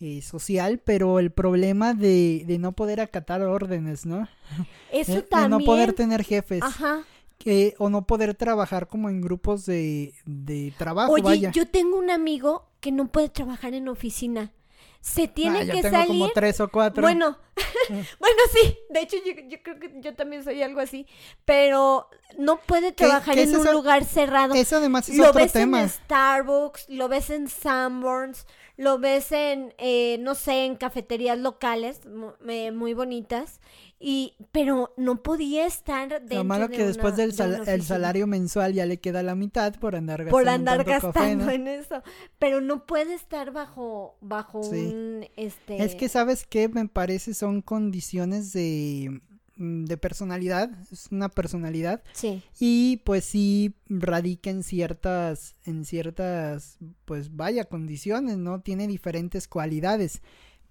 eh, 0.00 0.22
social, 0.22 0.80
pero 0.84 1.18
el 1.18 1.30
problema 1.30 1.92
de, 1.94 2.44
de, 2.46 2.58
no 2.58 2.72
poder 2.72 3.00
acatar 3.00 3.42
órdenes, 3.42 4.06
¿no? 4.06 4.26
Eso 4.92 5.22
también. 5.24 5.50
De 5.52 5.58
no 5.58 5.64
poder 5.64 5.92
tener 5.92 6.24
jefes. 6.24 6.62
Ajá. 6.62 7.02
Que, 7.38 7.74
o 7.78 7.88
no 7.88 8.06
poder 8.06 8.34
trabajar 8.34 8.86
como 8.88 9.08
en 9.08 9.20
grupos 9.22 9.64
de, 9.66 10.12
de 10.26 10.74
trabajo. 10.76 11.12
Oye, 11.12 11.50
yo 11.52 11.66
tengo 11.66 11.98
un 11.98 12.10
amigo 12.10 12.68
que 12.80 12.92
no 12.92 13.08
puede 13.08 13.28
trabajar 13.30 13.72
en 13.74 13.88
oficina. 13.88 14.52
se 15.00 15.26
tiene 15.28 15.60
Ah, 15.60 15.64
que 15.64 15.80
tengo 15.80 15.90
salir. 15.90 16.08
como 16.08 16.28
tres 16.32 16.60
o 16.60 16.68
cuatro. 16.68 17.00
Bueno, 17.00 17.38
bueno, 17.88 18.42
sí, 18.52 18.76
de 18.90 19.00
hecho 19.00 19.16
yo, 19.24 19.32
yo 19.48 19.62
creo 19.62 19.78
que 19.78 19.90
yo 20.02 20.14
también 20.14 20.44
soy 20.44 20.62
algo 20.62 20.80
así, 20.80 21.06
pero 21.46 22.08
no 22.38 22.58
puede 22.60 22.88
¿Qué- 22.88 23.04
trabajar 23.06 23.34
qué 23.34 23.44
en 23.44 23.54
un 23.54 23.62
eso? 23.62 23.72
lugar 23.72 24.04
cerrado. 24.04 24.52
Eso 24.54 24.76
además 24.76 25.08
es 25.08 25.16
lo 25.16 25.28
otro 25.30 25.40
ves 25.40 25.52
tema. 25.52 25.80
en 25.82 25.88
Starbucks, 25.88 26.90
lo 26.90 27.08
ves 27.08 27.30
en 27.30 27.48
Sanborns, 27.48 28.46
lo 28.80 28.98
ves 28.98 29.30
en, 29.32 29.74
eh, 29.76 30.16
no 30.20 30.34
sé, 30.34 30.64
en 30.64 30.74
cafeterías 30.74 31.38
locales 31.38 32.00
mu- 32.06 32.32
eh, 32.48 32.72
muy 32.72 32.94
bonitas, 32.94 33.60
y 33.98 34.36
pero 34.52 34.94
no 34.96 35.22
podía 35.22 35.66
estar 35.66 36.08
dentro 36.08 36.38
Lo 36.38 36.44
malo 36.44 36.68
de 36.68 36.76
que 36.78 36.86
después 36.86 37.14
del 37.14 37.34
sal- 37.34 37.62
el 37.68 37.82
salario 37.82 38.26
mensual 38.26 38.72
ya 38.72 38.86
le 38.86 38.98
queda 38.98 39.22
la 39.22 39.34
mitad 39.34 39.74
por 39.74 39.94
andar 39.96 40.24
gastando 40.24 40.30
por 40.38 40.48
andar 40.48 40.84
gastando 40.84 41.12
café, 41.12 41.36
¿no? 41.36 41.50
en 41.50 41.68
eso, 41.68 42.02
pero 42.38 42.62
no 42.62 42.86
puede 42.86 43.12
estar 43.12 43.52
bajo 43.52 44.16
bajo 44.22 44.62
Sí. 44.62 44.86
un 44.86 45.26
este 45.36 45.82
Es 45.84 45.94
que 45.94 46.08
sabes 46.08 46.46
que 46.46 46.70
me 46.70 46.88
parece 46.88 47.34
son 47.34 47.60
condiciones 47.60 48.54
de 48.54 49.20
de 49.62 49.96
personalidad, 49.98 50.70
es 50.90 51.08
una 51.10 51.28
personalidad 51.28 52.02
sí, 52.14 52.42
y 52.58 52.96
pues 53.04 53.26
sí 53.26 53.74
radica 53.90 54.48
en 54.48 54.62
ciertas 54.62 55.54
en 55.66 55.84
ciertas 55.84 56.78
pues 57.04 57.36
vaya 57.36 57.64
condiciones, 57.66 58.38
¿no? 58.38 58.62
Tiene 58.62 58.86
diferentes 58.86 59.46
cualidades. 59.46 60.22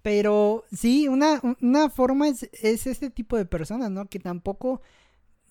Pero 0.02 0.64
sí, 0.72 1.06
una, 1.08 1.40
una 1.60 1.88
forma 1.90 2.26
es, 2.28 2.48
es 2.52 2.86
este 2.86 3.10
tipo 3.10 3.36
de 3.36 3.44
personas, 3.44 3.90
¿no? 3.90 4.06
Que 4.06 4.18
tampoco, 4.18 4.80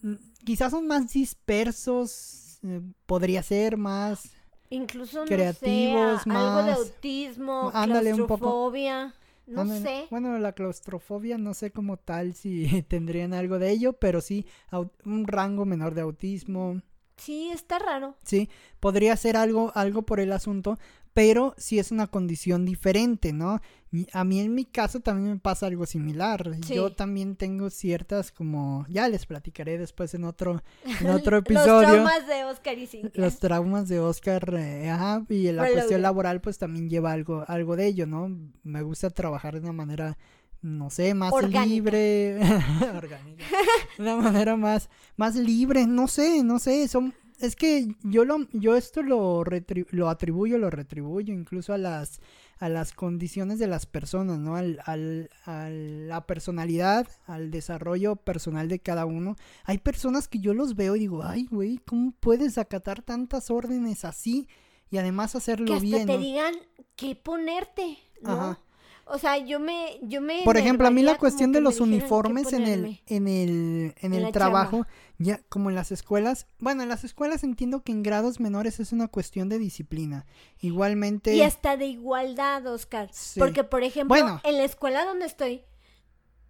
mm, 0.02 0.16
quizás 0.44 0.72
son 0.72 0.88
más 0.88 1.14
dispersos, 1.14 2.60
eh, 2.64 2.82
podría 3.06 3.44
ser 3.44 3.78
más, 3.78 4.32
incluso 4.70 5.24
creativos, 5.26 6.26
no 6.28 6.38
a- 6.38 6.48
algo 6.48 6.66
de 6.66 6.72
más- 6.72 6.80
autismo, 6.80 7.72
ándale 7.74 8.14
un 8.14 8.28
poco. 8.28 8.46
No 9.50 9.62
Ándale. 9.62 9.82
sé. 9.82 10.08
Bueno, 10.10 10.38
la 10.40 10.54
claustrofobia 10.54 11.38
no 11.38 11.54
sé 11.54 11.72
como 11.72 11.98
tal 11.98 12.34
si 12.34 12.84
tendrían 12.88 13.34
algo 13.34 13.60
de 13.60 13.72
ello, 13.72 13.94
pero 13.94 14.22
sí 14.22 14.46
un 15.06 15.28
rango 15.28 15.66
menor 15.66 15.94
de 15.96 16.02
autismo. 16.02 16.82
Sí, 17.18 17.50
está 17.50 17.80
raro. 17.80 18.16
Sí, 18.24 18.50
podría 18.80 19.16
ser 19.18 19.36
algo, 19.36 19.72
algo 19.76 20.04
por 20.04 20.20
el 20.22 20.32
asunto, 20.32 20.78
pero 21.20 21.54
sí 21.58 21.80
es 21.80 21.92
una 21.92 22.08
condición 22.08 22.64
diferente, 22.66 23.34
¿no? 23.34 23.60
A 24.14 24.24
mí 24.24 24.40
en 24.40 24.56
mi 24.56 24.64
caso 24.64 25.02
también 25.02 25.34
me 25.34 25.38
pasa 25.38 25.66
algo 25.66 25.86
similar. 25.86 26.50
Sí. 26.66 26.76
Yo 26.76 26.94
también 26.94 27.36
tengo 27.36 27.70
ciertas 27.70 28.32
como, 28.32 28.86
ya 28.88 29.10
les 29.10 29.26
platicaré 29.26 29.78
después 29.78 30.14
en 30.14 30.24
otro, 30.24 30.64
en 31.02 31.10
otro 31.10 31.36
Los 31.36 31.46
episodio. 31.46 31.90
traumas 31.90 32.26
de 32.26 32.46
Oscar 32.46 32.78
y 32.78 32.88
Cintia. 32.88 33.22
Los 33.22 33.38
traumas 33.38 33.90
de 33.90 34.00
Oscar, 34.00 34.56
eh, 34.58 34.90
ajá, 34.90 35.26
y 35.28 35.52
la 35.52 35.70
cuestión 35.70 36.02
laboral 36.02 36.40
pues 36.40 36.58
también 36.58 36.90
lleva 36.90 37.12
algo, 37.12 37.44
algo 37.50 37.76
de 37.76 37.88
ello, 37.88 38.08
¿no? 38.08 38.34
Me 38.64 38.82
gusta 38.82 39.10
trabajar 39.10 39.56
de 39.56 39.60
una 39.60 39.74
manera, 39.74 40.18
no 40.62 40.90
sé, 40.90 41.14
más 41.16 41.34
Orgánica. 41.34 41.66
libre, 41.66 42.40
orgánica, 42.96 43.44
de 43.98 44.04
una 44.04 44.16
manera 44.16 44.56
más, 44.56 44.90
más 45.18 45.36
libre, 45.36 45.86
no 45.86 46.08
sé, 46.08 46.44
no 46.46 46.60
sé, 46.60 46.88
son, 46.88 47.14
es 47.40 47.56
que 47.56 47.88
yo 48.04 48.26
lo, 48.26 48.48
yo 48.52 48.76
esto 48.76 49.02
lo, 49.02 49.44
lo 49.92 50.10
atribuyo, 50.10 50.58
lo 50.58 50.70
retribuyo 50.70 51.34
incluso 51.34 51.74
a 51.74 51.78
las, 51.78 52.20
a 52.60 52.70
las 52.70 52.94
condiciones 52.94 53.60
de 53.60 53.68
las 53.68 53.86
personas, 53.86 54.40
¿no? 54.40 54.56
Al, 54.56 54.80
al, 54.86 55.30
a 55.46 55.70
la 55.70 56.26
personalidad, 56.26 57.08
al 57.26 57.50
desarrollo 57.52 58.18
personal 58.18 58.68
de 58.68 58.80
cada 58.80 59.06
uno. 59.06 59.36
Hay 59.64 59.78
personas 59.78 60.28
que 60.28 60.40
yo 60.40 60.54
los 60.54 60.76
veo 60.76 60.96
y 60.96 61.00
digo, 61.00 61.24
ay, 61.24 61.48
güey, 61.50 61.78
¿cómo 61.86 62.12
puedes 62.20 62.58
acatar 62.58 63.02
tantas 63.02 63.50
órdenes 63.50 64.06
así 64.06 64.48
y 64.92 64.98
además 64.98 65.32
que 65.32 65.38
hacerlo 65.38 65.74
hasta 65.74 65.86
bien? 65.86 66.08
te 66.08 66.14
¿no? 66.14 66.20
digan 66.20 66.56
qué 66.96 67.16
ponerte, 67.16 67.98
¿no? 68.22 68.32
Ajá. 68.32 68.60
O 69.12 69.18
sea, 69.18 69.38
yo 69.38 69.60
me, 69.60 70.00
yo 70.04 70.22
me 70.22 70.44
Por 70.46 70.58
ejemplo, 70.58 70.88
a 70.88 70.92
mí 70.92 71.02
la 71.02 71.18
cuestión 71.18 71.52
de 71.52 71.62
los 71.62 71.80
uniformes 71.80 72.54
en 72.54 72.64
el, 72.68 73.02
en 73.08 73.28
el, 73.28 73.96
en 73.98 74.14
el 74.14 74.32
trabajo, 74.32 74.86
ya 75.18 75.42
como 75.50 75.70
en 75.70 75.76
las 75.76 75.92
escuelas, 75.92 76.46
bueno, 76.60 76.84
en 76.84 76.90
las 76.90 77.04
escuelas 77.04 77.44
entiendo 77.44 77.82
que 77.84 77.92
en 77.92 78.04
grados 78.04 78.40
menores 78.40 78.80
es 78.80 78.92
una 78.92 79.08
cuestión 79.08 79.50
de 79.50 79.58
disciplina. 79.58 80.26
Igualmente, 80.60 81.34
Y 81.34 81.42
hasta 81.42 81.76
de 81.76 81.88
igualdad, 81.88 82.66
Oscar. 82.68 83.10
Sí. 83.12 83.40
Porque, 83.40 83.64
por 83.64 83.84
ejemplo, 83.84 84.16
Bueno. 84.16 84.42
en 84.44 84.58
la 84.58 84.64
escuela 84.64 85.04
donde 85.06 85.26
estoy, 85.26 85.64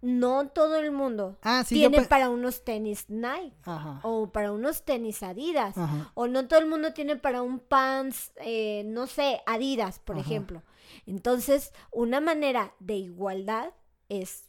no 0.02 0.48
todo 0.48 0.76
el 0.78 0.92
mundo 0.92 1.36
ah, 1.42 1.62
sí, 1.66 1.74
tiene 1.74 1.98
pe- 2.00 2.06
para 2.06 2.30
unos 2.30 2.64
tenis 2.64 3.04
Nike 3.08 3.52
Ajá, 3.64 4.00
o 4.02 4.30
para 4.32 4.50
unos 4.50 4.82
tenis 4.84 5.22
Adidas. 5.22 5.76
ajá. 5.76 6.10
O 6.14 6.26
no 6.26 6.48
todo 6.48 6.58
el 6.58 6.66
mundo 6.66 6.94
tiene 6.94 7.16
para 7.16 7.42
un 7.42 7.58
pants, 7.58 8.32
eh, 8.36 8.82
no 8.86 9.06
sé, 9.06 9.40
Adidas, 9.46 9.98
por 9.98 10.16
Ajá. 10.16 10.24
ejemplo. 10.24 10.62
Entonces, 11.06 11.72
una 11.90 12.20
manera 12.20 12.74
de 12.80 12.94
igualdad 12.96 13.72
es 14.08 14.44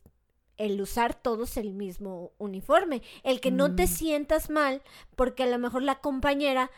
el 0.58 0.80
usar 0.82 1.16
todos 1.16 1.58
el 1.58 1.74
mismo 1.74 2.34
uniforme. 2.38 3.02
El 3.24 3.39
que 3.41 3.52
no 3.52 3.76
te 3.76 3.84
Mm. 3.84 3.88
sientas 3.88 4.49
mal 4.49 4.82
porque 5.16 5.43
a 5.43 5.47
lo 5.47 5.58
mejor 5.58 5.82
la 5.84 5.99
compañera 5.99 6.70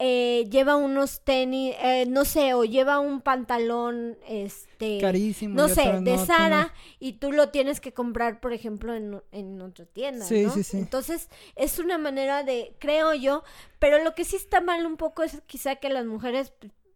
eh, 0.00 0.48
lleva 0.50 0.74
unos 0.74 1.20
tenis, 1.22 1.72
eh, 1.80 2.04
no 2.08 2.24
sé, 2.24 2.52
o 2.54 2.64
lleva 2.64 2.98
un 2.98 3.20
pantalón, 3.20 4.18
este... 4.26 4.98
Carísimo. 5.00 5.54
No 5.54 5.68
sé, 5.68 5.82
de 6.00 6.16
no, 6.16 6.26
Sara 6.26 6.62
no. 6.64 6.70
y 6.98 7.12
tú 7.14 7.30
lo 7.30 7.50
tienes 7.50 7.80
que 7.80 7.92
comprar, 7.94 8.40
por 8.40 8.52
ejemplo, 8.52 8.92
en, 8.92 9.22
en 9.30 9.62
otra 9.62 9.86
tienda, 9.86 10.24
Sí, 10.26 10.42
¿no? 10.42 10.50
sí, 10.52 10.64
sí. 10.64 10.78
Entonces, 10.78 11.28
es 11.54 11.78
una 11.78 11.96
manera 11.96 12.42
de, 12.42 12.74
creo 12.80 13.14
yo, 13.14 13.44
pero 13.78 14.02
lo 14.02 14.16
que 14.16 14.24
sí 14.24 14.34
está 14.34 14.60
mal 14.60 14.84
un 14.84 14.96
poco 14.96 15.22
es 15.22 15.40
quizá 15.46 15.76
que 15.76 15.88
las 15.90 16.04
mujeres, 16.06 16.52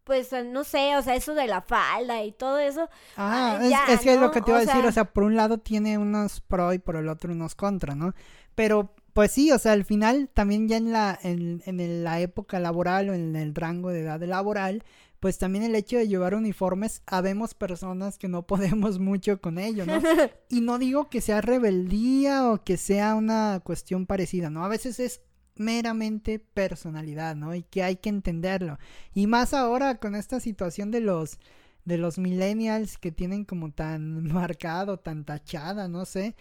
pues, 0.09 0.31
no 0.47 0.65
sé, 0.65 0.97
o 0.97 1.03
sea, 1.03 1.15
eso 1.15 1.35
de 1.35 1.47
la 1.47 1.61
falda 1.61 2.25
y 2.25 2.33
todo 2.33 2.59
eso. 2.59 2.89
Ah, 3.17 3.59
Ay, 3.61 3.67
es, 3.67 3.71
ya, 3.71 3.85
es 3.91 4.01
que 4.01 4.15
es 4.15 4.21
lo 4.21 4.31
que 4.33 4.41
te 4.41 4.51
iba 4.51 4.59
O 4.59 4.63
a 4.63 4.65
decir, 4.65 4.81
sea- 4.81 4.89
o 4.89 4.93
sea, 4.93 5.05
por 5.05 5.23
un 5.23 5.37
lado 5.37 5.59
tiene 5.59 5.99
unos 5.99 6.41
pro 6.41 6.73
y 6.73 6.79
por 6.79 6.97
el 6.97 7.09
otro 7.09 7.31
unos 7.33 7.55
contra, 7.55 7.95
¿no? 7.95 8.15
Pero, 8.57 8.95
pues 9.13 9.31
sí, 9.33 9.53
o 9.53 9.59
sea, 9.59 9.73
al 9.73 9.85
final 9.85 10.29
también 10.33 10.67
ya 10.67 10.79
en 10.79 10.91
la, 10.93 11.17
en, 11.23 11.63
en 11.67 12.03
la 12.03 12.21
época 12.21 12.59
laboral 12.59 13.11
o 13.11 13.15
en 13.15 13.37
el 13.37 13.55
rango 13.55 13.91
de 13.91 14.01
edad 14.01 14.21
laboral, 14.23 14.83
pues 15.21 15.37
también 15.37 15.65
el 15.65 15.75
hecho 15.75 15.99
de 15.99 16.09
llevar 16.09 16.35
uniformes, 16.35 17.03
habemos 17.07 17.53
personas 17.53 18.17
que 18.19 18.29
no 18.29 18.43
podemos 18.47 18.99
mucho 18.99 19.41
con 19.41 19.59
ello, 19.59 19.85
¿no? 19.85 20.01
Y 20.49 20.63
no 20.63 20.79
digo 20.79 21.11
que 21.11 21.21
sea 21.21 21.41
rebeldía 21.43 22.49
o 22.51 22.65
que 22.65 22.77
sea 22.79 23.15
una 23.15 23.61
cuestión 23.63 24.07
parecida, 24.07 24.49
¿no? 24.49 24.65
A 24.65 24.69
veces 24.69 24.99
es 25.01 25.21
meramente 25.59 26.39
personalidad, 26.39 27.37
¿no? 27.37 27.55
Y 27.55 27.63
que 27.63 27.83
hay 27.83 27.97
que 27.97 28.09
entenderlo. 28.09 28.79
Y 29.15 29.27
más 29.27 29.55
ahora 29.55 29.97
con 29.99 30.15
esta 30.15 30.41
situación 30.41 30.91
de 30.91 31.01
los 31.01 31.39
de 31.85 31.97
los 31.97 32.19
millennials 32.19 32.99
que 32.99 33.13
tienen 33.13 33.45
como 33.47 33.73
tan 33.73 34.25
marcado, 34.33 34.99
tan 34.99 35.25
tachada, 35.25 35.89
no 35.89 36.05
sé. 36.05 36.35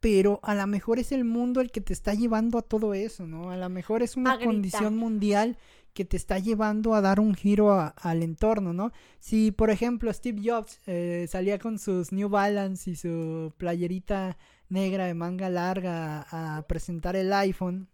Pero 0.00 0.38
a 0.44 0.54
lo 0.54 0.66
mejor 0.66 0.98
es 1.00 1.10
el 1.12 1.24
mundo 1.24 1.60
el 1.60 1.70
que 1.72 1.80
te 1.80 1.92
está 1.92 2.14
llevando 2.14 2.56
a 2.56 2.62
todo 2.62 2.94
eso, 2.94 3.26
¿no? 3.26 3.50
A 3.50 3.56
lo 3.56 3.68
mejor 3.68 4.02
es 4.02 4.16
una 4.16 4.34
condición 4.46 4.96
mundial 4.96 5.58
que 5.92 6.04
te 6.04 6.16
está 6.16 6.38
llevando 6.38 6.94
a 6.94 7.00
dar 7.00 7.18
un 7.18 7.34
giro 7.34 7.72
a- 7.72 7.88
al 7.88 8.22
entorno, 8.22 8.72
¿no? 8.72 8.92
Si, 9.18 9.50
por 9.50 9.70
ejemplo, 9.70 10.12
Steve 10.12 10.40
Jobs 10.42 10.78
eh, 10.86 11.26
salía 11.28 11.58
con 11.58 11.78
sus 11.80 12.12
New 12.12 12.28
Balance 12.28 12.88
y 12.92 12.94
su 12.96 13.52
playerita 13.58 14.38
negra 14.68 15.06
de 15.06 15.14
manga 15.14 15.50
larga 15.50 16.22
a, 16.30 16.58
a 16.58 16.62
presentar 16.68 17.16
el 17.16 17.32
iPhone, 17.32 17.88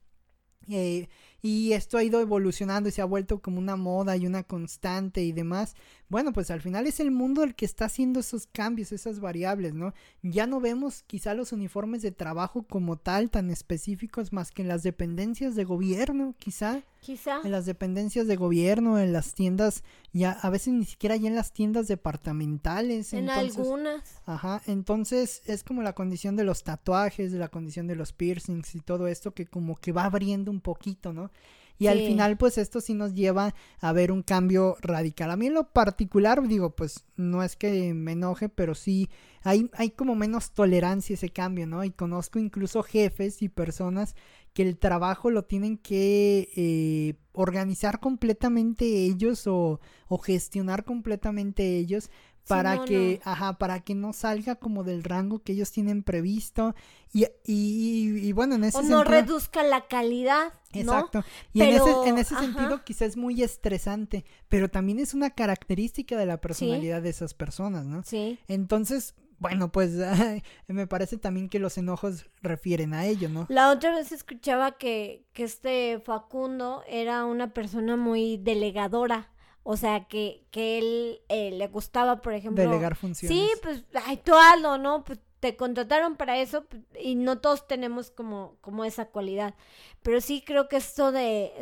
eh, 0.69 1.09
y 1.43 1.73
esto 1.73 1.99
ha 1.99 2.03
ido 2.05 2.21
evolucionando 2.21 2.89
y 2.89 2.93
se 2.93 3.03
ha 3.03 3.05
vuelto 3.05 3.41
como 3.41 3.59
una 3.59 3.77
moda 3.77 4.17
y 4.17 4.27
una 4.27 4.45
constante 4.45 5.23
y 5.23 5.33
demás. 5.33 5.75
Bueno, 6.09 6.33
pues 6.33 6.51
al 6.51 6.61
final 6.61 6.87
es 6.87 7.01
el 7.01 7.11
mundo 7.11 7.43
el 7.43 7.55
que 7.55 7.65
está 7.65 7.87
haciendo 7.87 8.21
esos 8.21 8.47
cambios, 8.47 8.93
esas 8.93 9.21
variables, 9.21 9.75
¿no? 9.75 9.95
Ya 10.23 10.47
no 10.47 10.61
vemos 10.61 11.03
quizá 11.07 11.35
los 11.35 11.53
uniformes 11.53 12.03
de 12.03 12.13
trabajo 12.13 12.63
como 12.63 12.97
tal 12.97 13.31
tan 13.31 13.51
específicos 13.51 14.33
más 14.33 14.51
que 14.51 14.63
en 14.63 14.69
las 14.69 14.83
dependencias 14.83 15.55
de 15.55 15.65
gobierno, 15.65 16.35
quizá 16.39 16.83
Quizá. 17.01 17.41
en 17.43 17.51
las 17.51 17.67
dependencias 17.67 18.27
de 18.27 18.37
gobierno, 18.37 18.99
en 18.99 19.13
las 19.13 19.35
tiendas, 19.35 19.83
ya 20.13 20.33
a 20.33 20.51
veces 20.51 20.75
ni 20.75 20.85
siquiera 20.85 21.17
ya 21.17 21.29
en 21.29 21.35
las 21.35 21.53
tiendas 21.53 21.89
departamentales. 21.89 23.13
En 23.13 23.29
entonces, 23.29 23.59
algunas. 23.59 24.23
Ajá, 24.27 24.63
entonces 24.67 25.43
es 25.47 25.65
como 25.65 25.83
la 25.83 25.95
condición 25.95 26.37
de 26.37 26.45
los 26.45 26.65
tatuajes, 26.65 27.33
de 27.33 27.39
la 27.39 27.49
condición 27.49 27.87
de 27.87 27.97
los 27.97 28.13
piercings 28.13 28.75
y 28.75 28.81
todo 28.81 29.09
esto 29.09 29.33
que 29.33 29.47
como 29.47 29.77
que 29.77 29.93
va 29.93 30.05
abriendo 30.05 30.51
un 30.51 30.61
poquito, 30.61 31.13
¿no? 31.13 31.31
Y 31.79 31.89
al 31.89 31.99
final 31.99 32.37
pues 32.37 32.57
esto 32.59 32.81
sí 32.81 32.95
nos 32.95 33.15
lleva 33.15 33.55
a 33.81 33.93
ver 33.93 34.13
un 34.13 34.23
cambio 34.23 34.77
radical. 34.81 35.31
A 35.31 35.37
mí 35.37 35.47
en 35.47 35.55
lo 35.55 35.73
particular 35.73 36.47
digo 36.47 36.71
pues 36.75 37.05
no 37.17 37.43
es 37.43 37.57
que 37.57 37.95
me 37.95 38.13
enoje, 38.13 38.49
pero 38.49 38.75
sí 38.75 39.11
hay, 39.43 39.71
hay 39.75 39.91
como 39.91 40.15
menos 40.15 40.53
tolerancia 40.53 41.15
a 41.15 41.17
ese 41.17 41.31
cambio, 41.31 41.67
¿no? 41.67 41.85
Y 41.85 41.91
conozco 41.91 42.39
incluso 42.39 42.83
jefes 42.83 43.43
y 43.43 43.49
personas 43.49 44.15
que 44.55 44.63
el 44.63 44.79
trabajo 44.79 45.31
lo 45.31 45.45
tienen 45.45 45.77
que 45.77 46.49
eh, 46.55 47.15
organizar 47.33 47.99
completamente 47.99 48.85
ellos 48.85 49.47
o, 49.49 49.81
o 50.07 50.19
gestionar 50.19 50.85
completamente 50.85 51.77
ellos 51.77 52.09
para 52.49 52.85
que, 52.85 53.21
ajá, 53.25 53.59
para 53.59 53.81
que 53.81 53.95
no 53.95 54.13
salga 54.13 54.57
como 54.57 54.85
del 54.85 55.03
rango 55.03 55.43
que 55.43 55.53
ellos 55.53 55.71
tienen 55.71 56.03
previsto 56.03 56.75
y, 57.13 57.27
y, 57.47 58.33
bueno, 58.33 58.57
en 58.57 58.65
ese 58.65 58.79
o 58.79 58.81
sentido... 58.81 59.05
no 59.05 59.11
reduzca 59.11 59.63
la 59.63 59.87
calidad. 59.87 60.53
Exacto. 60.73 61.25
Y 61.53 61.63
en 61.63 61.69
ese, 61.69 61.91
en 62.07 62.19
ese 62.19 62.35
sentido 62.35 62.83
quizás 62.85 63.11
es 63.11 63.17
muy 63.17 63.43
estresante, 63.43 64.25
pero 64.49 64.69
también 64.69 64.99
es 64.99 65.15
una 65.15 65.31
característica 65.31 66.17
de 66.17 66.27
la 66.27 66.41
personalidad 66.41 67.03
de 67.03 67.11
esas 67.11 67.33
personas, 67.33 67.87
¿no? 67.87 68.03
Sí. 68.03 68.39
Entonces, 68.49 69.15
bueno, 69.39 69.71
pues 69.71 69.93
me 70.67 70.87
parece 70.87 71.17
también 71.17 71.49
que 71.49 71.59
los 71.59 71.79
enojos 71.79 72.27
refieren 72.43 72.95
a 72.95 73.07
ello, 73.07 73.29
¿no? 73.29 73.47
La 73.49 73.71
otra 73.71 73.95
vez 73.95 74.11
escuchaba 74.11 74.73
que, 74.73 75.25
que 75.33 75.45
este 75.45 76.01
Facundo 76.01 76.83
era 76.89 77.25
una 77.25 77.55
persona 77.55 77.97
muy 77.97 78.39
delegadora. 78.39 79.31
O 79.65 79.77
sea, 79.77 80.05
que, 80.05 80.47
que 80.51 80.79
él 80.79 81.21
eh, 81.29 81.51
le 81.51 81.67
gustaba, 81.69 82.21
por 82.21 82.35
ejemplo... 82.35 82.63
Delegar 82.63 82.95
funciones. 82.97 83.37
Sí, 83.37 83.51
pues, 83.63 83.83
ay, 84.07 84.19
tú 84.19 84.35
hazlo, 84.35 84.77
¿no? 84.77 85.03
Pues 85.05 85.19
te 85.45 85.57
contrataron 85.57 86.17
para 86.17 86.39
eso 86.39 86.65
y 86.99 87.17
no 87.17 87.39
todos 87.39 87.69
tenemos 87.69 88.11
como, 88.11 88.57
como 88.63 88.87
esa 88.87 89.05
cualidad. 89.05 89.55
Pero 90.01 90.23
sí 90.23 90.43
creo 90.43 90.71
que 90.71 90.79
esto 90.79 91.13
de, 91.13 91.53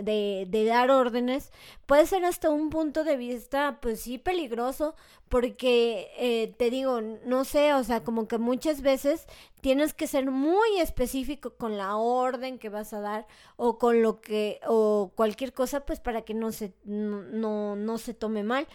de, 0.49 0.64
dar 0.64 0.93
órdenes 0.93 1.51
puede 1.85 2.07
ser 2.07 2.24
hasta 2.24 2.49
un 2.49 2.70
punto 2.70 3.03
de 3.03 3.16
vista, 3.16 3.80
pues 3.83 4.03
sí, 4.03 4.18
peligroso, 4.18 4.95
porque 5.28 6.12
eh, 6.16 6.55
te 6.59 6.70
digo, 6.70 7.01
no 7.01 7.45
sé, 7.45 7.74
o 7.74 7.83
sea, 7.83 8.05
como 8.05 8.28
que 8.28 8.39
muchas 8.39 8.83
veces 8.83 9.26
tienes 9.61 9.95
que 9.95 10.07
ser 10.07 10.30
muy 10.30 10.78
específico 10.78 11.57
con 11.57 11.76
la 11.76 11.97
orden 11.97 12.61
que 12.61 12.68
vas 12.68 12.93
a 12.93 13.01
dar 13.01 13.26
o 13.57 13.78
con 13.78 14.01
lo 14.01 14.20
que, 14.20 14.61
o 14.64 15.11
cualquier 15.16 15.53
cosa, 15.53 15.85
pues 15.85 15.99
para 15.99 16.22
que 16.22 16.35
no 16.35 16.53
se, 16.53 16.72
no, 16.85 17.74
no 17.74 17.99
se 17.99 18.14
tome 18.14 18.45
mal. 18.45 18.68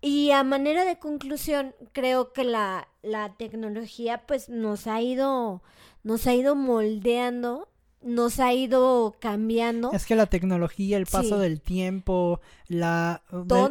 Y 0.00 0.30
a 0.30 0.44
manera 0.44 0.84
de 0.84 0.98
conclusión, 0.98 1.74
creo 1.92 2.32
que 2.32 2.44
la, 2.44 2.88
la 3.02 3.34
tecnología 3.36 4.26
pues 4.26 4.48
nos 4.48 4.86
ha 4.86 5.00
ido, 5.00 5.62
nos 6.02 6.26
ha 6.26 6.34
ido 6.34 6.54
moldeando 6.54 7.68
nos 8.06 8.38
ha 8.38 8.54
ido 8.54 9.16
cambiando. 9.18 9.92
Es 9.92 10.06
que 10.06 10.14
la 10.14 10.26
tecnología, 10.26 10.96
el 10.96 11.06
paso 11.06 11.38
del 11.38 11.60
tiempo, 11.60 12.40
la 12.68 13.22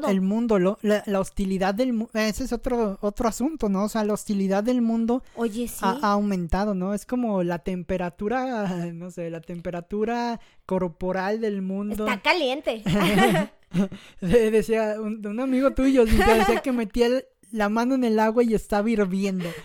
el 0.08 0.22
mundo, 0.22 0.60
lo, 0.60 0.78
la, 0.82 1.04
hostilidad 1.20 1.74
del 1.74 1.94
mundo, 1.94 2.12
ese 2.14 2.44
es 2.44 2.52
otro 2.52 2.98
otro 3.02 3.30
asunto, 3.30 3.70
¿no? 3.70 3.86
O 3.86 3.90
sea, 3.90 4.04
la 4.04 4.14
hostilidad 4.14 4.64
del 4.64 4.82
mundo 4.82 5.24
Oye, 5.36 5.68
sí. 5.68 5.80
ha, 5.82 6.12
aumentado, 6.12 6.76
¿no? 6.76 6.94
Es 6.94 7.06
como 7.06 7.44
la 7.44 7.60
temperatura, 7.60 8.68
no 8.94 9.10
sé, 9.10 9.30
la 9.30 9.42
temperatura 9.42 10.40
corporal 10.66 11.40
del 11.42 11.62
mundo. 11.62 12.06
Está 12.06 12.22
caliente. 12.22 12.84
decía 14.22 14.96
un, 15.00 15.40
amigo 15.40 15.72
tuyo, 15.72 16.06
decía 16.06 16.62
que 16.62 16.72
metía 16.72 17.10
la 17.52 17.70
mano 17.70 17.96
en 17.96 18.04
el 18.04 18.20
agua 18.20 18.44
y 18.44 18.54
estaba 18.54 18.90
hirviendo. 18.90 19.50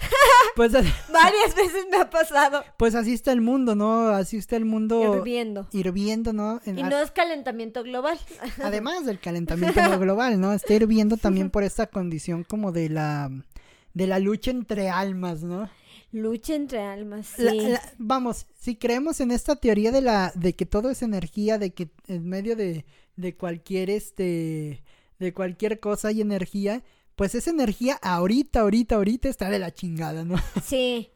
Pues 0.57 0.73
varias 0.73 1.55
veces 1.55 1.87
me 1.91 1.99
ha 1.99 2.11
pasado. 2.11 2.65
Pues 2.77 2.97
así 2.97 3.15
está 3.15 3.31
el 3.33 3.41
mundo, 3.41 3.77
¿no? 3.77 4.09
Así 4.09 4.37
está 4.37 4.57
el 4.57 4.65
mundo 4.65 5.17
hirviendo. 5.17 5.69
Hirviendo, 5.71 6.33
¿no? 6.33 6.61
y 6.67 6.83
no 6.83 6.99
es 6.99 7.13
calentamiento 7.13 7.83
global. 7.85 8.19
Además 8.63 9.07
del 9.07 9.21
calentamiento 9.21 9.99
global, 9.99 10.41
¿no? 10.41 10.53
Está 10.53 10.75
hirviendo 10.75 11.17
también 11.17 11.51
por 11.51 11.63
esta 11.63 11.87
condición 11.87 12.45
como 12.45 12.73
de 12.73 12.91
la 12.91 13.31
de 13.95 14.07
la 14.07 14.19
lucha 14.19 14.51
entre 14.51 14.91
almas, 14.91 15.43
¿no? 15.45 15.71
Lucha 16.13 16.55
entre 16.55 16.81
almas. 16.81 17.29
Sí. 17.37 17.75
vamos, 17.99 18.47
si 18.59 18.75
creemos 18.75 19.21
en 19.21 19.31
esta 19.31 19.57
teoría 19.57 19.93
de 19.93 20.01
la 20.01 20.33
de 20.35 20.55
que 20.55 20.67
todo 20.67 20.91
es 20.91 21.03
energía, 21.03 21.59
de 21.59 21.73
que 21.73 21.91
en 22.09 22.29
medio 22.29 22.57
de, 22.57 22.85
de 23.17 23.37
cualquier 23.37 23.91
este 23.91 24.83
de 25.19 25.35
cualquier 25.35 25.81
cosa 25.81 26.09
hay 26.09 26.23
energía, 26.23 26.83
pues 27.15 27.35
esa 27.35 27.51
energía 27.51 27.99
ahorita, 28.01 28.61
ahorita, 28.61 28.95
ahorita 28.95 29.29
está 29.29 29.51
de 29.51 29.59
la 29.59 29.73
chingada, 29.73 30.25
¿no? 30.25 30.37
Sí. 30.65 31.11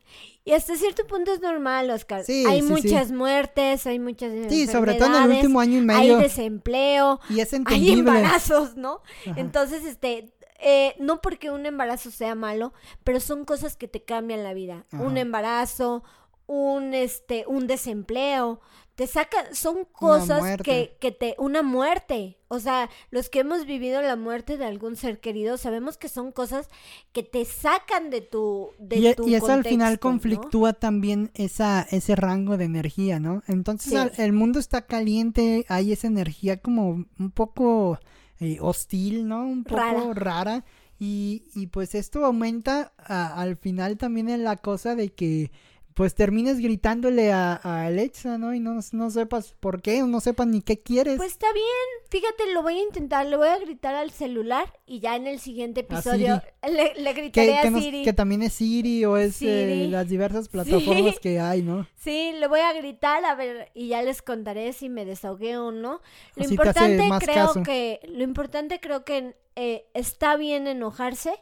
Y 0.44 0.52
hasta 0.52 0.76
cierto 0.76 1.06
punto 1.06 1.32
es 1.32 1.40
normal, 1.40 1.88
Oscar. 1.88 2.22
Sí, 2.22 2.44
hay 2.46 2.60
muchas 2.60 3.10
muertes, 3.10 3.86
hay 3.86 3.98
muchas 3.98 4.30
Sí, 4.50 4.66
sobre 4.66 4.94
todo 4.94 5.16
en 5.16 5.24
el 5.24 5.36
último 5.36 5.58
año 5.58 5.78
y 5.78 5.80
medio. 5.80 6.18
Hay 6.18 6.22
desempleo. 6.22 7.18
Y 7.30 7.40
es 7.40 7.54
entendible. 7.54 7.92
Hay 7.92 7.98
embarazos, 7.98 8.76
¿no? 8.76 9.00
Entonces, 9.36 9.86
este, 9.86 10.34
eh, 10.60 10.94
no 10.98 11.22
porque 11.22 11.50
un 11.50 11.64
embarazo 11.64 12.10
sea 12.10 12.34
malo, 12.34 12.74
pero 13.04 13.20
son 13.20 13.46
cosas 13.46 13.78
que 13.78 13.88
te 13.88 14.02
cambian 14.02 14.44
la 14.44 14.52
vida. 14.52 14.84
Un 14.92 15.16
embarazo, 15.16 16.04
un, 16.46 16.92
este, 16.92 17.44
un 17.46 17.66
desempleo, 17.66 18.60
te 18.94 19.08
saca, 19.08 19.52
son 19.52 19.84
cosas 19.90 20.62
que, 20.62 20.96
que 21.00 21.10
te, 21.10 21.34
una 21.38 21.62
muerte, 21.62 22.38
o 22.46 22.60
sea, 22.60 22.88
los 23.10 23.28
que 23.28 23.40
hemos 23.40 23.66
vivido 23.66 24.00
la 24.00 24.14
muerte 24.14 24.56
de 24.56 24.66
algún 24.66 24.94
ser 24.94 25.18
querido, 25.18 25.56
sabemos 25.56 25.96
que 25.96 26.08
son 26.08 26.30
cosas 26.30 26.68
que 27.12 27.24
te 27.24 27.44
sacan 27.44 28.10
de 28.10 28.20
tu, 28.20 28.70
de 28.78 28.96
y, 28.96 29.06
e, 29.08 29.14
tu 29.16 29.26
y 29.26 29.34
eso 29.34 29.52
al 29.52 29.64
final 29.64 29.98
conflictúa 29.98 30.74
también 30.74 31.32
esa, 31.34 31.82
ese 31.90 32.14
rango 32.14 32.56
de 32.56 32.66
energía, 32.66 33.18
¿no? 33.18 33.42
Entonces 33.48 34.16
el 34.18 34.32
mundo 34.32 34.60
está 34.60 34.82
caliente, 34.82 35.66
hay 35.68 35.92
esa 35.92 36.06
energía 36.06 36.58
como 36.58 37.04
un 37.18 37.30
poco 37.32 37.98
eh, 38.38 38.58
hostil, 38.60 39.26
¿no? 39.26 39.44
Un 39.44 39.64
poco 39.64 40.14
rara. 40.14 40.64
y, 41.00 41.46
y, 41.56 41.66
pues 41.66 41.96
esto 41.96 42.24
aumenta 42.24 42.92
al 42.98 43.56
final 43.56 43.98
también 43.98 44.28
en 44.28 44.44
la 44.44 44.56
cosa 44.56 44.94
de 44.94 45.12
que 45.12 45.50
pues 45.94 46.16
termines 46.16 46.58
gritándole 46.58 47.32
a, 47.32 47.54
Alexa, 47.54 48.36
¿no? 48.36 48.52
Y 48.52 48.58
no, 48.58 48.80
no 48.92 49.10
sepas 49.10 49.54
por 49.60 49.80
qué, 49.80 50.02
o 50.02 50.08
no 50.08 50.20
sepas 50.20 50.48
ni 50.48 50.60
qué 50.60 50.80
quieres. 50.80 51.16
Pues 51.16 51.32
está 51.32 51.52
bien, 51.52 51.64
fíjate, 52.10 52.52
lo 52.52 52.62
voy 52.62 52.78
a 52.78 52.82
intentar, 52.82 53.24
le 53.26 53.36
voy 53.36 53.48
a 53.48 53.58
gritar 53.58 53.94
al 53.94 54.10
celular 54.10 54.72
y 54.86 54.98
ya 54.98 55.14
en 55.14 55.28
el 55.28 55.38
siguiente 55.38 55.80
episodio 55.82 56.42
le, 56.68 56.94
le, 56.96 57.12
gritaré 57.12 57.58
que, 57.62 57.68
a 57.68 57.80
Siri. 57.80 58.02
que 58.02 58.12
también 58.12 58.42
es 58.42 58.54
Siri 58.54 59.04
o 59.04 59.16
es 59.16 59.40
eh, 59.42 59.86
las 59.88 60.08
diversas 60.08 60.48
plataformas 60.48 61.20
que 61.20 61.38
hay, 61.38 61.62
¿no? 61.62 61.86
Sí, 61.94 62.32
le 62.32 62.48
voy 62.48 62.60
a 62.60 62.72
gritar 62.72 63.24
a 63.24 63.36
ver 63.36 63.70
y 63.72 63.88
ya 63.88 64.02
les 64.02 64.20
contaré 64.20 64.72
si 64.72 64.88
me 64.88 65.04
desahogué 65.04 65.56
o 65.58 65.70
no. 65.70 66.00
Lo 66.34 66.44
importante 66.44 67.08
creo 67.20 67.62
que, 67.62 68.00
lo 68.08 68.24
importante 68.24 68.80
creo 68.80 69.04
que 69.04 69.36
eh, 69.54 69.86
está 69.94 70.36
bien 70.36 70.66
enojarse, 70.66 71.34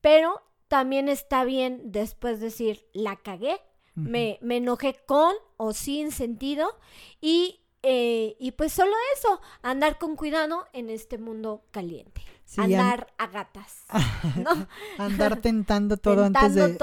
pero 0.00 0.42
también 0.68 1.10
está 1.10 1.44
bien 1.44 1.82
después 1.92 2.40
decir, 2.40 2.86
la 2.94 3.16
cagué 3.16 3.60
me, 4.02 4.38
me 4.42 4.58
enojé 4.58 4.96
con 5.06 5.34
o 5.56 5.72
sin 5.72 6.12
sentido 6.12 6.68
y, 7.20 7.60
eh, 7.82 8.36
y 8.38 8.52
pues 8.52 8.72
solo 8.72 8.92
eso, 9.16 9.40
andar 9.62 9.98
con 9.98 10.16
cuidado 10.16 10.66
en 10.72 10.90
este 10.90 11.18
mundo 11.18 11.64
caliente. 11.70 12.22
andar 12.56 13.12
a 13.18 13.26
gatas, 13.28 13.84
¿no? 14.36 14.66
andar 14.98 15.36
tentando 15.40 15.96
todo 15.96 16.24
antes 16.24 16.54
de, 16.54 16.76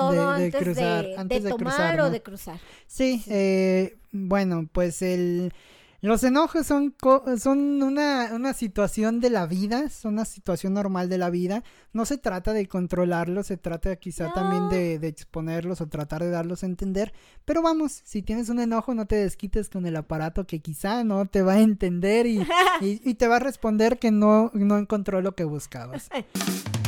cruzar. 0.52 1.06
antes 1.18 1.44
de, 1.44 1.50
tomar 1.50 2.00
o 2.02 2.10
de 2.10 2.22
cruzar. 2.22 2.60
Sí, 2.88 3.24
Eh, 3.28 3.98
bueno, 4.12 4.68
pues 4.72 5.02
el 5.02 5.54
los 6.02 6.24
enojos 6.24 6.68
son, 6.68 6.96
son 7.40 7.82
una, 7.82 8.30
una, 8.34 8.54
situación 8.54 9.20
de 9.20 9.32
la 9.32 9.48
vida, 9.48 9.90
son 9.90 10.14
una 10.14 10.26
situación 10.26 10.74
normal 10.74 11.10
de 11.10 11.18
la 11.18 11.32
vida. 11.32 11.64
No 11.92 12.06
se 12.06 12.18
trata 12.18 12.54
de 12.54 12.68
controlarlos, 12.68 13.48
se 13.48 13.58
trata 13.58 13.96
quizá 13.96 14.32
también 14.32 14.70
de, 14.70 15.00
de, 15.00 15.08
exponerlos 15.08 15.82
o 15.82 15.88
tratar 15.88 16.22
de 16.24 16.30
darlos 16.30 16.62
a 16.62 16.68
entender. 16.68 17.14
Pero 17.46 17.64
vamos, 17.64 18.02
si 18.06 18.22
tienes 18.22 18.50
un 18.50 18.60
enojo, 18.60 18.94
no 18.94 19.08
te 19.08 19.16
desquites 19.16 19.70
con 19.70 19.88
el 19.88 19.96
aparato 19.96 20.46
que 20.46 20.60
quizá 20.60 21.04
no 21.04 21.26
te 21.26 21.42
va 21.42 21.54
a 21.54 21.62
entender 21.62 22.28
y, 22.28 22.40
y, 22.82 23.02
y 23.04 23.16
te 23.16 23.28
va 23.28 23.38
a 23.38 23.40
responder 23.40 23.98
que 23.98 24.12
no, 24.12 24.52
no 24.54 24.78
encontró 24.78 25.22
lo 25.22 25.34
que 25.34 25.46
buscabas. 25.46 26.10